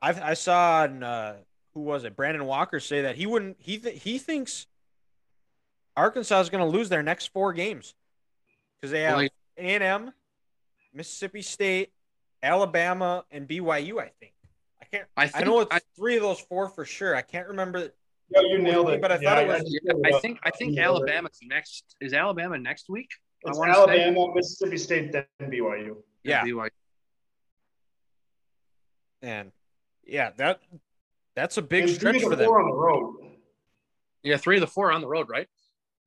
[0.00, 1.36] I I saw on uh,
[1.76, 2.16] who was it?
[2.16, 3.58] Brandon Walker say that he wouldn't.
[3.60, 4.66] He th- he thinks
[5.94, 7.94] Arkansas is going to lose their next four games
[8.80, 9.28] because they have A
[9.58, 10.12] and M,
[10.94, 11.92] Mississippi State,
[12.42, 14.00] Alabama, and BYU.
[14.00, 14.32] I think.
[14.80, 15.04] I can't.
[15.18, 17.14] I I, know it's I, three of those four for sure.
[17.14, 17.90] I can't remember.
[18.30, 19.02] Yeah, you nailed it.
[19.02, 20.86] But I thought it was- yeah, I think I think Yeah.
[20.86, 21.94] Alabama's next.
[22.00, 23.10] Is Alabama next week?
[23.42, 23.80] It's wanna say.
[23.80, 25.96] Alabama, Mississippi State, then BYU.
[26.24, 26.70] Yeah, BYU.
[29.20, 29.52] and
[30.06, 30.60] yeah, that
[31.36, 32.46] that's a big And three stretch of the for them.
[32.46, 33.36] four on the road.
[34.22, 35.46] Yeah, three of the four on the road, right?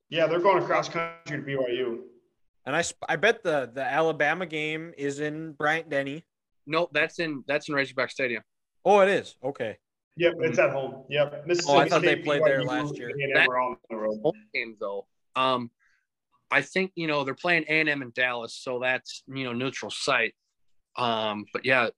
[0.09, 1.99] Yeah, they're going across country to BYU.
[2.65, 6.25] And I I bet the the Alabama game is in Bryant Denny.
[6.67, 8.43] No, that's in that's in Razorback Stadium.
[8.83, 9.35] Oh, it is.
[9.43, 9.77] Okay.
[10.17, 11.03] Yep, it's at home.
[11.09, 11.47] Yep.
[11.47, 13.09] Mississippi Oh, I thought they State, played there last year.
[13.09, 14.21] A&M That- on the road.
[14.53, 15.07] Game though.
[15.35, 15.71] Um,
[16.51, 19.53] I think you know they're playing A and M in Dallas, so that's you know
[19.53, 20.33] neutral site.
[20.97, 21.89] Um, but yeah,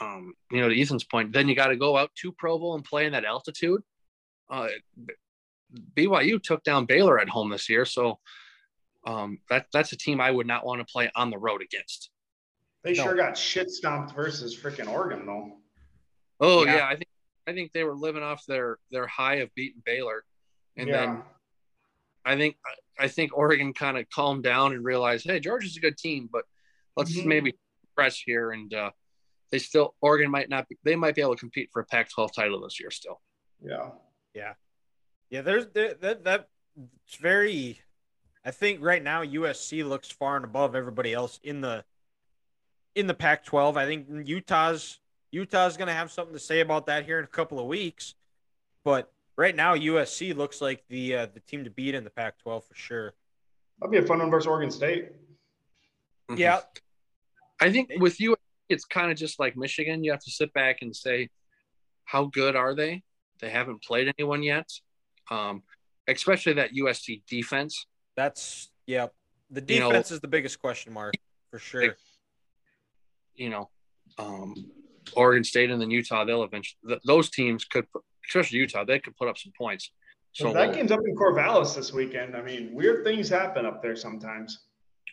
[0.00, 2.84] um, you know to Ethan's point, then you got to go out to Provo and
[2.84, 3.82] play in that altitude.
[4.50, 4.68] Uh,
[5.94, 8.18] BYU took down Baylor at home this year, so
[9.06, 12.10] um, that that's a team I would not want to play on the road against.
[12.84, 13.04] They No.
[13.04, 15.58] sure got shit stomped versus freaking Oregon though.
[16.40, 16.76] Oh Yeah.
[16.76, 16.86] yeah.
[16.86, 17.08] I think
[17.46, 20.24] I think they were living off their their high of beating Baylor,
[20.76, 20.96] and yeah.
[21.06, 21.22] then
[22.24, 22.56] I think
[22.98, 26.44] I think Oregon kind of calmed down and realized, hey, Georgia's a good team, but
[26.96, 27.26] let's Mhm.
[27.26, 27.54] maybe
[27.94, 28.50] press here.
[28.52, 28.90] And uh,
[29.50, 32.32] they still Oregon might not be, they might be able to compete for a Pac-12
[32.34, 33.20] title this year still.
[33.64, 33.90] yeah.
[34.34, 34.52] Yeah,
[35.30, 36.48] Yeah, there's there, that that
[37.06, 37.80] it's very.
[38.44, 41.84] I think right now USC looks far and above everybody else in the
[42.94, 43.76] in the Pac-12.
[43.76, 45.00] I think Utah's
[45.30, 48.14] Utah's going to have something to say about that here in a couple of weeks,
[48.84, 52.64] but right now USC looks like the uh, the team to beat in the Pac-12
[52.64, 53.14] for sure.
[53.80, 55.12] That'd be a fun one versus Oregon State.
[56.34, 56.60] Yeah,
[57.60, 58.36] I think with you,
[58.68, 60.04] it's kind of just like Michigan.
[60.04, 61.28] You have to sit back and say,
[62.04, 63.02] how good are they?
[63.40, 64.68] They haven't played anyone yet,
[65.30, 65.62] um,
[66.08, 67.86] especially that USC defense.
[68.16, 69.08] that's yeah.
[69.50, 71.14] The You know- defense is the biggest question mark
[71.50, 71.94] for sure.
[73.34, 73.70] You know,
[74.18, 74.54] um,
[75.14, 76.24] Oregon State and then Utah.
[76.24, 77.86] They'll eventually th- those teams could,
[78.26, 79.90] especially Utah, they could put up some points.
[80.32, 82.36] So So that game's up in Corvallis this weekend.
[82.36, 84.64] I mean, weird things happen up there sometimes.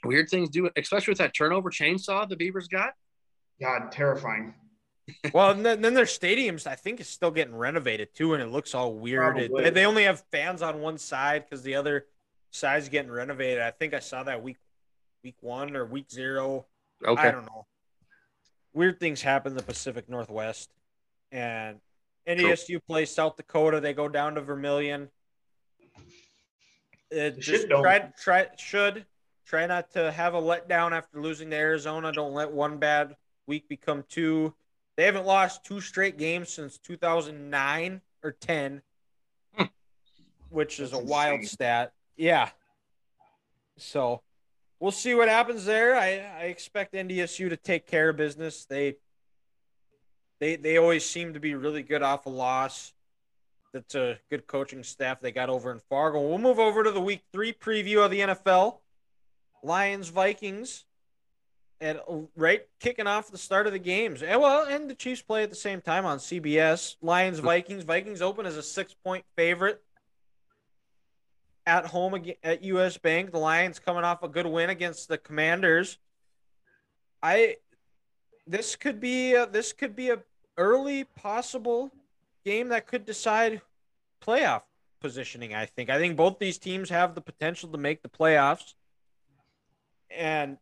[0.04, 2.94] weird things do, especially with that turnover chainsaw the Beavers got.
[3.62, 4.54] God, terrifying.
[5.34, 8.48] Well, and then, then their stadiums, I think, is still getting renovated too, and it
[8.48, 9.38] looks all weird.
[9.38, 12.06] It- they, they only have fans on one side because the other
[12.52, 13.62] side's getting renovated.
[13.62, 14.58] I think I saw that week,
[15.24, 16.66] week one or week zero.
[17.06, 17.22] Okay.
[17.22, 17.66] I don't know.
[18.74, 20.70] Weird things happen in the Pacific Northwest,
[21.32, 21.80] and
[22.28, 23.80] NDSU plays South Dakota.
[23.80, 25.10] They go down to Vermillion.
[27.12, 29.06] It just shit try try should
[29.46, 32.12] try not to have a letdown after losing to Arizona.
[32.12, 33.16] Don't let one bad
[33.48, 34.54] week become two.
[34.98, 38.82] They haven't lost two straight games since 2009 or 10,
[39.56, 39.64] Hmm.
[40.50, 41.94] which is a wild stat.
[42.16, 42.50] Yeah.
[43.78, 44.22] So
[44.80, 45.96] we'll see what happens there.
[45.96, 48.66] I, I expect NDSU to take care of business.
[48.66, 48.96] They
[50.40, 52.94] they they always seem to be really good off a loss.
[53.74, 56.22] That's a good coaching staff they got over in Fargo.
[56.22, 58.78] We'll move over to the week three preview of the NFL.
[59.64, 60.86] Lions Vikings.
[61.82, 64.24] And uh, right kicking off the start of the games.
[64.24, 66.96] And well, and the Chiefs play at the same time on CBS.
[67.02, 67.84] Lions Vikings.
[67.84, 69.82] Vikings open as a six point favorite
[71.66, 73.32] at home at US Bank.
[73.32, 75.98] The Lions coming off a good win against the Commanders.
[77.22, 77.58] I
[78.48, 80.20] this could be a, this could be a
[80.58, 81.92] early possible
[82.46, 83.62] game that could decide
[84.26, 84.62] playoff
[85.02, 85.54] positioning.
[85.54, 85.90] I think.
[85.90, 88.76] I think both these teams have the potential to make the playoffs,
[90.10, 90.58] and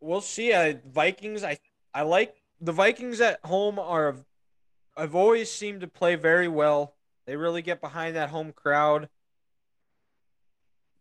[0.00, 0.52] we'll see.
[0.52, 1.44] Uh, Vikings.
[1.44, 1.58] I
[1.94, 3.78] I like the Vikings at home.
[3.78, 4.16] Are
[4.96, 6.94] I've always seemed to play very well.
[7.26, 9.08] They really get behind that home crowd.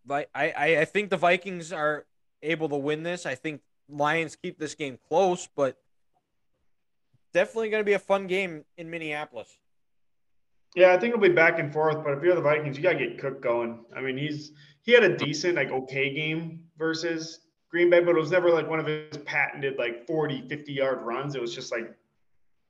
[0.06, 2.06] But I, I, I think the Vikings are
[2.42, 3.26] able to win this.
[3.26, 5.78] I think Lions keep this game close, but
[7.34, 9.50] definitely going to be a fun game in Minneapolis.
[10.76, 13.00] Yeah, I think it'll be back and forth, but if you're the Vikings, you gotta
[13.00, 13.80] get Cook going.
[13.96, 14.52] I mean, he's
[14.84, 18.70] he had a decent, like okay game versus Green Bay, but it was never like
[18.70, 21.36] one of his patented like 40, 50 yard runs.
[21.36, 21.94] It was just like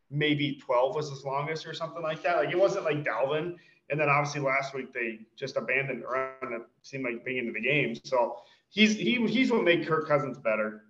[0.10, 2.38] maybe 12 was his longest or something like that.
[2.38, 3.56] Like it wasn't like Dalvin.
[3.90, 6.32] And then obviously last week they just abandoned the run.
[6.54, 7.96] It seemed like being into the game.
[8.04, 8.38] So
[8.70, 10.84] he's he he's what made Kirk Cousins better.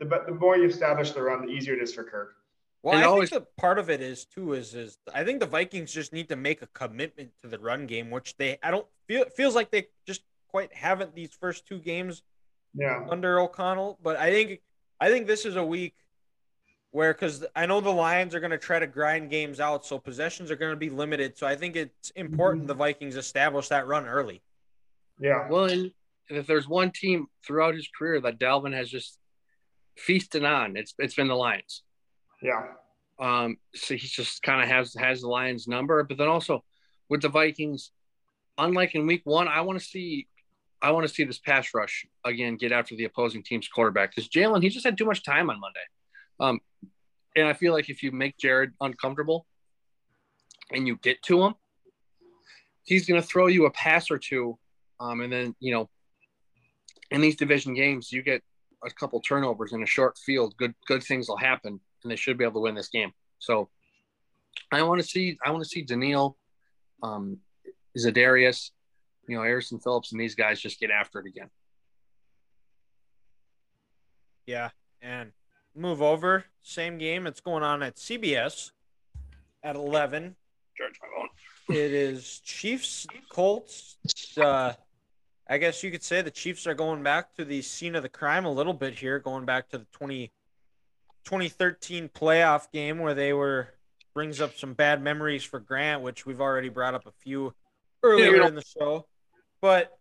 [0.00, 2.34] The, the more you establish the run, the easier it is for Kirk.
[2.82, 5.40] Well, And I always- think the part of it is too is is I think
[5.40, 8.70] the Vikings just need to make a commitment to the run game, which they I
[8.70, 12.22] don't feel it feels like they just quite haven't these first two games
[12.74, 13.06] Yeah.
[13.08, 13.98] under O'Connell.
[14.02, 14.60] But I think
[15.00, 15.94] I think this is a week
[16.90, 19.98] where because I know the Lions are going to try to grind games out, so
[19.98, 21.36] possessions are going to be limited.
[21.36, 24.42] So I think it's important the Vikings establish that run early.
[25.18, 25.48] Yeah.
[25.48, 25.90] Well, and
[26.28, 29.18] if there's one team throughout his career that Dalvin has just
[29.96, 31.82] feasted on, it's it's been the Lions.
[32.42, 32.62] Yeah.
[33.18, 36.64] Um, so he just kind of has has the Lions number, but then also
[37.08, 37.90] with the Vikings,
[38.56, 40.28] unlike in Week One, I want to see
[40.84, 44.28] I want to see this pass rush again get after the opposing team's quarterback because
[44.28, 45.80] Jalen he just had too much time on Monday,
[46.40, 46.60] um,
[47.34, 49.46] and I feel like if you make Jared uncomfortable
[50.70, 51.54] and you get to him,
[52.82, 54.58] he's going to throw you a pass or two,
[55.00, 55.88] um, and then you know
[57.10, 58.42] in these division games you get
[58.84, 62.36] a couple turnovers in a short field, good good things will happen, and they should
[62.36, 63.10] be able to win this game.
[63.38, 63.70] So
[64.70, 66.36] I want to see I want to see Danielle,
[67.02, 67.38] um,
[67.96, 68.70] Za'Darius,
[69.28, 71.48] you know, Harrison Phillips, and these guys just get after it again.
[74.46, 74.70] Yeah,
[75.00, 75.32] and
[75.74, 76.44] move over.
[76.62, 77.26] Same game.
[77.26, 78.70] It's going on at CBS
[79.62, 80.36] at eleven.
[80.76, 81.76] Charge my phone.
[81.76, 83.96] It is Chiefs Colts.
[84.36, 84.74] Uh,
[85.48, 88.08] I guess you could say the Chiefs are going back to the scene of the
[88.08, 90.30] crime a little bit here, going back to the 20,
[91.24, 93.68] 2013 playoff game where they were
[94.14, 97.52] brings up some bad memories for Grant, which we've already brought up a few
[98.02, 99.06] earlier don't- in the show.
[99.64, 99.98] But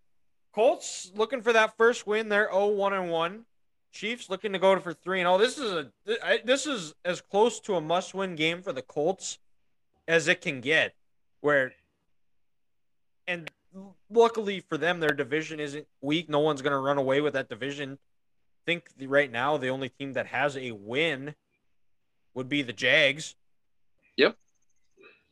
[0.54, 2.28] Colts looking for that first win.
[2.28, 3.46] They're 0-1 and 1.
[3.94, 5.38] Chiefs looking to go for 3 and 0.
[5.38, 9.40] This is a this is as close to a must-win game for the Colts
[10.06, 10.96] as it can get
[11.40, 11.72] where
[13.26, 13.50] and
[14.10, 17.48] luckily for them their division isn't weak no one's going to run away with that
[17.48, 21.36] division I think the, right now the only team that has a win
[22.34, 23.36] would be the jags
[24.18, 24.36] Yep.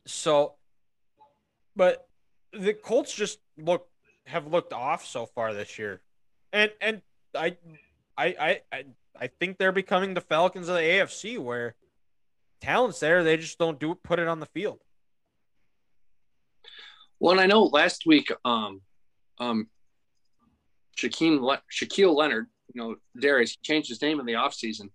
[0.06, 0.54] so
[1.76, 2.08] but
[2.54, 3.91] the colts just look
[4.26, 6.00] have looked off so far this year
[6.52, 7.02] and and
[7.34, 7.56] i
[8.16, 8.84] i i
[9.20, 11.74] i, think they're becoming the falcons of the afc where
[12.60, 14.80] talent's there they just don't do put it on the field
[17.22, 18.80] Well, and I know last week, um,
[19.38, 19.68] um,
[20.98, 24.88] Shaquem Le- Shaquille Leonard, you know, Darius changed his name in the offseason.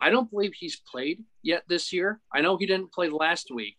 [0.00, 2.20] I don't believe he's played yet this year.
[2.32, 3.76] I know he didn't play last week.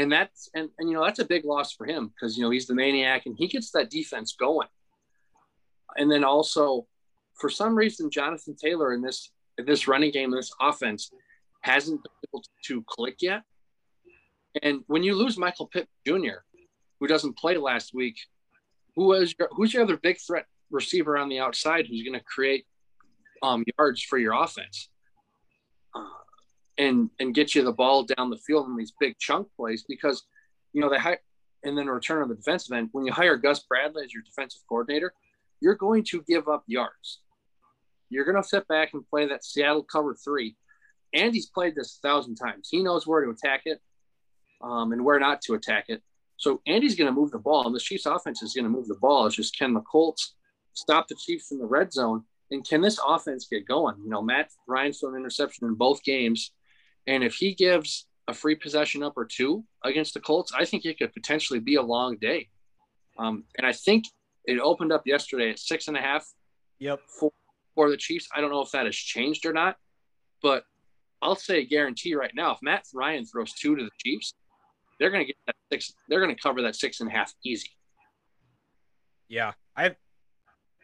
[0.00, 2.48] And that's and, and you know that's a big loss for him because you know
[2.48, 4.68] he's the maniac and he gets that defense going.
[5.96, 6.86] And then also,
[7.34, 11.10] for some reason, Jonathan Taylor in this in this running game, this offense,
[11.60, 13.42] hasn't been able to click yet.
[14.62, 16.40] And when you lose Michael Pitt Jr.,
[16.98, 18.16] who doesn't play last week,
[18.96, 22.24] who is your, who's your other big threat receiver on the outside who's going to
[22.24, 22.64] create
[23.42, 24.88] um, yards for your offense
[25.94, 26.19] uh,
[26.80, 30.24] and and get you the ball down the field in these big chunk plays because
[30.72, 31.20] you know they hire
[31.62, 34.62] and then return on the defensive end when you hire Gus Bradley as your defensive
[34.66, 35.12] coordinator,
[35.60, 37.20] you're going to give up yards.
[38.08, 40.56] You're going to sit back and play that Seattle cover three.
[41.12, 42.68] Andy's played this a thousand times.
[42.70, 43.80] He knows where to attack it
[44.62, 46.02] um, and where not to attack it.
[46.38, 48.88] So Andy's going to move the ball, and the Chiefs' offense is going to move
[48.88, 49.26] the ball.
[49.26, 50.34] It's just can the Colts
[50.72, 53.96] stop the Chiefs in the red zone, and can this offense get going?
[54.02, 56.52] You know, Matt Ryan's thrown an interception in both games,
[57.10, 60.84] and if he gives a free possession up or two against the Colts, I think
[60.84, 62.48] it could potentially be a long day.
[63.18, 64.04] Um, and I think
[64.44, 66.24] it opened up yesterday at six and a half
[66.78, 67.32] yep for,
[67.74, 68.28] for the Chiefs.
[68.32, 69.76] I don't know if that has changed or not,
[70.40, 70.62] but
[71.20, 74.34] I'll say guarantee right now, if Matt Ryan throws two to the Chiefs,
[75.00, 75.92] they're going to get that six.
[76.08, 77.70] They're going to cover that six and a half easy.
[79.28, 79.96] Yeah, I,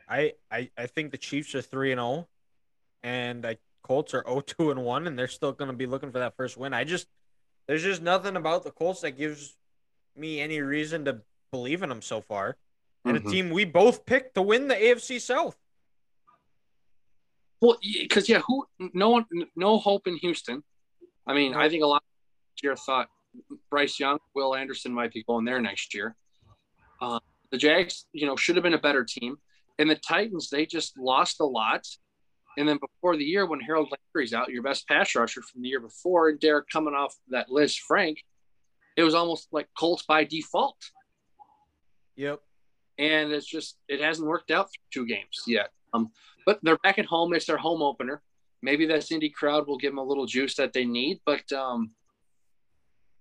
[0.09, 2.29] I, I, I think the Chiefs are three and zero,
[3.05, 6.19] and I Colts are 0-2 and one, and they're still going to be looking for
[6.19, 6.75] that first win.
[6.75, 7.07] I just
[7.69, 9.57] there's just nothing about the Colts that gives
[10.17, 11.21] me any reason to
[11.53, 12.57] believe in them so far,
[13.05, 13.27] and Mhm.
[13.27, 15.57] a team we both picked to win the AFC South.
[17.61, 18.67] Well, because yeah, who?
[18.93, 20.63] No one, no hope in Houston.
[21.27, 23.09] I mean, I think a lot of year thought
[23.71, 26.17] Bryce Young, Will Anderson might be going there next year.
[27.01, 29.37] Uh, the Jags, you know, should have been a better team,
[29.79, 31.87] and the Titans they just lost a lot.
[32.57, 35.69] And then before the year, when Harold Landry's out, your best pass rusher from the
[35.69, 38.17] year before, and Derrick coming off that Lisfranc,
[38.97, 40.77] it was almost like Colts by default.
[42.17, 42.41] Yep.
[42.99, 45.69] and it's just it hasn't worked out two games yet.
[45.93, 46.11] Um,
[46.47, 47.35] but they're back at home.
[47.35, 48.23] It's their home opener.
[48.63, 51.21] Maybe this indie crowd will give them a little juice that they need.
[51.27, 51.91] But um,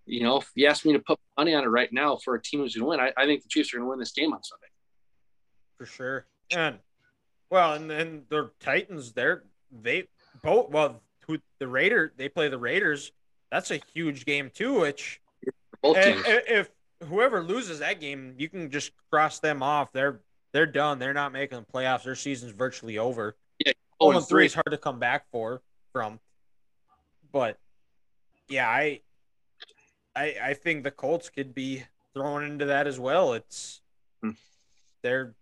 [0.06, 2.42] you know, if you ask me to put money on it right now for a
[2.42, 4.14] team who's going to win, I, I think the Chiefs are going to win this
[4.14, 4.68] game on Sunday.
[5.78, 6.26] for sure.
[6.52, 6.80] And
[7.50, 10.08] well, and then the Titans, they're they
[10.42, 13.12] both well, who the Raider they play the Raiders.
[13.52, 14.80] That's a huge game too.
[14.82, 15.22] Which
[15.84, 16.24] if, teams.
[16.28, 16.70] if
[17.08, 19.92] whoever loses that game, you can just cross them off.
[19.92, 21.00] They're they're done.
[21.00, 22.04] They're not making the playoffs.
[22.04, 23.36] Their season's virtually over.
[23.66, 25.62] Yeah, Oh, three is hard to come back for
[25.92, 26.20] from.
[27.32, 27.58] But
[28.50, 29.02] yeah, I
[30.16, 33.34] I I think the Colts could be thrown into that as well.
[33.34, 33.82] It's
[34.22, 34.32] Hmm.
[35.02, 35.36] their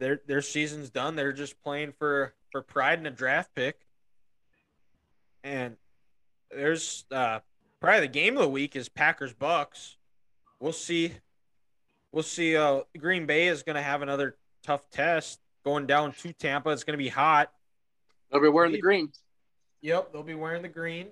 [0.00, 1.14] their their season's done.
[1.14, 3.76] They're just playing for for pride in a draft pick.
[5.44, 5.76] And
[6.50, 7.40] there's uh
[7.80, 9.96] probably the game of the week is Packers Bucks.
[10.58, 11.12] We'll see.
[12.12, 12.56] We'll see.
[12.56, 16.70] Uh, Green Bay is going to have another tough test going down to Tampa.
[16.70, 17.52] It's going to be hot.
[18.30, 19.10] They'll be wearing the green.
[19.82, 21.08] Yep, they'll be wearing the green.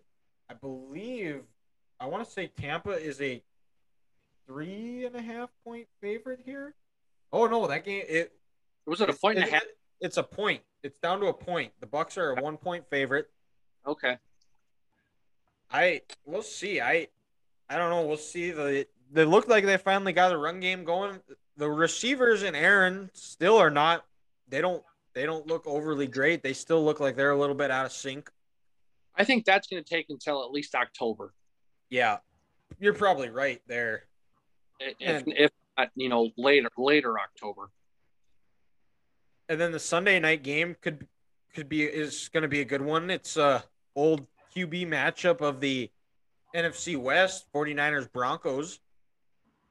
[0.51, 1.43] I believe.
[2.01, 3.43] I want to say Tampa is a
[4.47, 6.75] three and a half point favorite here.
[7.33, 8.33] Oh no, that game it
[8.89, 9.63] Was it a point and a half?
[10.01, 10.63] It's a point.
[10.83, 11.73] It's down to a point.
[11.81, 13.29] The Bucks are a one point favorite.
[13.87, 14.17] Okay.
[15.71, 16.81] I we'll see.
[16.81, 17.09] I
[17.69, 18.07] I don't know.
[18.07, 18.51] We'll see.
[18.51, 21.21] The they look like they finally got the run game going.
[21.57, 24.05] The receivers and Aaron still are not.
[24.49, 24.83] They don't.
[25.13, 26.43] They don't look overly great.
[26.43, 28.31] They still look like they're a little bit out of sync.
[29.17, 31.35] I think that's going to take until at least October.
[31.91, 32.19] Yeah,
[32.79, 34.05] you're probably right there.
[34.79, 37.71] If, And- if not, you know, later later October.
[39.49, 41.07] And then the Sunday night game could
[41.55, 43.11] could be is going to be a good one.
[43.11, 43.65] It's a
[43.97, 45.91] old QB matchup of the
[46.55, 48.81] NFC West, 49ers Broncos.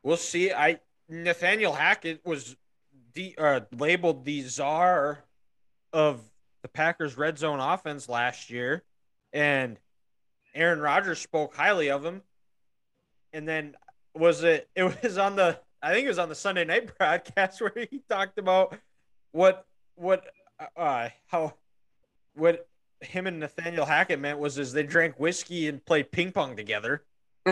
[0.04, 0.52] We'll see.
[0.52, 0.80] I
[1.10, 2.56] Nathaniel Hackett was
[3.14, 5.24] de, uh, labeled the czar
[5.94, 6.22] of
[6.62, 8.84] the Packers red zone offense last year
[9.34, 9.78] and
[10.54, 12.22] Aaron Rodgers spoke highly of him.
[13.34, 13.76] And then
[14.14, 17.62] was it it was on the I think it was on the Sunday night broadcast
[17.62, 18.78] where he talked about
[19.38, 20.26] what what
[20.76, 21.54] uh how
[22.34, 22.68] what
[23.02, 27.04] him and Nathaniel Hackett meant was is they drank whiskey and played ping pong together.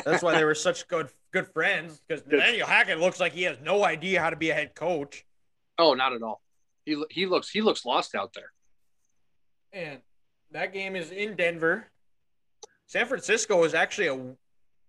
[0.04, 3.58] That's why they were such good good friends because Nathaniel Hackett looks like he has
[3.62, 5.26] no idea how to be a head coach.
[5.78, 6.42] Oh, not at all.
[6.86, 8.52] He he looks he looks lost out there.
[9.72, 10.00] And
[10.52, 11.86] that game is in Denver.
[12.88, 14.16] San Francisco is actually a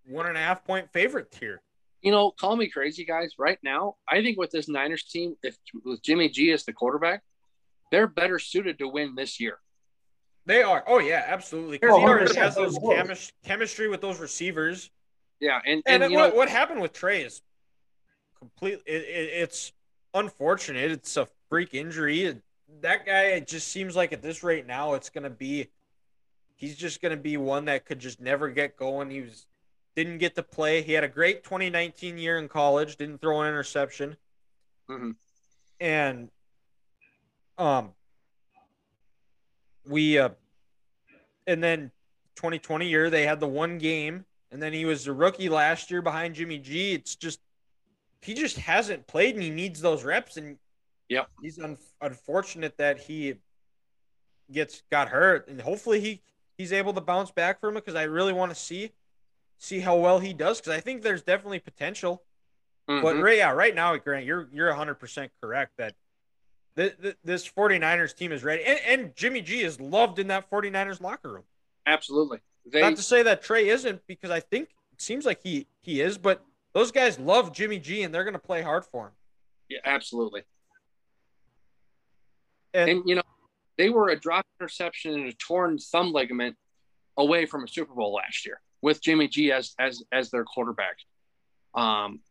[0.07, 1.61] one and a half point favorite here.
[2.01, 3.33] You know, call me crazy, guys.
[3.39, 7.23] Right now, I think with this Niners team, if with Jimmy G as the quarterback,
[7.91, 9.57] they're better suited to win this year.
[10.45, 10.83] They are.
[10.87, 11.79] Oh yeah, absolutely.
[11.83, 12.97] Oh, he already has those of course.
[12.97, 14.89] chemis- chemistry with those receivers.
[15.39, 17.41] Yeah, and And, and, you what, know, what happened with Trey is
[18.39, 18.83] completely.
[18.85, 19.73] It, it, it's
[20.13, 20.91] unfortunate.
[20.91, 22.41] It's a freak injury.
[22.81, 23.23] That guy.
[23.23, 25.67] It just seems like at this rate now, it's gonna be.
[26.55, 29.09] He's just gonna be one that could just never get going.
[29.09, 29.45] He was
[29.97, 30.83] didn't get to play.
[30.83, 32.97] He had a great 2019 year in college.
[32.97, 34.15] Didn't throw an interception.
[34.87, 35.15] Mhm.
[35.79, 36.29] And
[37.57, 37.93] um,
[39.87, 40.29] we uh,
[41.47, 41.91] and then
[42.35, 46.03] 2020 year they had the one game and then he was a rookie last year
[46.03, 46.93] behind Jimmy G.
[46.93, 47.39] It's just
[48.21, 50.59] he just hasn't played and he needs those reps and
[51.09, 53.35] yeah, he's un- unfortunate that he
[54.51, 56.21] gets got hurt and hopefully he
[56.55, 58.91] he's able to bounce back from it because I really want to see
[59.57, 62.23] see how well he does because I think there's definitely potential.
[62.87, 63.21] But mhm.
[63.21, 65.93] right, yeah, right now, Grant, you're you're 100 percent correct that
[66.77, 70.49] th- th- this 49ers team is ready, and, and Jimmy G is loved in that
[70.49, 71.43] 49ers locker room.
[71.85, 72.39] absolutely.
[72.65, 75.99] They Not to say that Trey isn't, because I think it seems like he he
[76.01, 79.13] is, but those guys love Jimmy G, and they're going to play hard for him.
[79.69, 80.43] yeah, absolutely.
[82.73, 83.21] And, And you know,
[83.77, 86.55] they were a drop interception and a torn thumb ligament
[87.17, 90.97] away from a Super Bowl last year with Jimmy G as as as their quarterback.
[91.75, 92.21] Um,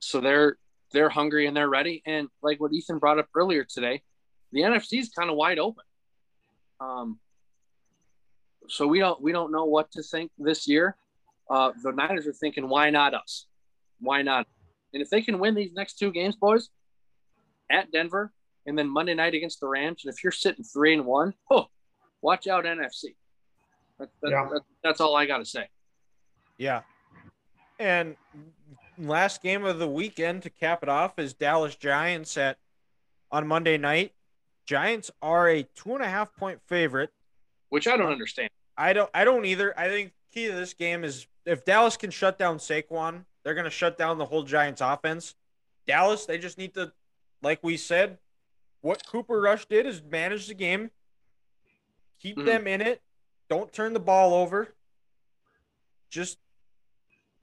[0.00, 0.56] so they're
[0.92, 2.02] they're hungry and they're ready.
[2.06, 4.02] And like what Ethan brought up earlier today,
[4.52, 5.84] the NFC is kind of wide open.
[6.80, 7.18] Um,
[8.68, 10.96] so we don't we don't know what to think this year.
[11.50, 13.46] Uh, the Niners are thinking, why not us?
[14.00, 14.46] Why not?
[14.92, 16.68] And if they can win these next two games, boys,
[17.70, 18.32] at Denver
[18.66, 21.66] and then Monday night against the Rams, and if you're sitting three and one, oh,
[22.20, 23.14] watch out NFC.
[24.02, 24.48] That, that, Yeah.
[24.52, 25.68] that- that's all I got to say.
[26.58, 26.82] yeah,
[27.78, 28.16] and
[28.98, 32.58] last game of the weekend to cap it off is Dallas Giants at
[33.30, 34.12] on Monday night.
[34.66, 37.12] Giants are a two and a half point favorite.
[37.68, 38.50] Which I don't understand.
[38.76, 39.72] I don't I don't either.
[39.78, 43.70] I think key to this game is if Dallas can shut down Saquon, they're gonna
[43.70, 45.34] shut down the whole Giants offense.
[45.86, 46.92] Dallas, they just need to,
[47.40, 48.18] like we said,
[48.80, 50.90] what Cooper Rush did is manage the game,
[52.20, 52.44] keep Mhm.
[52.46, 53.00] them in it,
[53.52, 54.74] don't turn the ball over.
[56.10, 56.38] Just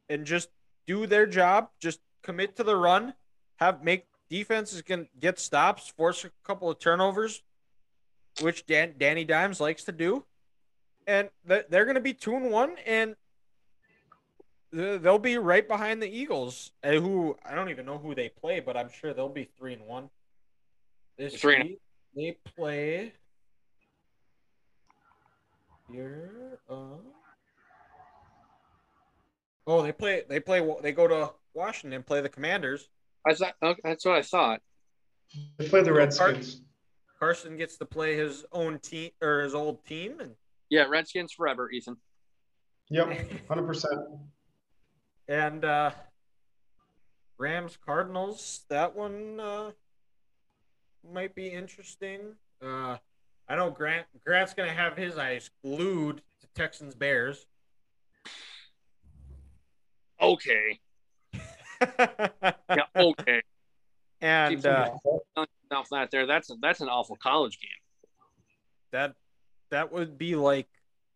[0.10, 0.50] and just
[0.88, 1.70] do their job.
[1.80, 3.14] Just commit to the run.
[3.58, 7.42] Have make defenses can get stops, force a couple of turnovers,
[8.42, 10.24] which Dan, Danny Dimes likes to do
[11.10, 13.16] and they're going to be two and one, and
[14.72, 18.60] they'll be right behind the Eagles, uh, who I don't even know who they play,
[18.60, 20.12] but I'm sure they'll be three and one.
[21.18, 21.80] This Three week,
[22.16, 23.14] they play.
[25.92, 26.98] Here, uh,
[29.66, 30.24] oh, they play.
[30.30, 30.68] They play.
[30.82, 32.88] They go to Washington, play the Commanders.
[33.28, 34.62] I thought okay, that's what I thought.
[35.58, 36.62] They play the Redskins.
[37.20, 40.36] Carson gets to play his own team or his old team, and
[40.70, 41.98] Yeah, Redskins forever, Ethan.
[42.90, 43.08] Yep,
[43.48, 44.00] hundred percent.
[45.28, 45.92] and uh,
[47.38, 48.62] Rams Cardinals.
[48.70, 49.72] That one uh,
[51.12, 52.36] might be interesting.
[52.64, 52.98] Uh,
[53.50, 54.06] I know Grant.
[54.24, 57.46] Grant's gonna have his eyes glued to Texans Bears.
[60.22, 60.80] Okay.
[61.82, 63.42] Yeah, okay.
[64.20, 64.92] and uh,
[65.72, 67.70] Now that there, that's that's an awful college game.
[68.92, 69.16] that
[69.72, 70.68] that would be like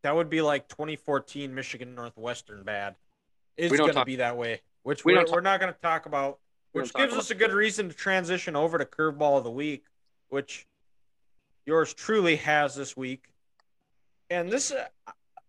[0.04, 2.96] that would be like 2014 Michigan Northwestern bad.
[3.58, 6.40] It's going to be that way, which we we're, we're not going to talk about,
[6.72, 9.84] which gives us a good reason to transition over to curveball of the week,
[10.30, 10.66] which
[11.66, 13.30] yours truly has this week.
[14.30, 14.86] And this, uh,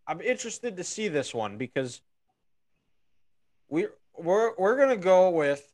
[0.07, 2.03] I'm interested to see this one because
[3.69, 3.86] we
[4.16, 5.73] we're we're gonna go with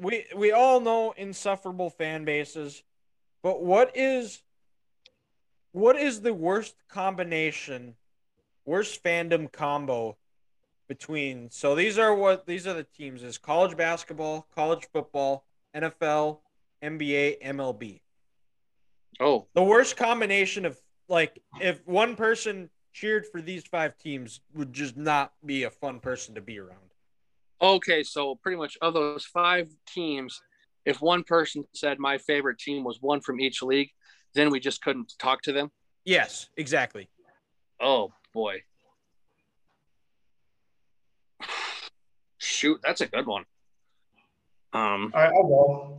[0.00, 2.82] we we all know insufferable fan bases,
[3.42, 4.42] but what is
[5.72, 7.94] what is the worst combination,
[8.64, 10.16] worst fandom combo
[10.88, 11.50] between?
[11.50, 15.44] So these are what these are the teams: is college basketball, college football,
[15.74, 16.38] NFL,
[16.82, 18.00] NBA, MLB.
[19.20, 20.78] Oh, The worst combination of
[21.08, 26.00] like if one person cheered for these five teams would just not be a fun
[26.00, 26.92] person to be around.
[27.60, 28.02] okay.
[28.02, 30.40] So pretty much of those five teams,
[30.84, 33.90] if one person said my favorite team was one from each league,
[34.34, 35.70] then we just couldn't talk to them.
[36.04, 37.08] Yes, exactly.
[37.80, 38.62] Oh boy.
[42.38, 43.44] Shoot, that's a good one.
[44.72, 45.98] Um, All right, I'll go.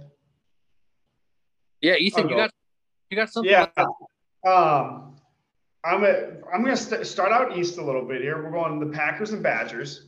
[1.82, 2.42] yeah, Ethan, I'll you go.
[2.44, 2.52] got
[3.10, 3.52] you got something.
[3.52, 3.68] Yeah.
[3.78, 3.88] like?
[4.52, 5.16] Um,
[5.84, 8.44] I'm a, I'm gonna st- start out east a little bit here.
[8.44, 10.08] We're going the Packers and Badgers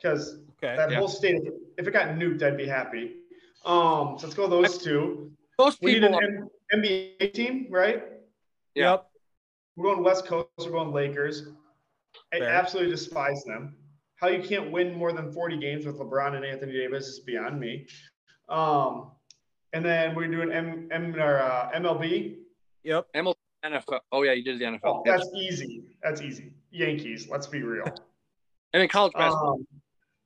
[0.00, 0.74] because Okay.
[0.76, 0.98] that Yeah.
[0.98, 1.40] whole state,
[1.76, 3.16] if it got nuked, I'd be happy.
[3.64, 5.32] Um, so let's go those two.
[5.58, 6.18] Those We need people.
[6.18, 8.04] an M- NBA team, right?
[8.74, 8.92] Yeah.
[8.92, 9.10] Yep.
[9.76, 10.48] We're going West Coast.
[10.58, 11.48] We're going Lakers.
[12.32, 12.48] I Fair.
[12.48, 13.76] absolutely despise them.
[14.16, 17.60] How you can't win more than 40 games with LeBron and Anthony Davis is beyond
[17.60, 17.86] me.
[18.48, 19.12] Um,
[19.76, 22.36] and then we're doing M, M or uh, MLB.
[22.84, 23.06] Yep.
[23.14, 24.00] NFL.
[24.12, 24.80] Oh yeah, you did the NFL.
[24.84, 25.16] Oh, Yep.
[25.18, 25.84] that's easy.
[26.02, 26.52] That's easy.
[26.70, 27.28] Yankees.
[27.30, 27.84] Let's be real.
[28.72, 29.54] And then college basketball.
[29.54, 29.66] Um,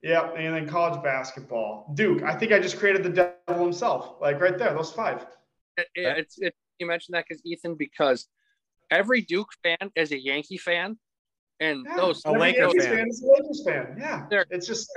[0.03, 1.93] yeah, and then college basketball.
[1.95, 2.23] Duke.
[2.25, 3.11] I think I just created the
[3.47, 4.15] devil himself.
[4.21, 5.25] Like right there, those five.
[5.77, 8.27] It- it- it's it, you mentioned that because Ethan, because
[8.91, 10.99] every Duke fan is a Yankee fan,
[11.61, 11.97] and Yeah.
[11.97, 13.09] those A Every Lakers Yankees fan.
[13.09, 13.97] is a Lakers fan.
[14.01, 14.27] Yeah.
[14.31, 14.91] They're- it's just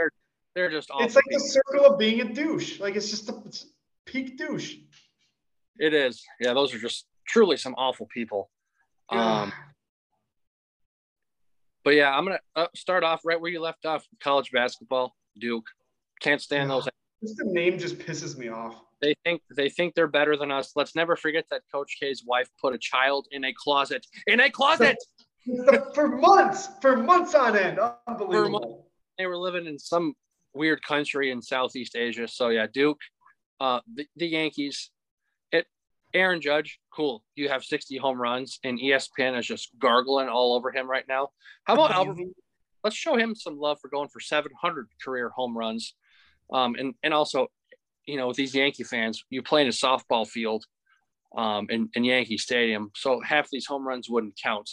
[0.55, 1.05] they're just awful.
[1.05, 2.79] it's like the circle of being a douche.
[2.79, 3.67] Like it's just a it's
[4.05, 4.75] peak douche.
[5.77, 6.23] It is.
[6.39, 8.49] Yeah, those are just truly some awful people.
[9.09, 9.51] Um,
[11.83, 14.05] but yeah, I'm gonna uh, start off right where you left off.
[14.21, 15.65] College basketball, Duke.
[16.21, 16.87] Can't stand those.
[17.21, 18.81] Just the name just pisses me off.
[19.01, 20.73] They think they think they're better than us.
[20.75, 24.05] Let's never forget that Coach K's wife put a child in a closet.
[24.27, 24.97] In a closet.
[25.95, 27.79] for months, for months on end.
[28.07, 28.89] Unbelievable.
[29.17, 30.13] they were living in some
[30.53, 32.27] weird country in Southeast Asia.
[32.27, 32.99] So yeah, Duke,
[33.63, 34.91] uh, the, the Yankees,
[35.53, 35.65] it,
[36.13, 37.23] Aaron Judge, cool.
[37.35, 41.29] You have 60 home runs, and ESPN is just gargling all over him right now.
[41.63, 42.17] How about Albert?
[42.83, 45.95] Let's show him some love for going for 700 career home runs,
[46.51, 47.47] um, and and also,
[48.05, 50.65] you know, with these Yankee fans, you play in a softball field,
[51.37, 54.69] um, in, in Yankee Stadium, so half these home runs wouldn't count.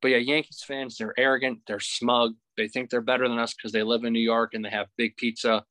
[0.00, 3.72] But yeah, Yankees fans, they're arrogant, they're smug, they think they're better than us because
[3.72, 5.64] they live in New York and they have big pizza,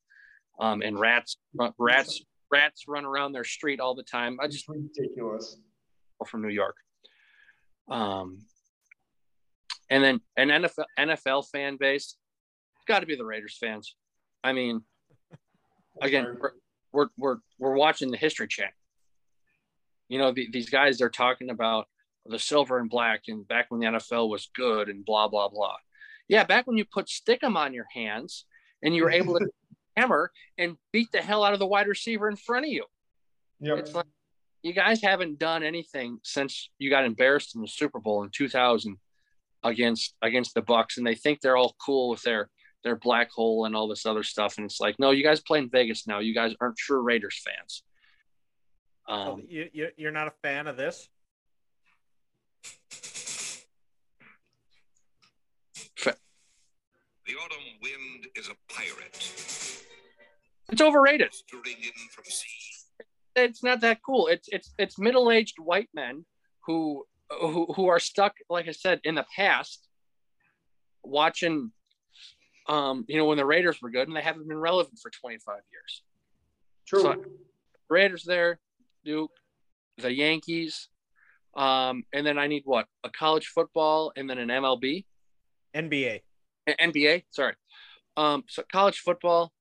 [0.60, 1.38] um, and rats,
[1.78, 4.38] rats, rats run around their street all the time.
[4.40, 5.56] I just ridiculous.
[6.26, 6.76] from New York.
[7.88, 8.38] Um,
[9.90, 12.16] and then an NFL NFL fan base,
[12.86, 13.94] got to be the Raiders fans.
[14.44, 14.82] I mean,
[16.00, 16.52] again, we're,
[16.92, 18.72] we're we're we're watching the History Channel.
[20.08, 21.86] You know, the, these guys they're talking about
[22.26, 25.76] the silver and black, and back when the NFL was good, and blah blah blah.
[26.28, 28.44] Yeah, back when you put stickum on your hands
[28.82, 29.48] and you were able to
[29.96, 32.84] hammer and beat the hell out of the wide receiver in front of you.
[33.60, 33.78] Yep.
[33.78, 34.06] It's like
[34.62, 38.98] you guys haven't done anything since you got embarrassed in the Super Bowl in 2000
[39.62, 42.50] against against the Bucs, and they think they're all cool with their
[42.82, 44.56] their black hole and all this other stuff.
[44.56, 46.18] And it's like, no, you guys play in Vegas now.
[46.18, 47.82] You guys aren't true Raiders fans.
[49.08, 51.08] Um, you, you, you're not a fan of this?
[60.80, 61.34] It's overrated.
[61.34, 62.46] stirring in from sea.
[63.36, 64.26] It's not that cool.
[64.26, 66.24] It's it's it's middle aged white men
[66.66, 67.04] who
[67.40, 69.86] who who are stuck, like I said, in the past,
[71.02, 71.72] watching.
[72.68, 75.56] Um, you know, when the Raiders were good and they haven't been relevant for 25
[75.72, 76.02] years.
[76.86, 77.02] True.
[77.02, 77.24] So-
[77.88, 78.60] Raiders there,
[79.04, 79.32] Duke,
[79.98, 80.88] the Yankees,
[81.56, 85.04] um, and then I need what a college football and then an MLB,
[85.74, 86.20] NBA.
[86.68, 87.24] A- NBA.
[87.30, 87.54] Sorry,
[88.16, 89.52] um, so college football.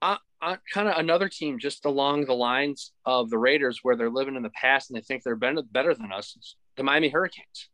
[0.00, 4.10] I, I kind of another team just along the lines of the Raiders, where they're
[4.10, 6.34] living in the past and they think they're better better than us.
[6.38, 7.68] is The Miami Hurricanes.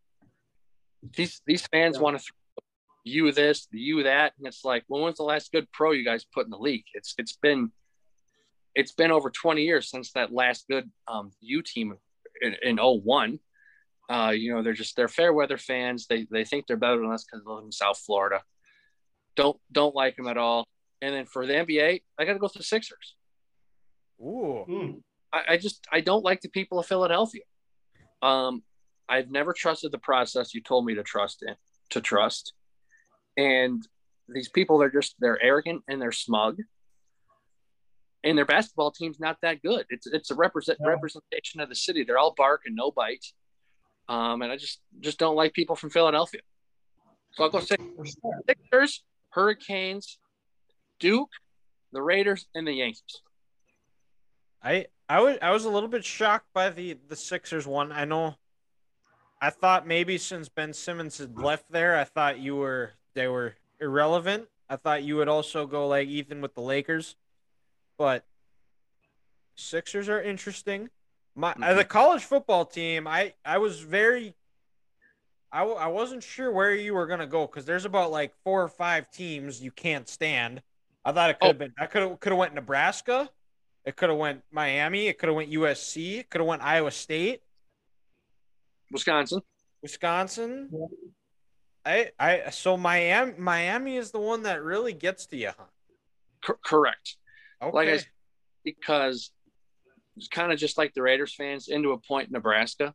[1.14, 2.02] These these fans Yeah.
[2.02, 2.64] want to throw
[3.04, 6.24] you this, you that, and it's like, well, when's the last good pro you guys
[6.24, 6.84] put in the league?
[6.94, 7.70] It's it's been
[8.74, 11.96] it's been over 20 years since that last good um, U team
[12.42, 13.38] in, in 01.
[14.10, 16.06] Uh, you know, they're just they're fair weather fans.
[16.08, 18.42] They they think they're better than us because they live in South Florida.
[19.36, 20.66] Don't don't like them at all.
[21.02, 23.16] And then for the NBA, I got to go with the Sixers.
[24.20, 24.64] Ooh.
[24.66, 24.90] Hmm.
[25.32, 27.42] I, I just I don't like the people of Philadelphia.
[28.22, 28.62] Um,
[29.08, 31.54] I've never trusted the process you told me to trust in
[31.90, 32.54] to trust,
[33.36, 33.86] and
[34.28, 36.56] these people they're just they're arrogant and they're smug,
[38.24, 39.84] and their basketball team's not that good.
[39.90, 40.88] It's it's a represent Yeah.
[40.88, 42.04] representation of the city.
[42.04, 43.26] They're all bark and no bite,
[44.08, 46.40] um, and I just just don't like people from Philadelphia.
[47.32, 47.82] So I'll go Six-
[48.48, 50.18] Sixers, Hurricanes,
[50.98, 51.30] Duke,
[51.92, 53.22] the Raiders, and the Yankees.
[54.62, 57.92] I I was I was a little bit shocked by the the Sixers one.
[57.92, 58.36] I know.
[59.40, 63.54] I thought maybe since Ben Simmons had left there, I thought you were they were
[63.80, 64.48] irrelevant.
[64.68, 67.16] I thought you would also go like Ethan with the Lakers,
[67.96, 68.24] but
[69.54, 70.90] Sixers are interesting.
[71.34, 74.34] My uh, the college football team, I I was very.
[75.52, 78.68] I, I wasn't sure where you were gonna go because there's about like four or
[78.68, 80.62] five teams you can't stand.
[81.06, 81.58] I thought it could have Oh.
[81.60, 81.74] been.
[81.78, 83.30] I could have could have went Nebraska.
[83.84, 85.06] It could have went Miami.
[85.06, 86.18] It could have went USC.
[86.18, 87.42] It could have went Iowa State,
[88.90, 89.40] Wisconsin.
[89.82, 90.68] Wisconsin.
[91.84, 95.64] I I so Miami Miami is the one that really gets to you, huh?
[96.44, 97.16] Cor- correct.
[97.62, 97.72] Okay.
[97.72, 98.00] Like I
[98.64, 99.30] because
[100.16, 102.94] it's kind of just like the Raiders fans into a point in Nebraska.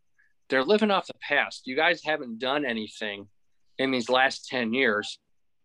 [0.49, 1.65] They're living off the past.
[1.65, 3.29] You guys haven't done anything
[3.77, 5.17] in these last 10 years.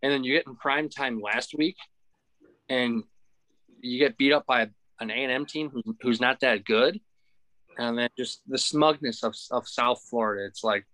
[0.02, 1.74] And then you get in prime time last week
[2.68, 3.02] and
[3.80, 4.68] you get beat up by
[5.00, 5.70] an A&M team
[6.00, 7.00] who's not that good.
[7.78, 10.46] And then just the smugness of, of South Florida.
[10.46, 10.86] It's like,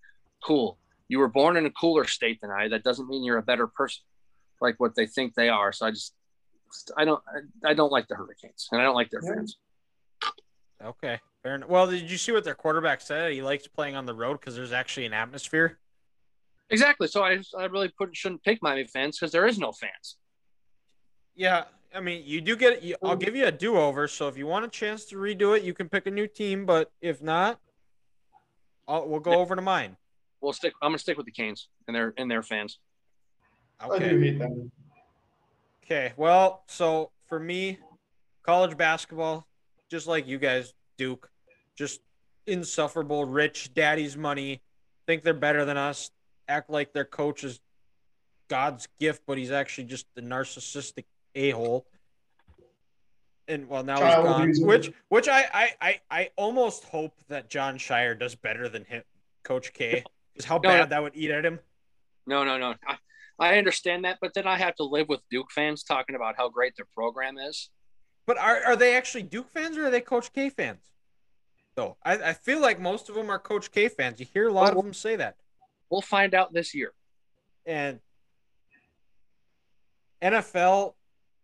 [0.44, 0.78] cool.
[1.08, 2.68] You were born in a cooler state than I.
[2.68, 4.02] That doesn't mean you're a better person
[4.60, 5.72] like what they think they are.
[5.72, 6.14] So I just,
[6.96, 7.22] I don't,
[7.64, 9.34] I don't like the Hurricanes and I don't like their Yeah.
[9.34, 9.56] fans.
[10.84, 11.20] okay.
[11.42, 11.68] Fair enough.
[11.68, 13.32] Well, did you see what their quarterback said?
[13.32, 15.78] He likes playing on the road because there's actually an atmosphere.
[16.70, 17.08] Exactly.
[17.08, 20.16] So I, I really put, shouldn't pick Miami fans because there is no fans.
[21.34, 21.64] Yeah,
[21.94, 22.82] I mean, you do get.
[22.82, 23.18] You, I'll mm-hmm.
[23.20, 24.08] give you a do-over.
[24.08, 26.66] So if you want a chance to redo it, you can pick a new team.
[26.66, 27.58] But if not,
[28.86, 29.96] I'll, we'll go over to mine.
[30.40, 30.72] We'll stick.
[30.82, 32.78] I'm gonna stick with the Canes and their and their fans.
[33.80, 34.20] I do Okay.
[34.20, 34.70] hate them.
[35.84, 36.12] Okay.
[36.16, 37.78] Well, so for me,
[38.42, 39.46] college basketball,
[39.90, 41.30] just like you guys, Duke,
[41.76, 42.00] just
[42.46, 44.62] insufferable, rich, daddy's money,
[45.06, 46.10] think they're better than us,
[46.48, 47.60] act like their coach is
[48.48, 51.04] God's gift, but he's actually just a narcissistic
[51.34, 51.86] a hole.
[53.48, 54.42] And well, now Child he's gone.
[54.42, 54.66] abuser.
[54.66, 59.02] Which, which I, I, I, I almost hope that Jon Scheyer does better than him,
[59.42, 60.04] Coach K.
[60.32, 60.86] Because how No, bad no.
[60.86, 61.58] that would eat at him.
[62.26, 62.74] No, no, no.
[62.86, 62.96] I,
[63.38, 66.48] I understand that, but then I have to live with Duke fans talking about how
[66.48, 67.68] great their program is.
[68.26, 70.92] But are, are they actually Duke fans or are they Coach K fans?
[71.74, 74.20] Though I, I feel like most of them are Coach K fans.
[74.20, 75.36] You hear a lot of them say that.
[75.90, 76.92] We'll find out this year.
[77.66, 77.98] And
[80.22, 80.94] NFL,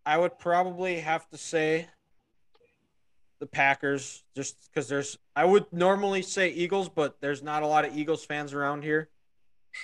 [0.09, 1.87] I would probably have to say
[3.41, 5.19] the Packers, just because there's.
[5.37, 9.11] I would normally say Eagles, but there's not a lot of Eagles fans around here.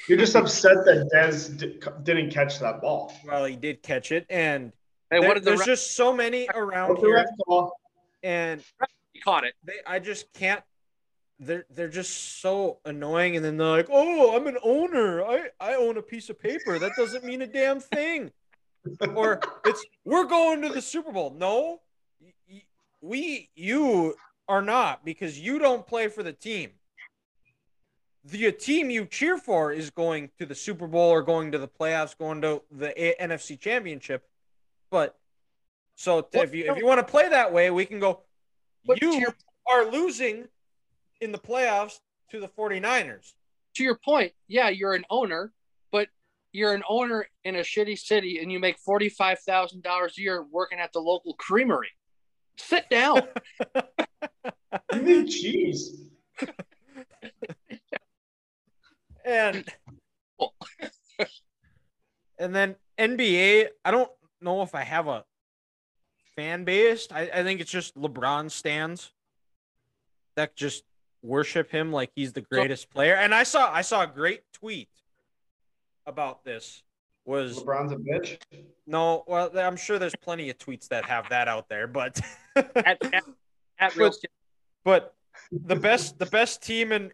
[0.09, 3.13] You're just upset that Dez di- didn't catch that ball.
[3.27, 4.73] Well, he did catch it, and
[5.11, 7.69] Hey, there- what the there's ref- just so many around What's the here, ref
[8.23, 8.65] and
[9.13, 9.53] he caught it?
[9.63, 10.63] they I just can't
[11.39, 15.23] they're they're just so annoying and then they're like, "Oh, I'm an owner.
[15.23, 16.79] I I own a piece of paper.
[16.79, 18.33] That doesn't mean a damn thing."
[19.15, 21.35] Or it's we're going to the Super Bowl.
[21.37, 21.81] No.
[23.01, 24.15] We you
[24.49, 26.71] are not because you don't play for the team.
[28.25, 31.69] The team you cheer for is going to the Super Bowl or going to the
[31.69, 34.27] playoffs, going to the A- NFC Championship.
[34.91, 35.19] But
[35.97, 38.21] so if you if you want to play that way, we can go
[38.87, 39.35] But you your,
[39.71, 40.49] are losing
[41.21, 42.01] in the playoffs
[42.31, 43.35] to the 49ers.
[43.75, 45.53] to your point, yeah, you're an owner,
[46.55, 50.23] you're an owner in a shitty city and you make forty five thousand dollars a
[50.23, 51.91] year working at the local creamery.
[52.57, 53.23] Sit down.
[54.93, 56.03] You need cheese.
[59.25, 59.65] and
[62.39, 63.69] and then NBA.
[63.85, 64.11] I don't
[64.41, 65.25] know if I have a
[66.35, 67.07] fan base.
[67.13, 69.13] I, I think it's just LeBron stands
[70.35, 70.83] that just
[71.23, 73.15] worship him like he's the greatest player.
[73.15, 74.89] And I saw I saw a great tweet
[76.07, 76.83] about this.
[77.27, 78.37] Was LeBron's a bitch.
[78.87, 82.21] no, well, I'm sure there's plenty of tweets that have that out there, but
[82.57, 83.25] at, at,
[83.79, 84.13] at real
[84.85, 85.15] but
[85.51, 87.13] the best the best team in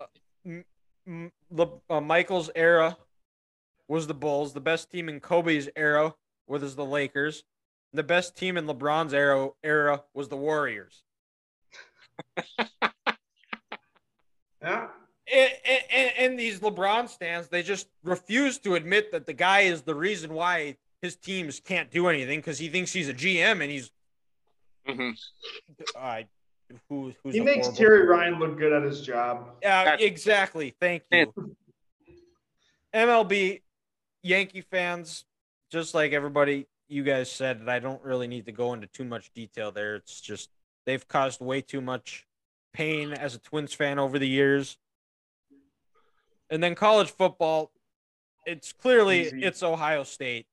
[0.00, 0.06] uh,
[0.44, 0.64] M-
[1.06, 2.96] M- Le- uh, Michael's era
[3.86, 4.52] was the Bulls.
[4.54, 6.14] The best team in Kobe's era
[6.48, 7.44] was the Lakers.
[7.92, 11.04] The best team in LeBron's era era was the Warriors.
[14.60, 14.88] Yeah.
[15.32, 15.52] And,
[15.92, 19.94] and, and these LeBron stands, they just refuse to admit that the guy is the
[19.94, 23.90] reason why his teams can't do anything because he thinks he's a GM and he's
[24.86, 25.14] Mhm.
[25.94, 26.22] uh,
[26.88, 29.56] who, who's He makes horrible- Terry Ryan look good at his job.
[29.62, 30.74] Yeah, That's- exactly.
[30.80, 31.54] Thank you.
[32.94, 33.60] MLB
[34.22, 35.24] Yankee fans,
[35.70, 39.04] just like everybody you guys said, that I don't really need to go into too
[39.04, 39.96] much detail there.
[39.96, 40.48] It's just
[40.86, 42.26] they've caused way too much
[42.72, 44.78] pain as a Twins fan over the years.
[46.50, 47.70] And then college football,
[48.46, 49.42] it's clearly Easy.
[49.42, 50.46] it's Ohio State.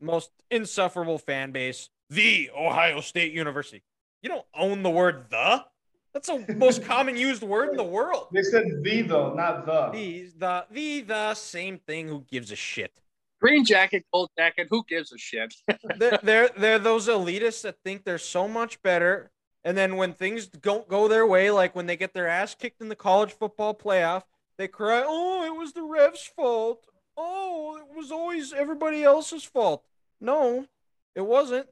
[0.00, 3.82] Most insufferable fan base, the Ohio State University.
[4.22, 5.64] You don't own the word the.
[6.12, 8.28] That's the most common used word in the world.
[8.32, 9.90] They said the though, not the.
[9.92, 12.08] The the the the same thing.
[12.08, 12.92] Who gives a shit?
[13.40, 14.66] Green jacket, gold jacket.
[14.70, 15.54] Who gives a shit?
[15.96, 19.30] They're, they're they're those elitists that think they're so much better,
[19.64, 22.80] and then when things don't go their way, like when they get their ass kicked
[22.80, 24.24] in the college football playoff,
[24.58, 26.84] they cry, "Oh, it was the refs' fault.
[27.16, 29.84] Oh, it was always everybody else's fault."
[30.20, 30.66] No,
[31.14, 31.68] it wasn't.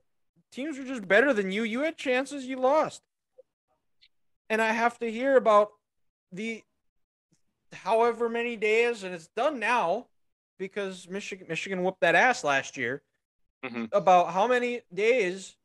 [0.50, 1.64] Teams were just better than you.
[1.64, 3.02] You had chances, you lost.
[4.48, 5.72] And I have to hear about
[6.32, 6.62] the
[7.72, 10.06] however many days, and it's done now
[10.58, 13.02] because Michigan Michigan whooped that ass last year.
[13.64, 13.88] Mhm.
[13.92, 15.56] About how many days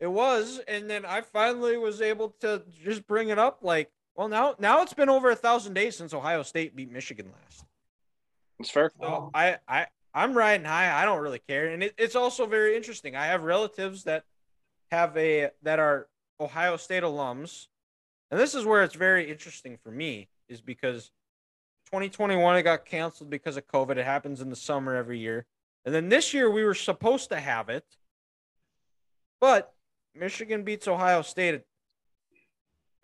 [0.00, 3.62] it was, and then I finally was able to just bring it up.
[3.62, 7.32] Like, well, now now it's been over a thousand days since Ohio State beat Michigan
[7.32, 7.64] last.
[8.60, 8.90] It's fair.
[9.00, 10.92] So I I I'm riding high.
[11.00, 13.16] I don't really care, and it, it's also very interesting.
[13.16, 14.24] I have relatives that
[14.92, 16.08] have a that are
[16.38, 17.66] Ohio State alums,
[18.30, 21.10] and this is where it's very interesting for me is because
[21.86, 23.96] 2021 it got canceled because of COVID.
[23.96, 25.46] It happens in the summer every year,
[25.84, 27.84] and then this year we were supposed to have it,
[29.40, 29.74] but
[30.14, 31.62] Michigan beats Ohio State.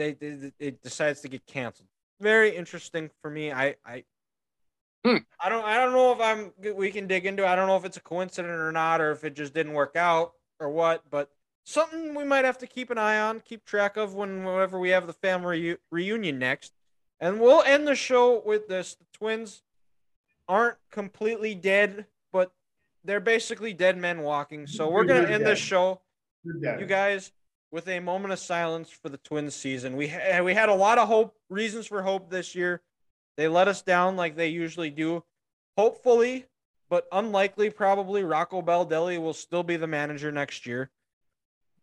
[0.00, 1.86] They, they it decides to get canceled.
[2.22, 3.52] Very interesting for me.
[3.52, 4.04] I I
[5.04, 5.18] hmm.
[5.38, 7.42] I don't I don't know if I'm we can dig into.
[7.42, 7.46] it.
[7.46, 9.96] I don't know if it's a coincidence or not, or if it just didn't work
[9.96, 11.02] out or what.
[11.10, 11.30] But
[11.64, 14.88] something we might have to keep an eye on, keep track of when whenever we
[14.88, 16.72] have the family reu- reunion next.
[17.20, 19.60] And we'll end the show with this: the Twins
[20.48, 22.52] aren't completely dead, but
[23.04, 24.66] they're basically dead men walking.
[24.66, 25.52] So we're gonna They're end dead.
[25.52, 26.00] this show
[26.42, 27.32] you guys
[27.70, 29.96] with a moment of silence for the Twins season.
[29.96, 32.82] We ha- we had a lot of hope, reasons for hope this year.
[33.36, 35.24] They let us down like they usually do.
[35.76, 36.46] Hopefully,
[36.88, 40.90] but unlikely, probably Rocco Baldelli will still be the manager next year.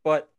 [0.04, 0.30] But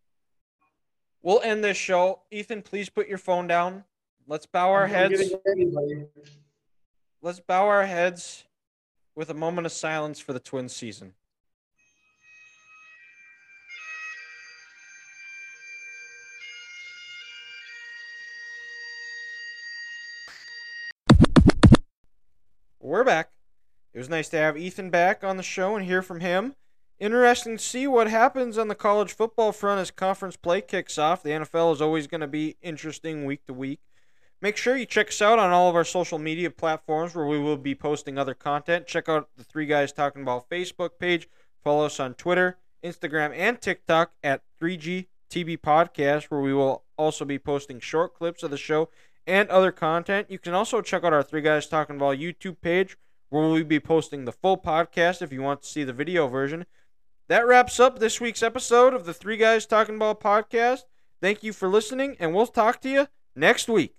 [1.23, 2.21] we'll end this show.
[2.31, 3.85] Ethan, please put your phone down.
[4.27, 5.19] Let's bow our heads.
[5.19, 6.05] getting ready, buddy.
[7.23, 8.45] Let's bow our heads
[9.17, 11.15] with a moment of silence for the Twins season.
[22.89, 23.33] We're back.
[23.93, 26.55] It was nice to have Ethan back on the show and hear from him.
[26.99, 31.23] Interesting to see what happens on the college football front as conference play kicks off.
[31.23, 33.81] The NFL is always going to be interesting week to week.
[34.41, 37.39] Make sure you check us out on all of our social media platforms where we
[37.39, 38.87] will be posting other content.
[38.87, 41.29] Check out the Three Guys Talking About Facebook page.
[41.63, 47.27] Follow us on Twitter, Instagram, and TikTok at 3G TV Podcast, where we will also
[47.27, 48.89] be posting short clips of the show
[49.29, 50.31] and other content.
[50.31, 52.97] You can also check out our Three Guys Talking About YouTube page,
[53.29, 56.65] where we'll be posting the full podcast if you want to see the video version.
[57.29, 60.85] That wraps up this week's episode of the Three Guys Talking About podcast.
[61.21, 63.07] Thank you for listening, and we'll talk to you
[63.37, 63.98] next week.